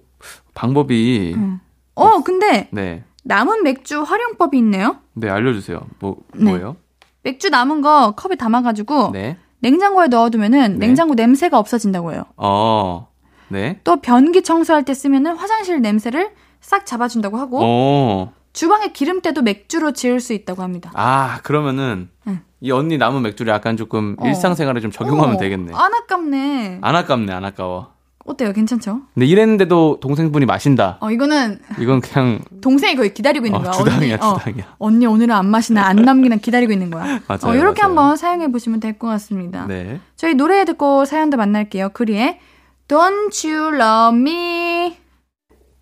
방법이. 0.54 1.34
음. 1.36 1.60
어, 1.96 2.22
근데 2.24 2.70
네. 2.72 3.04
남은 3.24 3.64
맥주 3.64 4.02
활용법이 4.02 4.58
있네요. 4.60 4.98
네, 5.14 5.30
알려주세요. 5.30 5.82
뭐, 6.00 6.18
네. 6.34 6.46
뭐예요? 6.46 6.78
맥주 7.24 7.50
남은 7.50 7.82
거 7.82 8.12
컵에 8.16 8.36
담아가지고 8.36 9.12
네. 9.12 9.38
냉장고에 9.60 10.08
넣어두면은 10.08 10.80
네. 10.80 10.88
냉장고 10.88 11.16
냄새가 11.16 11.60
없어진다고 11.60 12.14
해요. 12.14 12.24
어, 12.38 13.10
네. 13.50 13.82
또 13.84 13.98
변기 13.98 14.42
청소할 14.42 14.86
때 14.86 14.94
쓰면은 14.94 15.36
화장실 15.36 15.82
냄새를 15.82 16.32
싹 16.62 16.86
잡아준다고 16.86 17.38
하고 17.38 17.60
어, 17.62 18.34
주방에 18.54 18.94
기름때도 18.94 19.42
맥주로 19.42 19.92
지을 19.92 20.22
수 20.22 20.34
있다고 20.34 20.64
합니다. 20.64 20.92
아, 20.94 21.42
그러면은, 21.44 22.10
응. 22.28 22.42
이 22.62 22.72
언니 22.72 22.98
남은 22.98 23.22
맥주를 23.22 23.54
약간 23.54 23.78
조금 23.78 24.16
어. 24.20 24.28
일상생활에 24.28 24.82
좀 24.82 24.92
적용하면 24.92 25.36
어, 25.36 25.40
되겠네. 25.40 25.74
안 25.74 25.94
아깝네. 25.94 26.80
안 26.82 26.96
아깝네, 26.96 27.32
안 27.34 27.46
아까워. 27.46 27.94
어때요? 28.26 28.54
괜찮죠? 28.54 29.02
근데 29.16 29.26
이랬는데도 29.26 30.00
동생분이 30.02 30.46
마신다. 30.46 30.98
어, 31.00 31.10
이거는 31.10 31.60
이건 31.80 32.00
그냥, 32.02 32.40
동생이 32.62 32.96
거의 32.96 33.12
기다리고 33.14 33.46
있는 33.48 33.60
어, 33.60 33.64
거야. 33.64 33.72
주당이야, 33.72 34.18
언니, 34.22 34.24
어, 34.24 34.38
주당이야. 34.38 34.76
언니 34.78 35.06
오늘은 35.08 35.34
안 35.34 35.48
마시나 35.48 35.86
안 35.88 35.96
남기나 35.96 36.36
기다리고 36.36 36.72
있는 36.72 36.92
거야. 36.92 37.22
맞아요, 37.28 37.40
어, 37.46 37.56
이렇게 37.56 37.82
맞아요. 37.82 37.90
한번 37.90 38.18
사용해 38.18 38.52
보시면 38.52 38.82
될 38.82 39.00
것 39.00 39.08
같습니다. 39.08 39.66
네. 39.68 40.00
저희 40.16 40.36
노래 40.36 40.64
듣고 40.66 41.06
사연도 41.06 41.38
만날게요. 41.38 41.90
그리의 41.94 42.40
Don't 42.88 43.48
You 43.50 43.76
Love 43.76 44.20
Me 44.20 44.98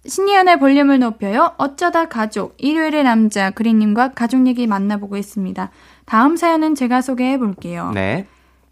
신이연의 0.06 0.60
볼륨을 0.60 0.99
높여요. 0.99 1.54
어쩌다 1.58 2.08
가족 2.08 2.54
일요일의 2.60 3.04
남자 3.04 3.49
그리님과 3.49 4.12
가족 4.14 4.47
얘기 4.47 4.68
만나보고 4.68 5.18
있습니다. 5.18 5.70
다음 6.08 6.38
사연은 6.38 6.74
제가 6.74 7.01
소개해 7.01 7.38
볼게요. 7.38 7.91
네. 7.93 8.26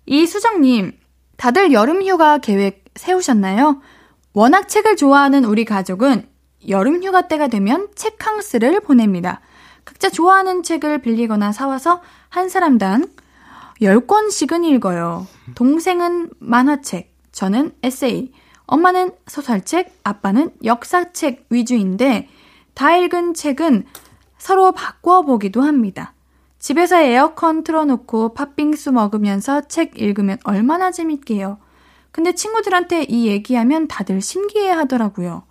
이수정님, 0.05 0.93
다들 1.36 1.73
여름 1.73 2.01
휴가 2.01 2.38
계획 2.38 2.86
세우셨나요? 2.95 3.81
워낙 4.31 4.69
책을 4.69 4.95
좋아하는 4.95 5.43
우리 5.43 5.65
가족은 5.65 6.27
여름 6.69 7.03
휴가 7.03 7.27
때가 7.27 7.49
되면 7.49 7.89
책캉스를 7.93 8.79
보냅니다. 8.79 9.41
각자 9.83 10.09
좋아하는 10.09 10.63
책을 10.63 11.01
빌리거나 11.01 11.51
사와서 11.51 12.01
한 12.29 12.47
사람당 12.47 13.07
10권씩은 13.81 14.63
읽어요. 14.63 15.27
동생은 15.55 16.29
만화책, 16.39 17.13
저는 17.33 17.73
에세이, 17.83 18.31
엄마는 18.65 19.11
소설책, 19.27 19.93
아빠는 20.05 20.51
역사책 20.63 21.47
위주인데 21.49 22.29
다 22.73 22.95
읽은 22.95 23.33
책은 23.33 23.86
서로 24.38 24.71
바꿔 24.71 25.23
보기도 25.23 25.61
합니다. 25.61 26.14
집에서 26.66 26.99
에어컨 26.99 27.63
틀어놓고 27.63 28.34
팥빙수 28.34 28.91
먹으면서 28.91 29.61
책 29.68 30.01
읽으면 30.01 30.39
얼마나 30.45 30.89
재밌게요. 30.89 31.59
근데 32.11 32.34
친구들한테 32.34 33.03
이 33.03 33.28
얘기하면 33.28 33.88
다들 33.88 34.20
신기해 34.20 34.72
하더라고요. 34.72 35.43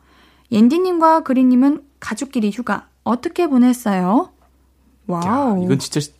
옌디님과 0.51 1.21
그리님은 1.21 1.85
가족끼리 2.01 2.51
휴가 2.51 2.89
어떻게 3.05 3.47
보냈어요? 3.47 4.33
야, 4.33 5.15
와우. 5.15 5.63
이건 5.65 5.79
진짜 5.79 6.01
시- 6.01 6.15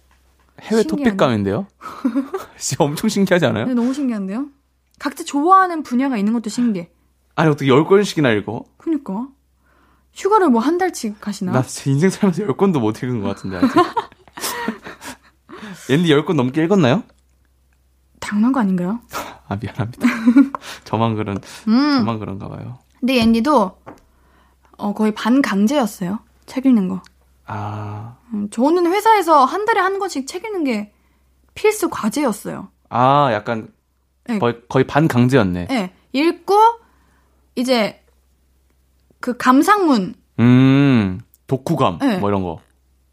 해외. 0.61 0.85
토픽감인데요? 0.85 1.67
진짜 2.57 2.85
엄청 2.85 3.09
신기하지 3.09 3.47
않아요? 3.47 3.67
네, 3.67 3.75
너무 3.75 3.93
신기한데요? 3.93 4.47
각자 5.01 5.25
좋아하는 5.25 5.83
분야가 5.83 6.17
있는 6.19 6.33
것도 6.35 6.51
신기해. 6.51 6.89
아니, 7.35 7.51
어떻게 7.51 7.69
10권씩이나 7.69 8.39
읽어? 8.39 8.63
그니까. 8.77 9.27
휴가를 10.13 10.51
뭐 10.51 10.61
한 10.63 10.79
달씩 10.79 11.21
가시나? 11.21 11.51
나제 11.51 11.91
인생 11.91 12.11
살면서 12.11 12.45
10권도 12.45 12.79
못 12.79 13.03
읽은 13.03 13.23
것 13.23 13.27
같은데, 13.31 13.57
아직. 13.57 13.71
앤디 15.91 16.09
10권 16.09 16.35
넘게 16.35 16.65
읽었나요? 16.65 17.03
당연한 18.21 18.53
거 18.53 18.61
아닌가요? 18.61 19.01
아, 19.49 19.57
미안합니다. 19.57 20.09
저만 20.85 21.15
그런, 21.15 21.39
음. 21.69 21.99
저만 21.99 22.19
그런가 22.19 22.49
봐요. 22.49 22.79
근데 22.99 23.21
앤디도 23.21 23.79
어, 24.79 24.95
거의 24.95 25.13
반강제였어요. 25.15 26.19
책 26.47 26.67
읽는 26.67 26.89
거. 26.89 27.03
아, 27.47 28.17
음, 28.33 28.49
저는 28.51 28.87
회사에서 28.87 29.45
한 29.45 29.67
달에 29.67 29.81
한 29.81 29.99
권씩 29.99 30.27
책 30.27 30.45
읽는 30.45 30.65
게 30.65 30.93
필수 31.55 31.91
과제였어요. 31.91 32.69
아, 32.89 33.31
약간, 33.33 33.69
네. 34.27 34.39
거의, 34.39 34.61
거의 34.69 34.87
반강제였네. 34.87 35.69
예. 35.71 35.93
읽고 36.13 36.55
이제 37.57 38.03
그 39.21 39.37
감상문 39.37 40.15
음, 40.41 41.21
독후감, 41.47 41.99
네. 42.01 42.19
뭐 42.19 42.31
이런 42.31 42.43
거. 42.43 42.61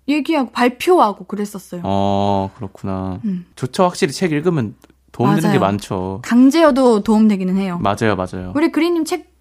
얘기하고 0.08 0.52
발표하고 0.52 1.26
그랬었어요. 1.26 1.82
어, 1.84 2.52
그렇구나. 2.56 3.20
음. 3.26 3.46
좋죠. 3.56 3.84
확실히 3.84 4.14
책 4.14 4.32
읽으면 4.32 4.76
도움되는 5.12 5.42
맞아요. 5.44 5.54
게 5.54 5.60
많죠. 5.60 6.20
강제여도 6.24 7.04
도움 7.04 7.28
되기는 7.28 7.56
해요. 7.58 7.80
맞아요, 7.82 8.16
맞아요. 8.16 8.54
우리 8.56 8.72
그리님 8.72 9.06
책 9.06 9.32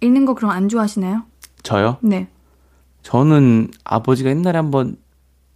읽는 0.00 0.24
거 0.26 0.34
그럼 0.34 0.50
안 0.50 0.68
좋아하시나요? 0.68 1.22
저요? 1.62 1.98
네. 2.00 2.28
저는 3.02 3.70
아버지가 3.84 4.30
옛날에 4.30 4.56
한번 4.58 4.96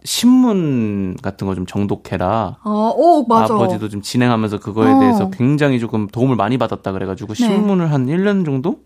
신문 0.03 1.15
같은 1.21 1.47
거 1.47 1.55
좀 1.55 1.65
정독해라. 1.65 2.57
어, 2.63 2.93
오, 2.95 3.25
맞아. 3.25 3.53
아버지도 3.55 3.87
좀 3.89 4.01
진행하면서 4.01 4.59
그거에 4.59 4.91
어. 4.91 4.99
대해서 4.99 5.29
굉장히 5.29 5.79
조금 5.79 6.07
도움을 6.07 6.35
많이 6.35 6.57
받았다 6.57 6.91
그래가지고 6.91 7.33
네. 7.33 7.45
신문을 7.45 7.91
한 7.91 8.07
1년 8.07 8.43
정도 8.45 8.83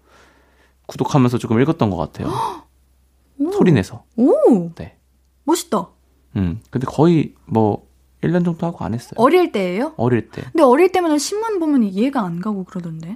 구독하면서 0.86 1.38
조금 1.40 1.60
읽었던 1.60 1.90
것 1.90 1.98
같아요. 1.98 2.32
오. 3.40 3.52
소리 3.52 3.72
내서. 3.72 4.04
오, 4.16 4.72
네. 4.76 4.97
멋있다. 5.48 5.88
음. 6.36 6.62
근데 6.70 6.86
거의 6.86 7.34
뭐 7.46 7.88
1년 8.22 8.44
정도 8.44 8.68
하고 8.68 8.84
안 8.84 8.94
했어요. 8.94 9.14
어릴 9.16 9.52
때예요? 9.52 9.94
어릴 9.98 10.30
때. 10.30 10.44
근데 10.44 10.62
어릴 10.64 10.92
때면 10.92 11.18
신문 11.18 11.60
보면 11.60 11.84
이해가 11.84 12.22
안 12.22 12.42
가고 12.42 12.66
그러던데. 12.66 13.16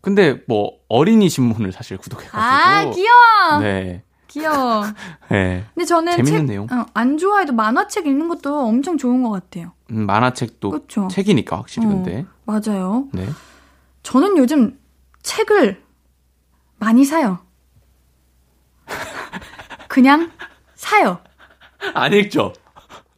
근데 0.00 0.42
뭐 0.46 0.72
어린이 0.88 1.28
신문을 1.28 1.72
사실 1.72 1.96
구독해 1.96 2.26
가지고. 2.28 2.38
아, 2.40 2.90
귀여워. 2.90 3.60
네. 3.60 4.04
귀여워. 4.28 4.84
네. 5.30 5.64
근데 5.74 5.84
저는 5.84 6.16
재밌는 6.16 6.40
책, 6.40 6.46
내용. 6.46 6.66
어, 6.70 6.86
안 6.94 7.18
좋아해도 7.18 7.52
만화책 7.52 8.06
읽는 8.06 8.28
것도 8.28 8.60
엄청 8.60 8.96
좋은 8.96 9.22
것 9.22 9.30
같아요. 9.30 9.72
음, 9.90 10.06
만화책도 10.06 10.70
그쵸? 10.70 11.08
책이니까 11.10 11.56
확실히 11.56 11.86
어. 11.86 11.90
근데. 11.90 12.26
맞아요. 12.44 13.08
네. 13.12 13.26
저는 14.02 14.36
요즘 14.36 14.78
책을 15.22 15.82
많이 16.78 17.04
사요. 17.04 17.38
그냥 19.88 20.30
사요. 20.84 21.18
안 21.94 22.12
읽죠. 22.12 22.52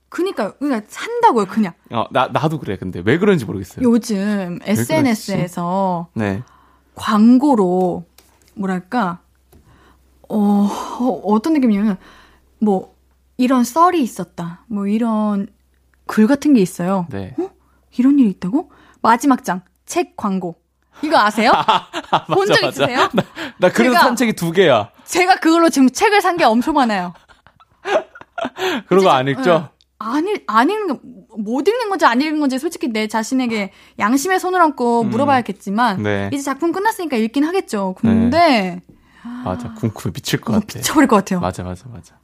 그니까요. 0.09 0.53
그냥 0.59 0.83
산다고요, 0.87 1.47
그냥. 1.47 1.73
어, 1.91 2.07
나 2.13 2.29
나도 2.29 2.59
그래. 2.61 2.77
근데 2.77 3.03
왜 3.05 3.19
그런지 3.19 3.45
모르겠어요. 3.45 3.85
요즘 3.85 4.61
SNS에서 4.63 6.09
네. 6.15 6.43
광고로 6.95 8.05
뭐랄까 8.55 9.19
어, 10.29 10.69
어 11.01 11.21
어떤 11.25 11.53
느낌이냐면 11.55 11.99
뭐 12.61 12.95
이런 13.37 13.65
썰이 13.65 14.01
있었다. 14.01 14.65
뭐 14.69 14.87
이런 14.87 15.49
글 16.07 16.27
같은 16.29 16.55
게 16.55 16.61
있어요. 16.61 17.07
네. 17.11 17.35
이런 17.99 18.19
일이 18.19 18.31
있다고? 18.31 18.71
마지막 19.03 19.45
장 19.45 19.63
책 19.87 20.17
광고. 20.17 20.57
이거 21.03 21.17
아세요? 21.19 21.53
본적 22.33 22.57
맞아. 22.63 22.69
있으세요? 22.69 23.09
나 23.59 23.71
그래서 23.71 23.95
제가- 23.97 24.01
산 24.01 24.17
책이 24.17 24.33
두 24.33 24.51
개야. 24.51 24.91
제가 25.05 25.37
그걸로 25.37 25.69
지금 25.69 25.89
책을 25.91 26.21
산 26.23 26.37
게 26.37 26.43
엄청 26.45 26.75
많아요. 26.75 27.13
그런 28.89 29.05
거안 29.05 29.29
읽죠? 29.29 29.59
네. 29.59 29.65
안, 29.99 30.27
읽, 30.27 30.45
안 30.47 30.69
읽는 30.69 30.89
거, 30.89 31.01
못 31.39 31.67
읽는 31.67 31.89
건지 31.89 32.05
안 32.05 32.21
읽는 32.21 32.41
건지 32.41 32.59
솔직히 32.59 32.89
내 32.89 33.07
자신에게 33.07 33.73
양심의 33.99 34.41
손을 34.41 34.61
얹고 34.61 35.03
음. 35.03 35.11
물어봐야겠지만, 35.11 36.03
네. 36.03 36.31
이제 36.33 36.43
작품 36.43 36.73
끝났으니까 36.73 37.17
읽긴 37.17 37.45
하겠죠. 37.45 37.95
근데, 37.99 38.83
맞아. 39.45 39.73
궁금해 39.75 40.13
미칠 40.13 40.41
것 40.41 40.55
어, 40.55 40.61
같아. 40.61 40.79
미쳐버릴 40.79 41.09
것 41.09 41.17
같아요. 41.17 41.41
맞아, 41.41 41.63
맞아, 41.63 41.87
맞아. 41.93 42.19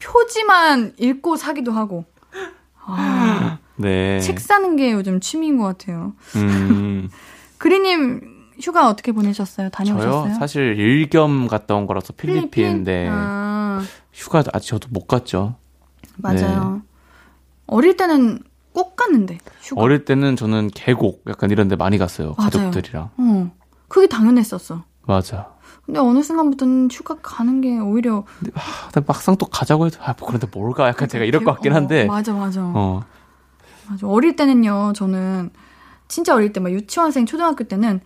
표지만 0.00 0.94
읽고 0.98 1.36
사기도 1.36 1.72
하고. 1.72 2.04
아, 2.84 3.58
네. 3.76 4.20
책 4.20 4.40
사는 4.40 4.76
게 4.76 4.92
요즘 4.92 5.20
취미인 5.20 5.58
것 5.58 5.64
같아요. 5.64 6.14
음, 6.36 7.08
그리님 7.58 8.20
휴가 8.60 8.88
어떻게 8.88 9.12
보내셨어요? 9.12 9.70
다녀오셨어요? 9.70 10.24
저요? 10.24 10.34
사실 10.38 10.78
일겸 10.78 11.46
갔다 11.48 11.74
온 11.74 11.86
거라서 11.86 12.12
필리핀, 12.12 12.84
네. 12.84 13.08
아, 13.10 13.49
휴가 14.12 14.42
아직 14.52 14.68
저도 14.68 14.88
못 14.90 15.06
갔죠. 15.06 15.56
맞아요. 16.16 16.82
어릴 17.66 17.96
때는 17.96 18.42
꼭 18.72 18.96
갔는데, 18.96 19.38
휴가. 19.60 19.80
어릴 19.82 20.04
때는 20.04 20.36
저는 20.36 20.68
계곡 20.74 21.24
약간 21.28 21.50
이런 21.50 21.68
데 21.68 21.76
많이 21.76 21.98
갔어요. 21.98 22.34
맞아요. 22.36 22.50
가족들이랑. 22.50 23.10
어, 23.16 23.50
그게 23.88 24.06
당연했었어. 24.06 24.84
맞아. 25.06 25.50
근데 25.86 25.98
어느 25.98 26.22
순간부터는 26.22 26.88
휴가 26.92 27.16
가는 27.20 27.60
게 27.60 27.78
오히려 27.78 28.24
근데 28.38 28.52
아, 28.54 28.90
나 28.92 29.02
막상 29.06 29.36
또 29.36 29.46
가자고 29.46 29.86
해도 29.86 29.98
아, 30.02 30.14
뭐 30.18 30.28
그런데 30.28 30.46
뭘 30.52 30.72
가? 30.72 30.86
약간 30.88 31.08
제가 31.08 31.24
이럴 31.24 31.42
것 31.42 31.52
같긴 31.52 31.72
한데. 31.74 32.04
어, 32.04 32.06
맞아, 32.06 32.32
맞아. 32.32 32.60
어. 32.62 33.02
맞아. 33.88 34.06
어릴 34.06 34.36
때는요, 34.36 34.92
저는 34.94 35.50
진짜 36.06 36.34
어릴 36.34 36.52
때 36.52 36.60
막 36.60 36.70
유치원생, 36.72 37.26
초등학교 37.26 37.64
때는 37.64 38.00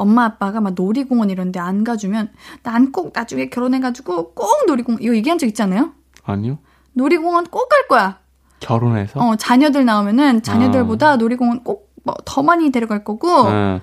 엄마 0.00 0.24
아빠가 0.24 0.60
막 0.60 0.74
놀이공원 0.74 1.30
이런 1.30 1.52
데 1.52 1.60
안 1.60 1.84
가주면 1.84 2.32
난 2.62 2.90
꼭 2.92 3.12
나중에 3.14 3.48
결혼해가지고 3.50 4.34
꼭 4.34 4.46
놀이공원, 4.66 5.02
이거 5.02 5.14
얘기한 5.14 5.38
적 5.38 5.46
있잖아요? 5.46 5.92
아니요. 6.24 6.58
놀이공원 6.94 7.44
꼭 7.46 7.68
갈 7.68 7.86
거야. 7.88 8.18
결혼해서? 8.60 9.20
어, 9.20 9.36
자녀들 9.36 9.84
나오면은 9.84 10.42
자녀들보다 10.42 11.12
어. 11.12 11.16
놀이공원 11.16 11.62
꼭 11.64 11.90
뭐 12.04 12.14
더 12.24 12.42
많이 12.42 12.70
데려갈 12.72 13.04
거고, 13.04 13.28
응. 13.48 13.80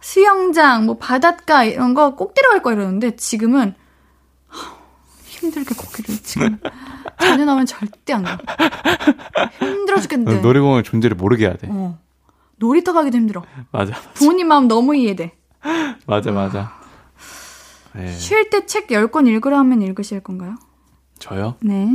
수영장, 0.00 0.86
뭐 0.86 0.98
바닷가 0.98 1.64
이런 1.64 1.94
거 1.94 2.14
꼭 2.14 2.32
데려갈 2.32 2.62
거 2.62 2.72
이러는데 2.72 3.16
지금은 3.16 3.74
하, 4.46 4.76
힘들게 5.24 5.74
거기를 5.74 6.14
지금 6.22 6.58
자녀 7.18 7.44
나오면 7.44 7.66
절대 7.66 8.12
안 8.12 8.22
가. 8.22 8.38
힘들어 9.58 10.00
죽겠는데. 10.00 10.38
어, 10.38 10.40
놀이공원 10.42 10.84
존재를 10.84 11.16
모르게 11.16 11.46
해야 11.46 11.56
돼. 11.56 11.66
어. 11.70 11.98
놀이터 12.58 12.92
가기도 12.92 13.18
힘들어. 13.18 13.42
맞아. 13.72 13.94
부모님 14.14 14.46
마음 14.48 14.68
너무 14.68 14.94
이해돼. 14.96 15.32
맞아, 16.06 16.30
맞아. 16.32 16.72
네. 17.94 18.12
쉴때 18.12 18.66
책 18.66 18.88
10권 18.88 19.26
읽으라 19.28 19.58
하면 19.60 19.82
읽으실 19.82 20.20
건가요? 20.20 20.54
저요? 21.18 21.54
네. 21.60 21.88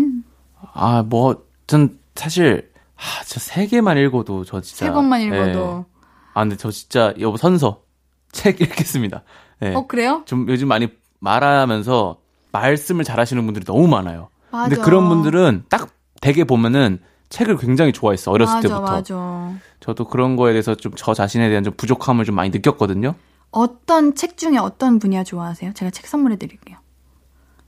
아, 0.74 1.04
뭐, 1.04 1.46
전 1.68 2.00
사실, 2.16 2.72
아, 2.96 3.24
저세 3.26 3.68
개만 3.68 3.98
읽어도 3.98 4.44
저 4.44 4.62
진짜. 4.62 4.86
세 4.88 4.92
권만 4.92 5.20
네. 5.20 5.28
읽어도. 5.28 5.86
아, 6.34 6.42
근데 6.42 6.56
저 6.58 6.72
진짜, 6.72 7.14
여보, 7.20 7.38
선서. 7.38 7.84
책 8.32 8.62
읽겠습니다. 8.62 9.24
네. 9.60 9.76
어, 9.76 9.86
그래요? 9.88 10.24
좀 10.26 10.48
요즘 10.48 10.70
많이 10.70 10.88
말하면서 11.20 12.18
말씀을 12.54 13.04
잘 13.04 13.20
하시는 13.20 13.44
분들이 13.46 13.66
너무 13.66 13.88
많아요. 13.88 14.30
맞아. 14.52 14.70
근데 14.70 14.82
그런 14.82 15.08
분들은 15.10 15.66
딱 15.70 15.90
되게 16.22 16.44
보면은 16.46 17.00
책을 17.30 17.58
굉장히 17.58 17.92
좋아했어. 17.94 18.32
어렸을 18.32 18.56
맞아, 18.56 18.68
때부터. 18.68 18.92
맞아. 18.92 19.54
저도 19.82 20.06
그런 20.08 20.36
거에 20.38 20.52
대해서 20.54 20.76
좀 20.76 20.94
저 20.96 21.14
자신에 21.14 21.50
대한 21.50 21.64
좀 21.64 21.74
부족함을 21.76 22.24
좀 22.26 22.36
많이 22.36 22.50
느꼈거든요. 22.52 23.16
어떤 23.52 24.16
책 24.16 24.38
중에 24.38 24.58
어떤 24.58 25.00
분야 25.00 25.24
좋아하세요? 25.24 25.74
제가 25.74 25.92
책 25.92 26.08
선물해 26.08 26.38
드릴게요. 26.38 26.78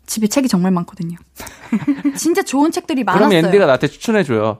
집에 0.05 0.27
책이 0.27 0.47
정말 0.47 0.71
많거든요. 0.71 1.17
진짜 2.15 2.41
좋은 2.41 2.71
책들이 2.71 3.03
많았어요. 3.03 3.29
그럼 3.29 3.45
앤디가 3.45 3.65
나한테 3.65 3.87
추천해 3.87 4.23
줘요. 4.23 4.59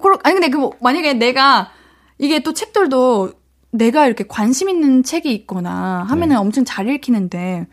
그럼 0.00 0.18
아니 0.22 0.34
근데 0.34 0.48
그 0.48 0.58
뭐, 0.58 0.72
만약에 0.80 1.14
내가 1.14 1.70
이게 2.18 2.42
또 2.42 2.52
책들도 2.52 3.32
내가 3.70 4.06
이렇게 4.06 4.24
관심 4.26 4.68
있는 4.68 5.02
책이 5.02 5.32
있거나 5.34 6.04
하면은 6.08 6.36
네. 6.36 6.40
엄청 6.40 6.64
잘 6.64 6.88
읽히는데 6.88 7.66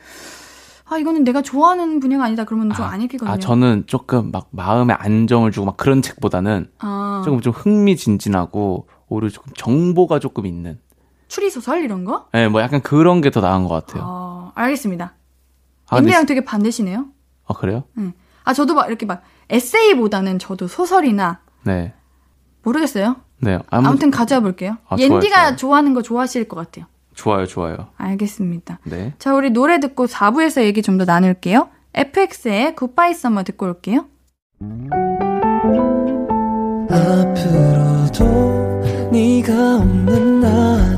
아 0.85 0.97
이거는 0.97 1.23
내가 1.23 1.41
좋아하는 1.41 1.99
분야가 1.99 2.25
아니다 2.25 2.43
그러면 2.43 2.73
좀안 2.73 3.01
읽히거든요. 3.01 3.33
아, 3.33 3.37
저는 3.37 3.83
조금 3.87 4.31
막 4.31 4.47
마음에 4.51 4.93
안정을 4.93 5.51
주고 5.51 5.67
막 5.67 5.77
그런 5.77 6.01
책보다는 6.01 6.69
아, 6.79 7.21
조금 7.23 7.39
좀 7.39 7.53
흥미진진하고 7.53 8.87
오히려 9.07 9.29
조금 9.29 9.53
정보가 9.55 10.19
조금 10.19 10.45
있는. 10.45 10.79
추리 11.31 11.49
소설 11.49 11.81
이런 11.81 12.03
거? 12.03 12.27
예, 12.33 12.49
뭐 12.49 12.61
약간 12.61 12.81
그런 12.81 13.21
게 13.21 13.29
더 13.29 13.39
나은 13.39 13.63
것 13.65 13.69
같아요. 13.85 14.03
아, 14.05 14.51
알겠습니다. 14.55 15.13
아, 15.89 15.97
엠비랑 15.97 16.25
되게 16.25 16.43
반대시네요. 16.43 17.05
아, 17.47 17.53
그래요? 17.53 17.85
응. 17.97 18.11
아 18.43 18.53
저도 18.53 18.73
막 18.73 18.87
이렇게 18.89 19.05
막 19.05 19.21
에세이보다는 19.49 20.39
저도 20.39 20.67
소설이나 20.67 21.39
네. 21.63 21.93
모르겠어요. 22.63 23.15
네. 23.39 23.59
아무, 23.69 23.87
아무튼 23.87 24.11
가져와 24.11 24.41
볼게요. 24.41 24.75
아, 24.89 24.97
옌디가. 24.99 25.55
좋아하는 25.55 25.93
거 25.93 26.01
좋아하실 26.01 26.49
것 26.49 26.57
같아요. 26.57 26.85
좋아요, 27.13 27.45
좋아요. 27.45 27.77
알겠습니다. 27.97 28.79
네. 28.83 29.13
자, 29.17 29.33
우리 29.33 29.51
노래 29.51 29.79
듣고 29.79 30.07
4부에서 30.07 30.63
얘기 30.63 30.81
좀 30.81 30.97
더 30.97 31.05
나눌게요. 31.05 31.69
FX의 31.93 32.75
굿바이 32.75 33.13
썸머 33.13 33.43
듣고 33.43 33.67
올게요. 33.67 34.05
앞으로도 37.41 39.09
네가 39.11 39.77
없는 39.77 40.30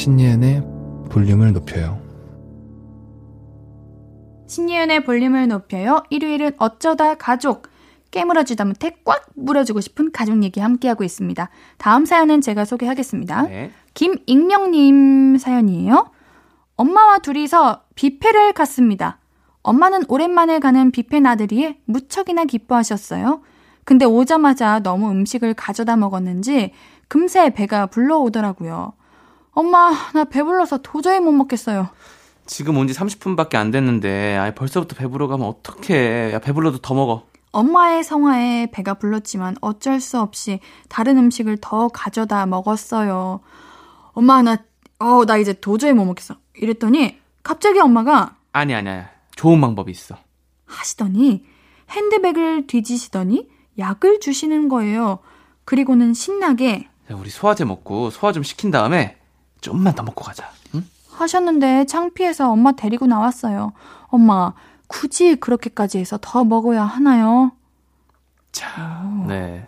신예은의 0.00 0.62
볼륨을 1.10 1.52
높여요. 1.52 2.00
신예은의 4.46 5.04
볼륨을 5.04 5.48
높여요. 5.48 6.02
일요일은 6.08 6.52
어쩌다 6.56 7.16
가족. 7.16 7.68
깨물어주다 8.10 8.64
못해 8.64 8.96
꽉 9.04 9.26
물어주고 9.36 9.82
싶은 9.82 10.10
가족 10.10 10.42
얘기 10.42 10.58
함께하고 10.58 11.04
있습니다. 11.04 11.50
다음 11.76 12.06
사연은 12.06 12.40
제가 12.40 12.64
소개하겠습니다. 12.64 13.42
네. 13.42 13.72
김익명님 13.92 15.36
사연이에요. 15.36 16.10
엄마와 16.76 17.18
둘이서 17.18 17.82
뷔페를 17.94 18.54
갔습니다. 18.54 19.18
엄마는 19.62 20.04
오랜만에 20.08 20.60
가는 20.60 20.92
뷔페 20.92 21.20
나들이에 21.20 21.78
무척이나 21.84 22.46
기뻐하셨어요. 22.46 23.42
근데 23.84 24.06
오자마자 24.06 24.80
너무 24.80 25.10
음식을 25.10 25.52
가져다 25.52 25.96
먹었는지 25.96 26.72
금세 27.06 27.50
배가 27.50 27.84
불러오더라고요. 27.84 28.94
엄마, 29.52 29.90
나 30.14 30.24
배불러서 30.24 30.78
도저히 30.78 31.20
못 31.20 31.32
먹겠어요. 31.32 31.88
지금 32.46 32.76
온 32.78 32.86
지 32.88 32.94
30분밖에 32.94 33.54
안 33.56 33.70
됐는데 33.70 34.36
아 34.36 34.52
벌써부터 34.54 34.96
배부러 34.96 35.28
가면 35.28 35.46
어떡해. 35.46 36.32
야 36.32 36.38
배불러도 36.40 36.78
더 36.78 36.94
먹어. 36.94 37.26
엄마의 37.52 38.04
성화에 38.04 38.70
배가 38.70 38.94
불렀지만 38.94 39.56
어쩔 39.60 40.00
수 40.00 40.20
없이 40.20 40.60
다른 40.88 41.16
음식을 41.18 41.58
더 41.60 41.88
가져다 41.88 42.46
먹었어요. 42.46 43.40
엄마, 44.12 44.42
나, 44.42 44.58
어, 44.98 45.24
나 45.26 45.36
이제 45.36 45.52
도저히 45.52 45.92
못 45.92 46.04
먹겠어. 46.04 46.36
이랬더니 46.56 47.18
갑자기 47.42 47.80
엄마가 47.80 48.36
아니 48.52 48.74
아니야. 48.74 49.10
좋은 49.34 49.60
방법이 49.60 49.90
있어. 49.90 50.16
하시더니 50.66 51.44
핸드백을 51.90 52.66
뒤지시더니 52.68 53.48
약을 53.78 54.20
주시는 54.20 54.68
거예요. 54.68 55.18
그리고는 55.64 56.14
신나게 56.14 56.88
자, 57.08 57.16
우리 57.16 57.30
소화제 57.30 57.64
먹고 57.64 58.10
소화 58.10 58.32
좀 58.32 58.42
시킨 58.44 58.70
다음에 58.70 59.16
좀만 59.60 59.94
더 59.94 60.02
먹고 60.02 60.24
가자. 60.24 60.50
응? 60.74 60.84
하셨는데 61.10 61.86
창피해서 61.86 62.50
엄마 62.50 62.72
데리고 62.72 63.06
나왔어요. 63.06 63.72
엄마, 64.06 64.54
굳이 64.86 65.36
그렇게까지 65.36 65.98
해서 65.98 66.18
더 66.20 66.44
먹어야 66.44 66.82
하나요? 66.82 67.52
자, 68.52 69.08
네. 69.28 69.66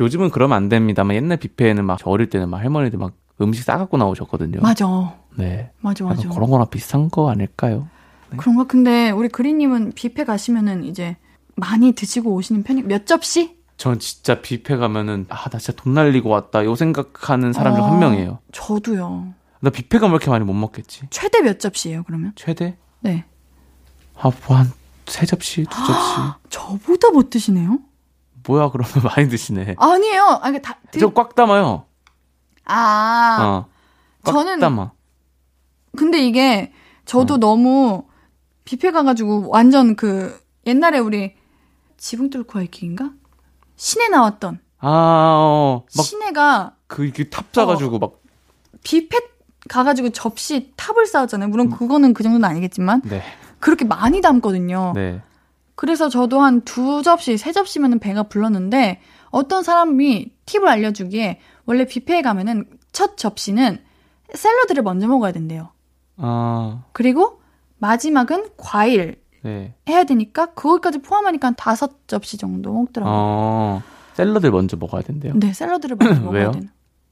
요즘은 0.00 0.30
그러면 0.30 0.56
안 0.56 0.68
됩니다만 0.68 1.16
옛날 1.16 1.38
뷔페에는 1.38 1.84
막저 1.84 2.10
어릴 2.10 2.30
때는 2.30 2.48
막 2.48 2.58
할머니들 2.58 2.98
막 2.98 3.12
음식 3.40 3.62
싸갖고 3.62 3.96
나오셨거든요. 3.96 4.60
맞아. 4.60 5.14
네. 5.36 5.70
맞아, 5.80 6.04
맞아. 6.04 6.28
그런 6.28 6.50
거랑 6.50 6.68
비슷한 6.70 7.10
거 7.10 7.30
아닐까요? 7.30 7.88
그런가? 8.36 8.64
근데 8.64 9.10
우리 9.10 9.28
그린님은 9.28 9.92
뷔페 9.94 10.24
가시면은 10.24 10.84
이제 10.84 11.16
많이 11.54 11.92
드시고 11.92 12.32
오시는 12.34 12.62
편이 12.62 12.82
몇 12.82 13.06
접시? 13.06 13.57
전 13.78 13.98
진짜 14.00 14.42
뷔페 14.42 14.76
가면은 14.76 15.26
아 15.30 15.48
나 15.50 15.58
진짜 15.58 15.72
돈 15.80 15.94
날리고 15.94 16.28
왔다 16.28 16.64
요 16.64 16.74
생각하는 16.74 17.52
사람 17.52 17.74
중 17.76 17.84
어. 17.84 17.86
한 17.86 17.98
명이에요. 18.00 18.40
저도요. 18.52 19.32
나 19.60 19.70
뷔페 19.70 19.98
가면 19.98 20.12
왜 20.12 20.16
이렇게 20.16 20.30
많이 20.30 20.44
못 20.44 20.52
먹겠지? 20.52 21.02
최대 21.10 21.40
몇 21.40 21.58
접시예요, 21.60 22.02
그러면? 22.04 22.32
최대 22.36 22.76
네. 23.00 23.24
한세 24.14 25.26
접시 25.26 25.64
두 25.64 25.70
접시 25.86 26.16
저보다 26.50 27.10
못 27.10 27.30
드시네요? 27.30 27.78
뭐야 28.46 28.70
그러면 28.70 28.92
많이 29.16 29.28
드시네. 29.28 29.76
아니에요. 29.78 30.40
아니, 30.42 30.60
다, 30.60 30.78
드... 30.90 30.98
저꽉 30.98 31.34
담아요. 31.34 31.84
아. 32.64 33.38
어. 33.40 33.66
꽉 34.24 34.32
저는 34.32 34.58
담아. 34.60 34.92
근데 35.96 36.18
이게 36.24 36.72
저도 37.04 37.34
어. 37.34 37.36
너무 37.38 38.04
뷔페 38.64 38.90
가가지고 38.90 39.48
완전 39.50 39.94
그 39.96 40.38
옛날에 40.66 40.98
우리 40.98 41.34
지붕 41.96 42.30
뚫고 42.30 42.58
하이킥인가? 42.58 43.10
신애 43.78 44.08
나왔던 44.08 44.60
아, 44.80 44.88
어. 45.40 45.86
신애가 45.88 46.74
막 46.88 46.96
그 46.96 47.04
이렇게 47.04 47.30
탑 47.30 47.46
싸가지고 47.52 47.98
막 47.98 48.20
뷔페 48.84 49.18
가가지고 49.68 50.10
접시 50.10 50.72
탑을 50.76 51.06
쌓았잖아요. 51.06 51.48
물론 51.48 51.70
그거는 51.70 52.12
그 52.14 52.22
정도는 52.22 52.48
아니겠지만 52.48 53.02
네, 53.04 53.22
그렇게 53.60 53.84
많이 53.84 54.20
담거든요. 54.20 54.92
네. 54.94 55.22
그래서 55.74 56.08
저도 56.08 56.40
한 56.40 56.62
두 56.64 57.02
접시, 57.02 57.36
세 57.38 57.52
접시면 57.52 57.98
배가 58.00 58.24
불렀는데 58.24 59.00
어떤 59.30 59.62
사람이 59.62 60.32
팁을 60.46 60.66
알려주기에 60.68 61.40
원래 61.66 61.86
뷔페에 61.86 62.22
가면은 62.22 62.66
첫 62.92 63.16
접시는 63.16 63.78
샐러드를 64.34 64.82
먼저 64.82 65.06
먹어야 65.06 65.32
된대요. 65.32 65.70
아, 66.16 66.82
그리고 66.92 67.40
마지막은 67.78 68.48
과일 68.56 69.17
네. 69.42 69.74
해야 69.88 70.04
되니까 70.04 70.46
그것까지 70.54 70.98
포함하니까 71.02 71.48
한 71.48 71.54
다섯 71.56 72.06
접시 72.08 72.36
정도 72.36 72.72
먹더라고요. 72.72 73.14
어, 73.16 73.82
샐러드를 74.14 74.50
먼저 74.52 74.76
먹어야 74.76 75.02
된대요. 75.02 75.34
네, 75.36 75.52
샐러드를 75.52 75.96
먼저 76.00 76.20
먹어야? 76.22 76.50
되는. 76.50 76.68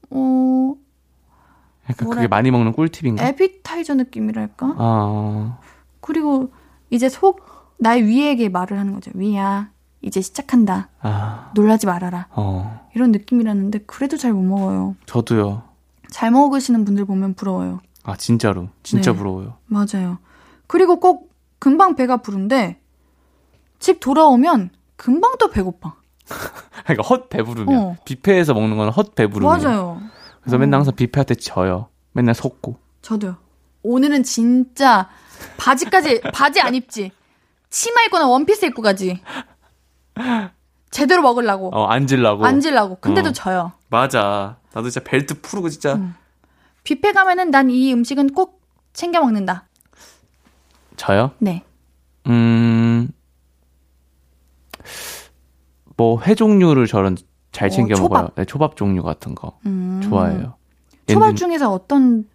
어, 0.09 0.73
약간 1.89 2.09
그게 2.09 2.27
많이 2.27 2.51
먹는 2.51 2.73
꿀팁인가? 2.73 3.25
에피타이저 3.27 3.93
느낌이랄까? 3.95 4.75
아, 4.77 5.57
그리고 6.01 6.51
이제 6.89 7.07
속 7.09 7.45
나의 7.77 8.05
위에게 8.05 8.49
말을 8.49 8.77
하는 8.79 8.93
거죠. 8.93 9.11
위야, 9.13 9.69
이제 10.01 10.19
시작한다. 10.21 10.89
아, 11.01 11.51
놀라지 11.55 11.85
말아라. 11.85 12.27
어, 12.31 12.87
이런 12.95 13.11
느낌이라는데 13.11 13.79
그래도 13.85 14.17
잘 14.17 14.33
못 14.33 14.41
먹어요. 14.41 14.95
저도요. 15.05 15.63
잘 16.09 16.31
먹으시는 16.31 16.85
분들 16.85 17.05
보면 17.05 17.33
부러워요. 17.35 17.79
아, 18.03 18.15
진짜로. 18.15 18.69
진짜 18.83 19.11
네. 19.11 19.17
부러워요. 19.17 19.55
맞아요. 19.65 20.17
그리고 20.65 20.99
꼭 20.99 21.26
금방 21.59 21.95
배가 21.95 22.17
부른데 22.17 22.79
집 23.79 23.99
돌아오면 23.99 24.71
금방 24.95 25.37
또 25.39 25.49
배고파. 25.49 25.95
그러니까 26.85 27.03
헛 27.07 27.29
배부르면. 27.29 27.75
어. 27.81 27.95
뷔페에서 28.05 28.53
먹는 28.53 28.77
건 28.77 28.89
헛 28.89 29.15
배부르면. 29.15 29.61
맞아요. 29.61 30.01
그래서 30.41 30.57
맨날 30.57 30.79
항상 30.79 30.95
뷔페한테 30.95 31.35
져요. 31.35 31.89
맨날 32.13 32.35
속고. 32.35 32.77
저도요. 33.01 33.37
오늘은 33.83 34.23
진짜 34.23 35.09
바지까지 35.57 36.21
바지 36.33 36.59
안 36.61 36.73
입지. 36.75 37.11
치마 37.69 38.01
입거나 38.03 38.27
원피스 38.27 38.65
입고 38.65 38.81
가지. 38.81 39.21
제대로 40.89 41.21
먹으려고. 41.21 41.69
어, 41.75 41.85
앉으려고. 41.87 42.45
앉으려고. 42.45 42.97
근데도 42.99 43.29
어. 43.29 43.33
져요. 43.33 43.71
맞아. 43.89 44.57
나도 44.73 44.89
진짜 44.89 45.07
벨트 45.09 45.39
풀고 45.41 45.69
진짜. 45.69 45.93
음. 45.95 46.15
뷔페 46.83 47.11
가면은 47.11 47.51
난 47.51 47.69
이 47.69 47.93
음식은 47.93 48.33
꼭 48.33 48.61
챙겨 48.93 49.19
먹는다. 49.19 49.66
저요? 50.97 51.31
네. 51.39 51.63
음, 52.27 53.07
뭐, 55.95 56.21
회 56.21 56.35
종류를 56.35 56.85
저는 56.87 57.15
잘 57.51 57.67
어, 57.67 57.71
챙겨 57.71 57.95
초밥. 57.95 58.09
먹어요. 58.21 58.29
네, 58.35 58.45
초밥 58.45 58.75
종류 58.75 59.01
같은 59.03 59.33
거. 59.33 59.57
음. 59.65 60.01
좋아해요. 60.03 60.55
초밥 61.07 61.35
중에서 61.35 61.71
어떤 61.71 62.27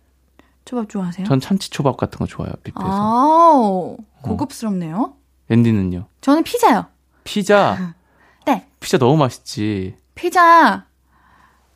초밥 0.64 0.88
좋아하세요? 0.88 1.26
전 1.26 1.38
참치 1.40 1.68
초밥 1.70 1.96
같은 1.96 2.18
거 2.18 2.26
좋아해요, 2.26 2.54
뷔페에서. 2.64 2.90
아우, 2.90 3.96
고급스럽네요. 4.22 5.14
앤디는요? 5.50 6.06
저는 6.22 6.42
피자요. 6.44 6.86
피자? 7.24 7.94
네. 8.46 8.66
피자 8.80 8.96
너무 8.98 9.16
맛있지. 9.18 9.96
피자 10.14 10.86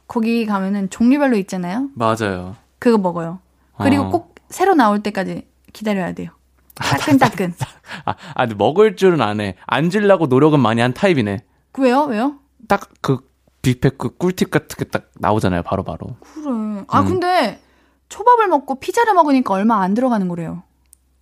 거기 0.09 0.47
가면은 0.47 0.89
종류별로 0.89 1.37
있잖아요. 1.39 1.91
맞아요. 1.95 2.57
그거 2.79 2.97
먹어요. 2.97 3.41
그리고 3.79 4.05
어. 4.05 4.09
꼭 4.11 4.35
새로 4.49 4.75
나올 4.75 5.03
때까지 5.03 5.47
기다려야 5.73 6.15
돼요. 6.15 6.31
따끈따끈. 6.77 7.55
아, 8.05 8.15
아, 8.35 8.47
근데 8.47 8.55
먹을 8.55 8.97
줄은 8.97 9.21
안 9.21 9.41
해. 9.41 9.57
앉으려고 9.67 10.27
노력은 10.27 10.61
많이 10.61 10.81
한 10.81 10.93
타입이네. 10.95 11.45
왜요? 11.79 12.03
왜요? 12.05 12.37
딱그 12.69 13.19
뷔페 13.63 13.91
그 13.99 14.17
꿀팁 14.17 14.51
같은 14.51 14.77
게 14.79 14.85
딱 14.91 15.11
나오잖아요, 15.19 15.63
바로 15.63 15.83
바로. 15.83 16.17
그래. 16.21 16.85
아 16.89 17.01
음. 17.01 17.07
근데 17.07 17.61
초밥을 18.09 18.47
먹고 18.49 18.77
피자를 18.81 19.15
먹으니까 19.15 19.53
얼마 19.55 19.83
안 19.83 19.95
들어가는 19.95 20.29
거래요. 20.29 20.63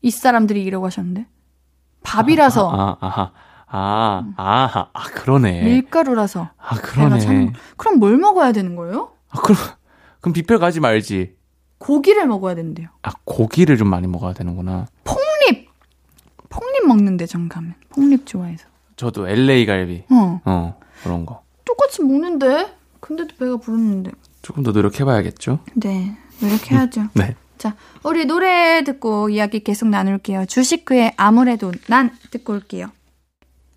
이 0.02 0.11
사람들이 0.11 0.62
이러고 0.62 0.86
하셨는데. 0.86 1.26
밥이라서 2.02 2.70
아, 2.70 2.96
아, 3.00 3.07
아하. 3.07 3.32
아, 3.66 4.32
아, 4.36 4.88
아, 4.92 5.02
그러네. 5.14 5.62
밀가루라서 5.64 6.50
아, 6.59 6.74
그러네. 6.76 7.46
거. 7.46 7.52
그럼 7.76 7.98
뭘 7.98 8.16
먹어야 8.18 8.52
되는 8.52 8.76
거예요? 8.76 9.12
아, 9.30 9.40
그럼, 9.40 9.57
그럼 10.20 10.32
뷔페 10.34 10.59
가지 10.59 10.80
말지. 10.80 11.34
고기를 11.78 12.26
먹어야 12.26 12.55
된대요. 12.55 12.88
아, 13.02 13.11
고기를 13.24 13.76
좀 13.78 13.88
많이 13.88 14.07
먹어야 14.07 14.32
되는구나. 14.34 14.86
폭립. 16.85 16.89
먹는데 16.89 17.26
전 17.26 17.49
가면. 17.49 17.74
폭립 17.91 18.26
좋아해서. 18.26 18.66
저도 18.97 19.28
LA 19.28 19.66
갈비. 19.66 20.05
어. 20.11 20.41
어, 20.45 20.78
그런 21.03 21.26
거. 21.26 21.43
똑같이 21.64 22.03
먹는데. 22.03 22.74
근데도 23.01 23.37
배가 23.39 23.57
부르는데. 23.57 24.12
조금 24.43 24.62
더 24.62 24.72
노력해봐야겠죠? 24.72 25.61
네. 25.74 26.16
이렇게 26.41 26.74
해야죠. 26.74 27.09
네. 27.14 27.35
자, 27.59 27.74
우리 28.03 28.26
노래 28.26 28.82
듣고 28.85 29.30
이야기 29.30 29.61
계속 29.61 29.89
나눌게요. 29.89 30.47
주식그의 30.47 31.14
아무래도 31.16 31.72
난 31.89 32.11
듣고 32.30 32.53
올게요. 32.53 32.91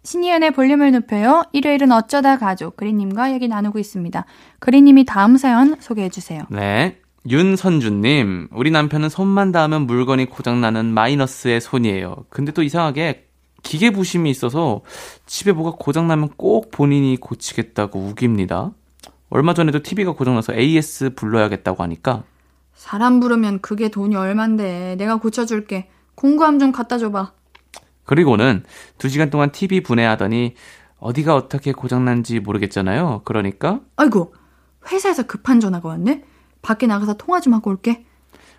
신이은의 0.03 0.51
볼륨을 0.51 0.91
높여요. 0.91 1.43
일요일은 1.51 1.91
어쩌다 1.91 2.37
가족 2.37 2.77
그리님과 2.77 3.33
얘기 3.33 3.47
나누고 3.47 3.79
있습니다. 3.79 4.25
그리님이 4.59 5.05
다음 5.05 5.37
사연 5.37 5.75
소개해 5.79 6.09
주세요. 6.09 6.43
네. 6.49 6.97
윤선주님, 7.25 8.49
우리 8.51 8.71
남편은 8.71 9.09
손만 9.09 9.51
닿으면 9.51 9.87
물건이 9.87 10.25
고장나는 10.27 10.85
마이너스의 10.93 11.59
손이에요. 11.59 12.25
근데 12.29 12.51
또 12.51 12.63
이상하게 12.63 13.27
기계 13.63 13.89
부심이 13.91 14.29
있어서 14.29 14.81
집에 15.25 15.51
뭐가 15.51 15.77
고장나면 15.77 16.29
꼭 16.37 16.71
본인이 16.71 17.17
고치겠다고 17.17 17.99
우깁니다. 17.99 18.71
얼마 19.29 19.53
전에도 19.53 19.81
TV가 19.83 20.13
고장나서 20.13 20.53
AS 20.53 21.15
불러야겠다고 21.15 21.83
하니까 21.83 22.23
사람 22.73 23.19
부르면 23.19 23.59
그게 23.59 23.89
돈이 23.89 24.15
얼만데 24.15 24.95
내가 24.97 25.17
고쳐줄게. 25.17 25.89
공구함 26.15 26.59
좀 26.59 26.71
갖다 26.71 26.97
줘봐. 26.97 27.33
그리고는 28.05 28.63
두 28.97 29.09
시간 29.09 29.29
동안 29.29 29.51
TV 29.51 29.81
분해하더니 29.81 30.53
어디가 30.99 31.35
어떻게 31.35 31.73
고장난지 31.73 32.39
모르겠잖아요. 32.39 33.21
그러니까 33.25 33.81
아이고, 33.97 34.33
회사에서 34.91 35.23
급한 35.23 35.59
전화가 35.59 35.89
왔네? 35.89 36.23
밖에 36.67 36.85
나가서 36.85 37.13
통화 37.13 37.39
좀 37.39 37.53
하고 37.53 37.69
올게. 37.69 38.05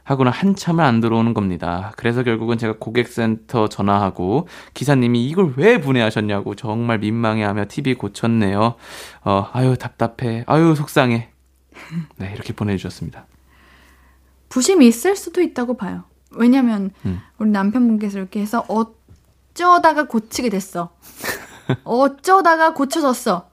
하고는 0.03 0.33
한참을 0.33 0.83
안 0.83 1.01
들어오는 1.01 1.35
겁니다. 1.35 1.93
그래서 1.99 2.23
결국은 2.23 2.57
제가 2.57 2.77
고객센터 2.79 3.69
전화하고 3.69 4.49
기사님이 4.73 5.27
이걸 5.27 5.53
왜 5.59 5.79
분해하셨냐고 5.79 6.55
정말 6.55 6.99
민망해하며 7.01 7.67
TV 7.69 7.97
고쳤네요. 7.97 8.77
어, 9.25 9.49
아유 9.53 9.77
답답해. 9.77 10.45
아유 10.47 10.75
속상해. 10.75 11.29
네 12.17 12.33
이렇게 12.35 12.55
보내주셨습니다. 12.55 13.27
부심이 14.49 14.87
있을 14.87 15.15
수도 15.15 15.43
있다고 15.43 15.77
봐요. 15.77 16.05
왜냐면, 16.31 16.91
음. 17.05 17.21
우리 17.37 17.51
남편분께서 17.51 18.19
이렇게 18.19 18.41
해서 18.41 18.65
어쩌다가 18.69 20.05
고치게 20.05 20.49
됐어. 20.49 20.91
어쩌다가 21.85 22.73
고쳐졌어. 22.73 23.51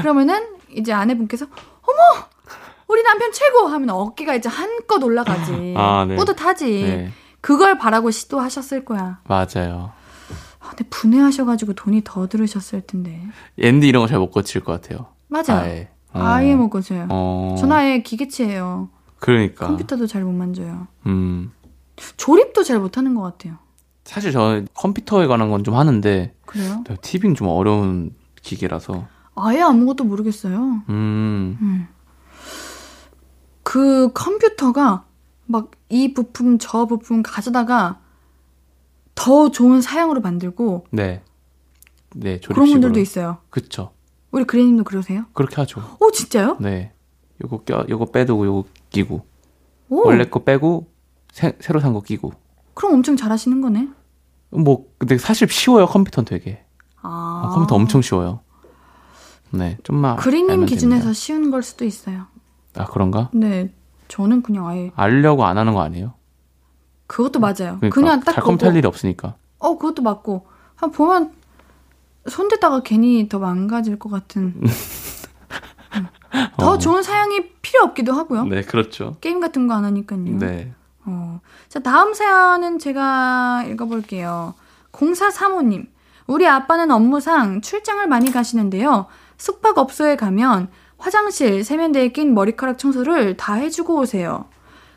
그러면은, 0.00 0.56
이제 0.70 0.94
아내분께서, 0.94 1.46
어머! 1.82 2.27
우리 2.88 3.02
남편 3.02 3.30
최고! 3.32 3.66
하면 3.68 3.90
어깨가 3.90 4.34
이제 4.34 4.48
한껏 4.48 5.02
올라가지. 5.02 5.74
아, 5.76 6.04
네. 6.08 6.16
뿌듯하지. 6.16 6.64
네 6.82 7.10
그걸 7.40 7.78
바라고 7.78 8.10
시도하셨을 8.10 8.84
거야. 8.84 9.20
맞아요. 9.28 9.92
아, 10.58 10.70
근데 10.70 10.84
분해하셔가지고 10.90 11.74
돈이 11.74 12.02
더 12.04 12.26
들으셨을 12.28 12.80
텐데. 12.82 13.22
앤디 13.60 13.86
이런 13.88 14.02
거 14.02 14.08
잘 14.08 14.18
못 14.18 14.30
고칠 14.32 14.62
것 14.64 14.72
같아요. 14.80 15.06
맞아. 15.28 15.58
아예. 15.60 15.88
어. 16.12 16.20
아예 16.20 16.56
못 16.56 16.68
고쳐요. 16.68 17.06
어. 17.10 17.54
전 17.58 17.70
아예 17.70 18.02
기계치예요. 18.02 18.88
그러니까. 19.20 19.66
컴퓨터도 19.68 20.06
잘 20.08 20.24
못 20.24 20.32
만져요. 20.32 20.88
음. 21.06 21.52
조립도 22.16 22.64
잘 22.64 22.80
못하는 22.80 23.14
것 23.14 23.22
같아요. 23.22 23.54
사실 24.04 24.32
저 24.32 24.62
컴퓨터에 24.74 25.26
관한 25.26 25.48
건 25.50 25.62
좀 25.62 25.74
하는데 25.76 26.34
그래요? 26.46 26.82
TV는 27.02 27.36
좀 27.36 27.48
어려운 27.48 28.14
기계라서. 28.42 29.06
아예 29.36 29.60
아무것도 29.62 30.02
모르겠어요. 30.04 30.56
음. 30.88 31.58
음. 31.60 31.88
그 33.68 34.10
컴퓨터가 34.14 35.04
막 35.46 35.70
이 35.90 36.12
부품 36.14 36.58
저 36.58 36.84
부품 36.86 37.22
가져다가 37.22 37.98
더 39.14 39.50
좋은 39.50 39.80
사양으로 39.80 40.20
만들고 40.20 40.86
네. 40.90 41.22
네, 42.14 42.40
조립식으로. 42.40 42.54
그런 42.54 42.68
분들도 42.70 43.00
있어요. 43.00 43.38
그쵸. 43.50 43.90
우리 44.30 44.44
그래님도 44.44 44.84
그러세요? 44.84 45.24
그렇게 45.32 45.56
하죠. 45.56 45.82
오 46.00 46.10
진짜요? 46.10 46.56
네. 46.60 46.92
요거 47.42 47.62
껴, 47.64 47.84
요거 47.88 48.06
빼두고 48.06 48.44
요거 48.46 48.64
끼고. 48.90 49.24
오 49.88 50.06
원래 50.06 50.24
거 50.26 50.44
빼고 50.44 50.90
새, 51.32 51.56
새로 51.60 51.80
산 51.80 51.92
거 51.94 52.00
끼고. 52.02 52.32
그럼 52.74 52.94
엄청 52.94 53.16
잘하시는 53.16 53.60
거네. 53.62 53.88
뭐 54.50 54.86
근데 54.98 55.16
사실 55.18 55.48
쉬워요 55.50 55.86
컴퓨터는 55.86 56.26
되게. 56.26 56.64
아 57.00 57.42
아, 57.44 57.48
컴퓨터 57.54 57.74
엄청 57.76 58.02
쉬워요. 58.02 58.40
네, 59.50 59.78
좀만. 59.84 60.16
그리님 60.16 60.50
알면 60.50 60.66
기준에서 60.66 61.00
됩니다. 61.04 61.12
쉬운 61.18 61.50
걸 61.50 61.62
수도 61.62 61.86
있어요. 61.86 62.26
아 62.78 62.84
그런가? 62.86 63.30
네, 63.32 63.72
저는 64.08 64.42
그냥 64.42 64.66
아예 64.68 64.90
알려고 64.96 65.44
안 65.44 65.58
하는 65.58 65.74
거 65.74 65.82
아니에요? 65.82 66.14
그것도 67.06 67.40
맞아요. 67.40 67.78
그러니까 67.80 67.88
그냥 67.90 68.20
딱 68.20 68.32
잘 68.32 68.42
보고 68.42 68.46
컴퓨터 68.46 68.66
할 68.70 68.76
일이 68.76 68.86
없으니까. 68.86 69.34
어 69.58 69.76
그것도 69.78 70.02
맞고 70.02 70.46
한 70.76 70.90
보면 70.92 71.32
손대다가 72.28 72.80
괜히 72.80 73.28
더 73.28 73.38
망가질 73.38 73.98
것 73.98 74.10
같은. 74.10 74.54
음. 74.56 74.62
더 76.58 76.72
어. 76.72 76.78
좋은 76.78 77.02
사양이 77.02 77.50
필요 77.62 77.82
없기도 77.84 78.12
하고요. 78.12 78.44
네, 78.44 78.62
그렇죠. 78.62 79.16
게임 79.20 79.40
같은 79.40 79.66
거 79.66 79.74
안 79.74 79.84
하니까요. 79.84 80.38
네. 80.38 80.72
어. 81.04 81.40
자, 81.68 81.80
다음 81.80 82.12
사연은 82.14 82.78
제가 82.78 83.64
읽어볼게요. 83.68 84.54
0435님. 84.92 85.86
우리 86.26 86.46
아빠는 86.46 86.90
업무상 86.90 87.62
출장을 87.62 88.06
많이 88.06 88.30
가시는데요. 88.30 89.06
숙박업소에 89.38 90.16
가면 90.16 90.68
화장실, 90.98 91.64
세면대에 91.64 92.08
낀 92.08 92.34
머리카락 92.34 92.78
청소를 92.78 93.36
다 93.36 93.54
해주고 93.54 93.98
오세요. 94.00 94.46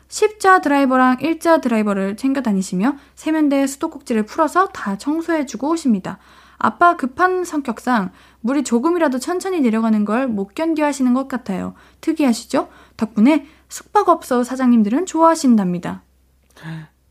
십자 0.08 0.60
드라이버랑 0.60 1.18
일자 1.20 1.60
드라이버를 1.60 2.16
챙겨 2.16 2.42
다니시며 2.42 2.96
세면대에 3.14 3.66
수도꼭지를 3.66 4.24
풀어서 4.24 4.68
다 4.68 4.98
청소해주고 4.98 5.70
오십니다. 5.70 6.18
아빠 6.58 6.96
급한 6.96 7.44
성격상 7.44 8.10
물이 8.40 8.62
조금이라도 8.64 9.18
천천히 9.18 9.60
내려가는 9.60 10.04
걸 10.04 10.28
못 10.28 10.54
견뎌 10.54 10.84
하시는 10.84 11.14
것 11.14 11.28
같아요. 11.28 11.74
특이하시죠? 12.02 12.68
덕분에 12.96 13.46
숙박업소 13.68 14.44
사장님들은 14.44 15.06
좋아하신답니다. 15.06 16.02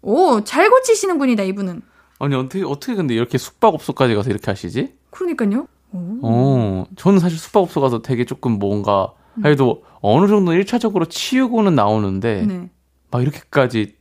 오, 0.04 0.42
잘 0.44 0.70
고치시는 0.70 1.18
분이다, 1.18 1.44
이분은. 1.44 1.82
아니 2.20 2.36
어떻게 2.36 2.64
어떻게 2.64 2.94
근데 2.96 3.16
이렇게 3.16 3.38
숙박업소까지 3.38 4.14
가서 4.16 4.30
이렇게 4.30 4.52
하시지? 4.52 4.94
그러니까요. 5.10 5.68
오. 5.94 6.20
어, 6.24 6.86
저는 6.96 7.20
사실 7.20 7.38
숙박업소 7.38 7.82
가서 7.82 8.02
되게 8.02 8.26
조금 8.26 8.54
뭔가 8.60 9.14
그래도 9.36 9.84
어느 10.02 10.28
정도 10.28 10.52
1차적으로 10.52 11.10
치우고는 11.10 11.76
나오는데 11.76 12.46
네, 12.46 12.70
막 13.12 13.22
이렇게까지 13.22 13.96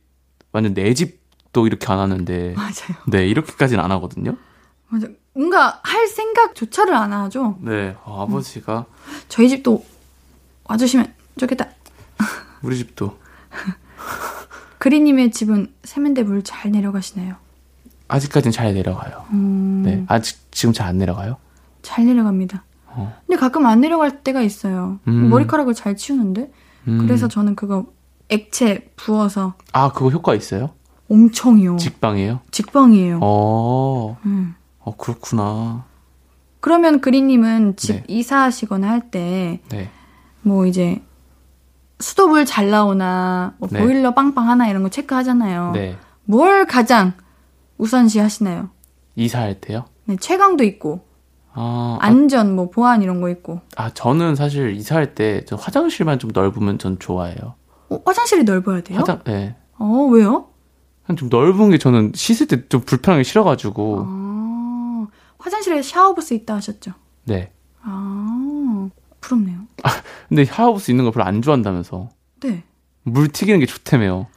완전 0.51 0.73
내 0.73 0.93
집도 0.93 1.67
이렇게 1.67 1.85
안 1.91 1.99
하는데 1.99 2.53
맞아요. 2.57 2.97
네 3.07 3.27
이렇게까지는 3.27 3.83
안 3.83 3.91
하거든요. 3.91 4.35
맞아. 4.89 5.07
뭔가 5.33 5.79
할 5.83 6.07
생각조차를 6.07 6.93
안 6.93 7.13
하죠. 7.13 7.57
네 7.61 7.95
어, 8.03 8.23
아버지가 8.23 8.85
저희 9.29 9.47
집도 9.49 9.85
와주시면 10.65 11.13
좋겠다. 11.39 11.67
우리 12.61 12.77
집도 12.77 13.17
그리님의 14.79 15.31
집은 15.31 15.71
세면대 15.83 16.23
물 16.23 16.41
잘 16.43 16.71
내려가시나요? 16.71 17.35
아직까지는 18.07 18.51
잘 18.51 18.73
내려가요. 18.73 19.25
음, 19.31 19.83
네 19.85 20.03
아직 20.07 20.37
지금 20.51 20.73
잘 20.73 20.87
안 20.87 20.97
내려가요. 20.97 21.37
잘 21.81 22.05
내려갑니다. 22.05 22.63
어. 22.87 23.13
근데 23.25 23.39
가끔 23.39 23.65
안 23.65 23.81
내려갈 23.81 24.23
때가 24.23 24.41
있어요. 24.41 24.99
음. 25.07 25.29
머리카락을 25.29 25.73
잘 25.73 25.95
치우는데. 25.95 26.51
음. 26.87 26.97
그래서 26.99 27.27
저는 27.27 27.55
그거 27.55 27.85
액체 28.29 28.91
부어서 28.95 29.53
아 29.73 29.91
그거 29.91 30.09
효과 30.09 30.35
있어요? 30.35 30.71
엄청이요. 31.09 31.77
직방이에요? 31.77 32.39
직방이에요. 32.51 33.19
어, 33.21 34.17
음. 34.25 34.55
어 34.79 34.95
그렇구나. 34.95 35.85
그러면 36.59 37.01
그리님은 37.01 37.75
집 37.75 37.95
네. 37.95 38.03
이사하시거나 38.07 38.89
할때 38.89 39.59
네. 39.69 39.89
뭐 40.41 40.65
이제 40.65 41.01
수도불 41.99 42.45
잘 42.45 42.69
나오나 42.69 43.55
뭐 43.57 43.67
네. 43.71 43.79
보일러 43.81 44.13
빵빵 44.13 44.47
하나 44.47 44.67
이런 44.67 44.83
거 44.83 44.89
체크하잖아요. 44.89 45.71
네. 45.73 45.97
뭘 46.23 46.65
가장 46.65 47.13
우선시 47.77 48.19
하시나요? 48.19 48.69
이사할 49.15 49.59
때요? 49.59 49.85
네, 50.05 50.15
최강도 50.19 50.63
있고 50.63 51.05
아, 51.53 51.97
아, 52.01 52.05
안전 52.05 52.55
뭐 52.55 52.69
보안 52.69 53.01
이런 53.01 53.19
거 53.21 53.29
있고 53.29 53.59
아, 53.75 53.89
저는 53.89 54.35
사실 54.35 54.71
이사할 54.75 55.15
때 55.15 55.43
저 55.45 55.55
화장실만 55.55 56.17
좀 56.19 56.31
넓으면 56.33 56.77
전 56.79 56.97
좋아해요. 56.99 57.55
어, 57.89 57.99
화장실이 58.05 58.43
넓어야 58.43 58.81
돼요? 58.81 58.99
화장, 58.99 59.21
네. 59.25 59.55
어 59.77 59.85
왜요? 60.11 60.47
좀 61.17 61.27
넓은 61.29 61.71
게 61.71 61.77
저는 61.77 62.13
씻을 62.15 62.47
때 62.47 62.69
좀 62.69 62.81
불편하게 62.81 63.23
싫어가지고. 63.23 64.05
아 64.07 65.07
화장실에 65.39 65.81
샤워부스 65.81 66.33
있다 66.35 66.55
하셨죠? 66.55 66.91
네. 67.25 67.51
아 67.81 68.89
부럽네요. 69.19 69.59
근데 70.29 70.45
샤워부스 70.45 70.91
있는 70.91 71.03
거 71.03 71.11
별로 71.11 71.25
안 71.25 71.41
좋아한다면서. 71.41 72.09
네. 72.41 72.63
물 73.03 73.27
튀기는 73.27 73.59
게 73.59 73.65
좋다며요. 73.65 74.27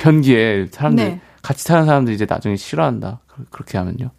변기에 0.00 0.68
사람들, 0.70 1.04
네. 1.04 1.20
같이 1.42 1.64
사는 1.64 1.84
사람들 1.84 2.12
이제 2.14 2.26
나중에 2.28 2.56
싫어한다. 2.56 3.20
그- 3.26 3.44
그렇게 3.50 3.76
하면요. 3.78 4.10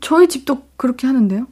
저희 0.00 0.28
집도 0.28 0.62
그렇게 0.76 1.06
하는데요. 1.06 1.46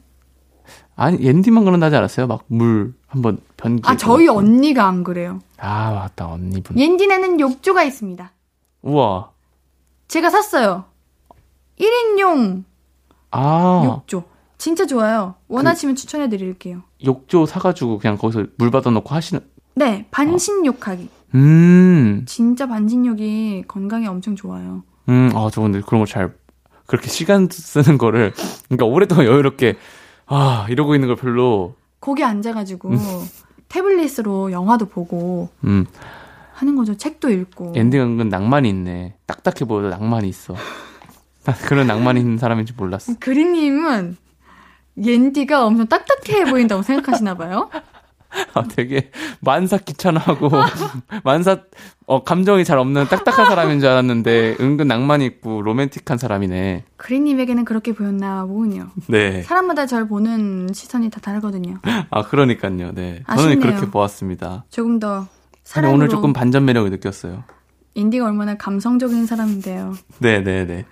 아니, 0.97 1.21
옌디만 1.25 1.65
그런다지 1.65 1.97
않았어요? 1.97 2.27
막 2.27 2.45
물 2.47 2.95
한번 3.07 3.39
변기에. 3.57 3.83
아 3.85 3.97
저희 3.97 4.27
넣고. 4.27 4.39
언니가 4.39 4.87
안 4.87 5.03
그래요. 5.05 5.41
아, 5.59 5.93
맞다, 5.93 6.29
언니분. 6.29 6.79
옌디네는 6.79 7.41
욕조가 7.41 7.83
있습니다. 7.85 8.33
우와. 8.83 9.31
제가 10.09 10.31
샀어요. 10.31 10.85
1인용 11.79 12.65
아, 13.31 13.83
욕조. 13.85 14.25
진짜 14.59 14.87
좋아요. 14.87 15.35
원하시면 15.49 15.97
추천해 15.97 16.29
드릴게요. 16.29 16.83
욕조 17.05 17.47
사가지고 17.47 17.99
그냥 17.99 18.17
거기서 18.17 18.47
물 18.57 18.71
받아놓고 18.71 19.13
하시는. 19.15 19.43
네, 19.75 20.07
반신욕하기. 20.11 21.09
음, 21.35 22.25
진짜 22.27 22.67
반신욕이 22.67 23.65
건강에 23.67 24.07
엄청 24.07 24.37
좋아요. 24.37 24.85
음, 25.09 25.31
아, 25.35 25.49
저 25.53 25.61
근데 25.63 25.81
그런 25.81 26.01
거 26.01 26.07
잘, 26.07 26.35
그렇게 26.87 27.09
시간 27.09 27.49
쓰는 27.51 27.99
거를, 27.99 28.33
그러니까 28.69 28.87
오랫동안 28.87 29.27
여유롭게, 29.27 29.77
아, 30.27 30.67
이러고 30.69 30.95
있는 30.95 31.09
걸 31.09 31.17
별로, 31.17 31.75
거기 32.01 32.23
앉아가지고 32.23 32.91
태블릿으로 33.69 34.53
영화도 34.53 34.87
보고 34.87 35.49
음, 35.65 35.87
하는 36.53 36.77
거죠. 36.77 36.97
책도 36.97 37.31
읽고. 37.31 37.73
엔딩 37.77 38.01
은근 38.01 38.29
낭만이 38.29 38.69
있네. 38.69 39.15
딱딱해 39.27 39.67
보여도 39.67 39.89
낭만이 39.89 40.29
있어. 40.29 40.55
난 41.45 41.57
그런 41.57 41.87
낭만이 41.87 42.21
있는 42.21 42.39
사람인지 42.39 42.75
몰랐어. 42.77 43.15
그린님은 43.19 44.17
옌디가 44.97 45.65
엄청 45.65 45.87
딱딱해 45.87 46.45
보인다고 46.51 46.83
생각하시나 46.83 47.35
봐요. 47.35 47.71
아, 48.55 48.63
되게 48.63 49.11
만사 49.41 49.79
귀찮아하고 49.79 50.51
만사 51.25 51.59
어 52.07 52.23
감정이 52.23 52.65
잘 52.65 52.79
없는 52.79 53.07
딱딱한 53.07 53.47
사람인 53.47 53.81
줄 53.81 53.89
알았는데 53.89 54.57
은근 54.61 54.89
낭만 54.89 55.23
있고 55.23 55.63
로맨틱한 55.63 56.19
사람이네. 56.19 56.85
그린님에게는 56.97 57.65
그렇게 57.65 57.93
보였나 57.93 58.45
보군요. 58.45 58.89
네. 59.09 59.43
사람마다 59.43 59.87
절 59.87 60.07
보는 60.09 60.69
시선이 60.73 61.11
다 61.11 61.21
다르거든요. 61.21 61.79
아 62.11 62.23
그러니까요. 62.23 62.93
네. 62.93 63.23
저는 63.27 63.53
아쉽네요. 63.53 63.61
그렇게 63.61 63.91
보았습니다. 63.91 64.65
조금 64.71 64.99
더 64.99 65.19
아니, 65.19 65.27
사랑으로 65.65 65.97
오늘 65.97 66.09
조금 66.09 66.33
반전 66.33 66.65
매력을 66.65 66.91
느꼈어요. 66.91 67.45
인디가 67.95 68.27
얼마나 68.27 68.57
감성적인 68.57 69.27
사람인데요. 69.27 69.95
네, 70.19 70.43
네, 70.43 70.67
네. 70.67 70.85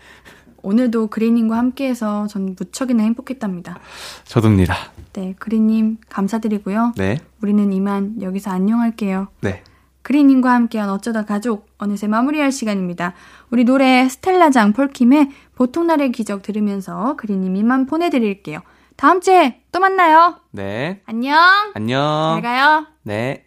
오늘도 0.63 1.09
그린님과 1.09 1.57
함께해서 1.57 2.27
전 2.27 2.55
무척이나 2.59 3.03
행복했답니다. 3.03 3.79
저도입니다. 4.25 4.75
네, 5.13 5.35
그린님 5.39 5.99
감사드리고요. 6.09 6.95
네, 6.97 7.19
우리는 7.41 7.73
이만 7.73 8.23
여기서 8.23 8.51
안녕할게요. 8.51 9.29
네. 9.41 9.63
그린님과 10.03 10.53
함께한 10.53 10.91
어쩌다 10.91 11.25
가족 11.25 11.69
어느새 11.79 12.09
마무리할 12.09 12.51
시간입니다. 12.51 13.15
우리 13.51 13.65
노래 13.65 14.09
스텔라장 14.09 14.73
폴킴의 14.73 15.31
보통날의 15.55 16.11
기적 16.13 16.43
들으면서 16.43 17.15
그린님 17.17 17.55
이만 17.57 17.87
보내드릴게요. 17.87 18.61
다음 18.97 19.21
주에 19.21 19.63
또 19.71 19.81
만나요. 19.81 20.41
네. 20.51 21.03
안녕. 21.07 21.39
안녕. 21.75 22.33
잘 22.35 22.43
가요. 22.43 22.87
네. 23.03 23.47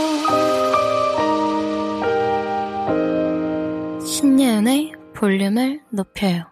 볼륨을 5.21 5.81
높여요. 5.91 6.45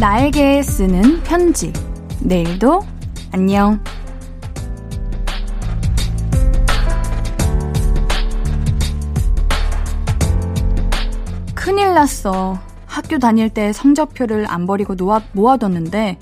나에게 0.00 0.64
쓰는 0.64 1.22
편지. 1.22 1.72
내일도 2.20 2.80
안녕. 3.30 3.80
큰일 11.54 11.94
났어. 11.94 12.71
학교 12.92 13.18
다닐 13.18 13.48
때 13.48 13.72
성적표를 13.72 14.46
안 14.48 14.66
버리고 14.66 14.94
놓아, 14.94 15.22
모아뒀는데 15.32 16.18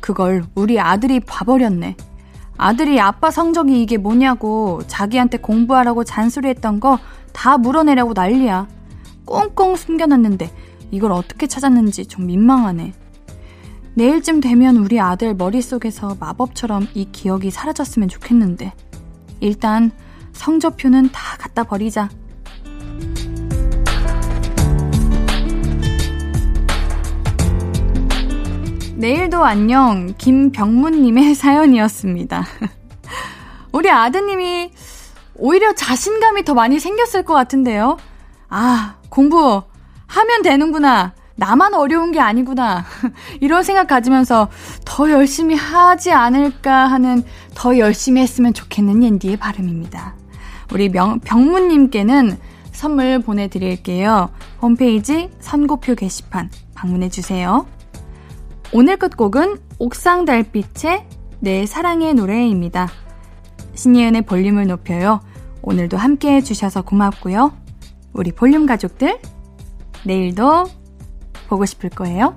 그걸 0.00 0.44
우리 0.54 0.78
아들이 0.80 1.20
봐버렸네. 1.20 1.96
아들이 2.56 3.00
아빠 3.00 3.30
성적이 3.30 3.82
이게 3.82 3.96
뭐냐고 3.96 4.82
자기한테 4.86 5.38
공부하라고 5.38 6.04
잔소리했던 6.04 6.80
거 6.80 6.98
다 7.32 7.58
물어내라고 7.58 8.12
난리야. 8.12 8.68
꽁꽁 9.24 9.76
숨겨놨는데 9.76 10.50
이걸 10.90 11.12
어떻게 11.12 11.46
찾았는지 11.46 12.06
좀 12.06 12.26
민망하네. 12.26 12.92
내일쯤 13.94 14.40
되면 14.40 14.76
우리 14.76 15.00
아들 15.00 15.34
머릿속에서 15.34 16.16
마법처럼 16.18 16.88
이 16.94 17.08
기억이 17.10 17.50
사라졌으면 17.50 18.08
좋겠는데. 18.08 18.72
일단 19.40 19.90
성적표는 20.32 21.10
다 21.12 21.36
갖다 21.38 21.64
버리자. 21.64 22.08
내일도 29.02 29.44
안녕 29.44 30.14
김병문님의 30.16 31.34
사연이었습니다. 31.34 32.46
우리 33.72 33.90
아드님이 33.90 34.70
오히려 35.34 35.74
자신감이 35.74 36.44
더 36.44 36.54
많이 36.54 36.78
생겼을 36.78 37.24
것 37.24 37.34
같은데요. 37.34 37.96
아 38.48 38.94
공부 39.08 39.64
하면 40.06 40.42
되는구나. 40.42 41.14
나만 41.34 41.74
어려운 41.74 42.12
게 42.12 42.20
아니구나. 42.20 42.84
이런 43.42 43.64
생각 43.64 43.88
가지면서 43.88 44.48
더 44.84 45.10
열심히 45.10 45.56
하지 45.56 46.12
않을까 46.12 46.86
하는 46.86 47.24
더 47.56 47.78
열심히 47.78 48.22
했으면 48.22 48.54
좋겠는 48.54 49.02
옌디의 49.02 49.36
바람입니다. 49.38 50.14
우리 50.72 50.88
명, 50.88 51.18
병무님께는 51.18 52.38
선물 52.70 53.18
보내드릴게요. 53.18 54.30
홈페이지 54.60 55.28
선고표 55.40 55.96
게시판 55.96 56.50
방문해주세요. 56.76 57.81
오늘 58.74 58.96
끝곡은 58.96 59.58
옥상 59.78 60.24
달빛의 60.24 61.06
내 61.40 61.66
사랑의 61.66 62.14
노래입니다. 62.14 62.88
신예은의 63.74 64.22
볼륨을 64.22 64.66
높여요. 64.66 65.20
오늘도 65.60 65.98
함께 65.98 66.36
해주셔서 66.36 66.80
고맙고요. 66.80 67.52
우리 68.14 68.32
볼륨 68.32 68.64
가족들, 68.64 69.18
내일도 70.06 70.64
보고 71.48 71.66
싶을 71.66 71.90
거예요. 71.90 72.34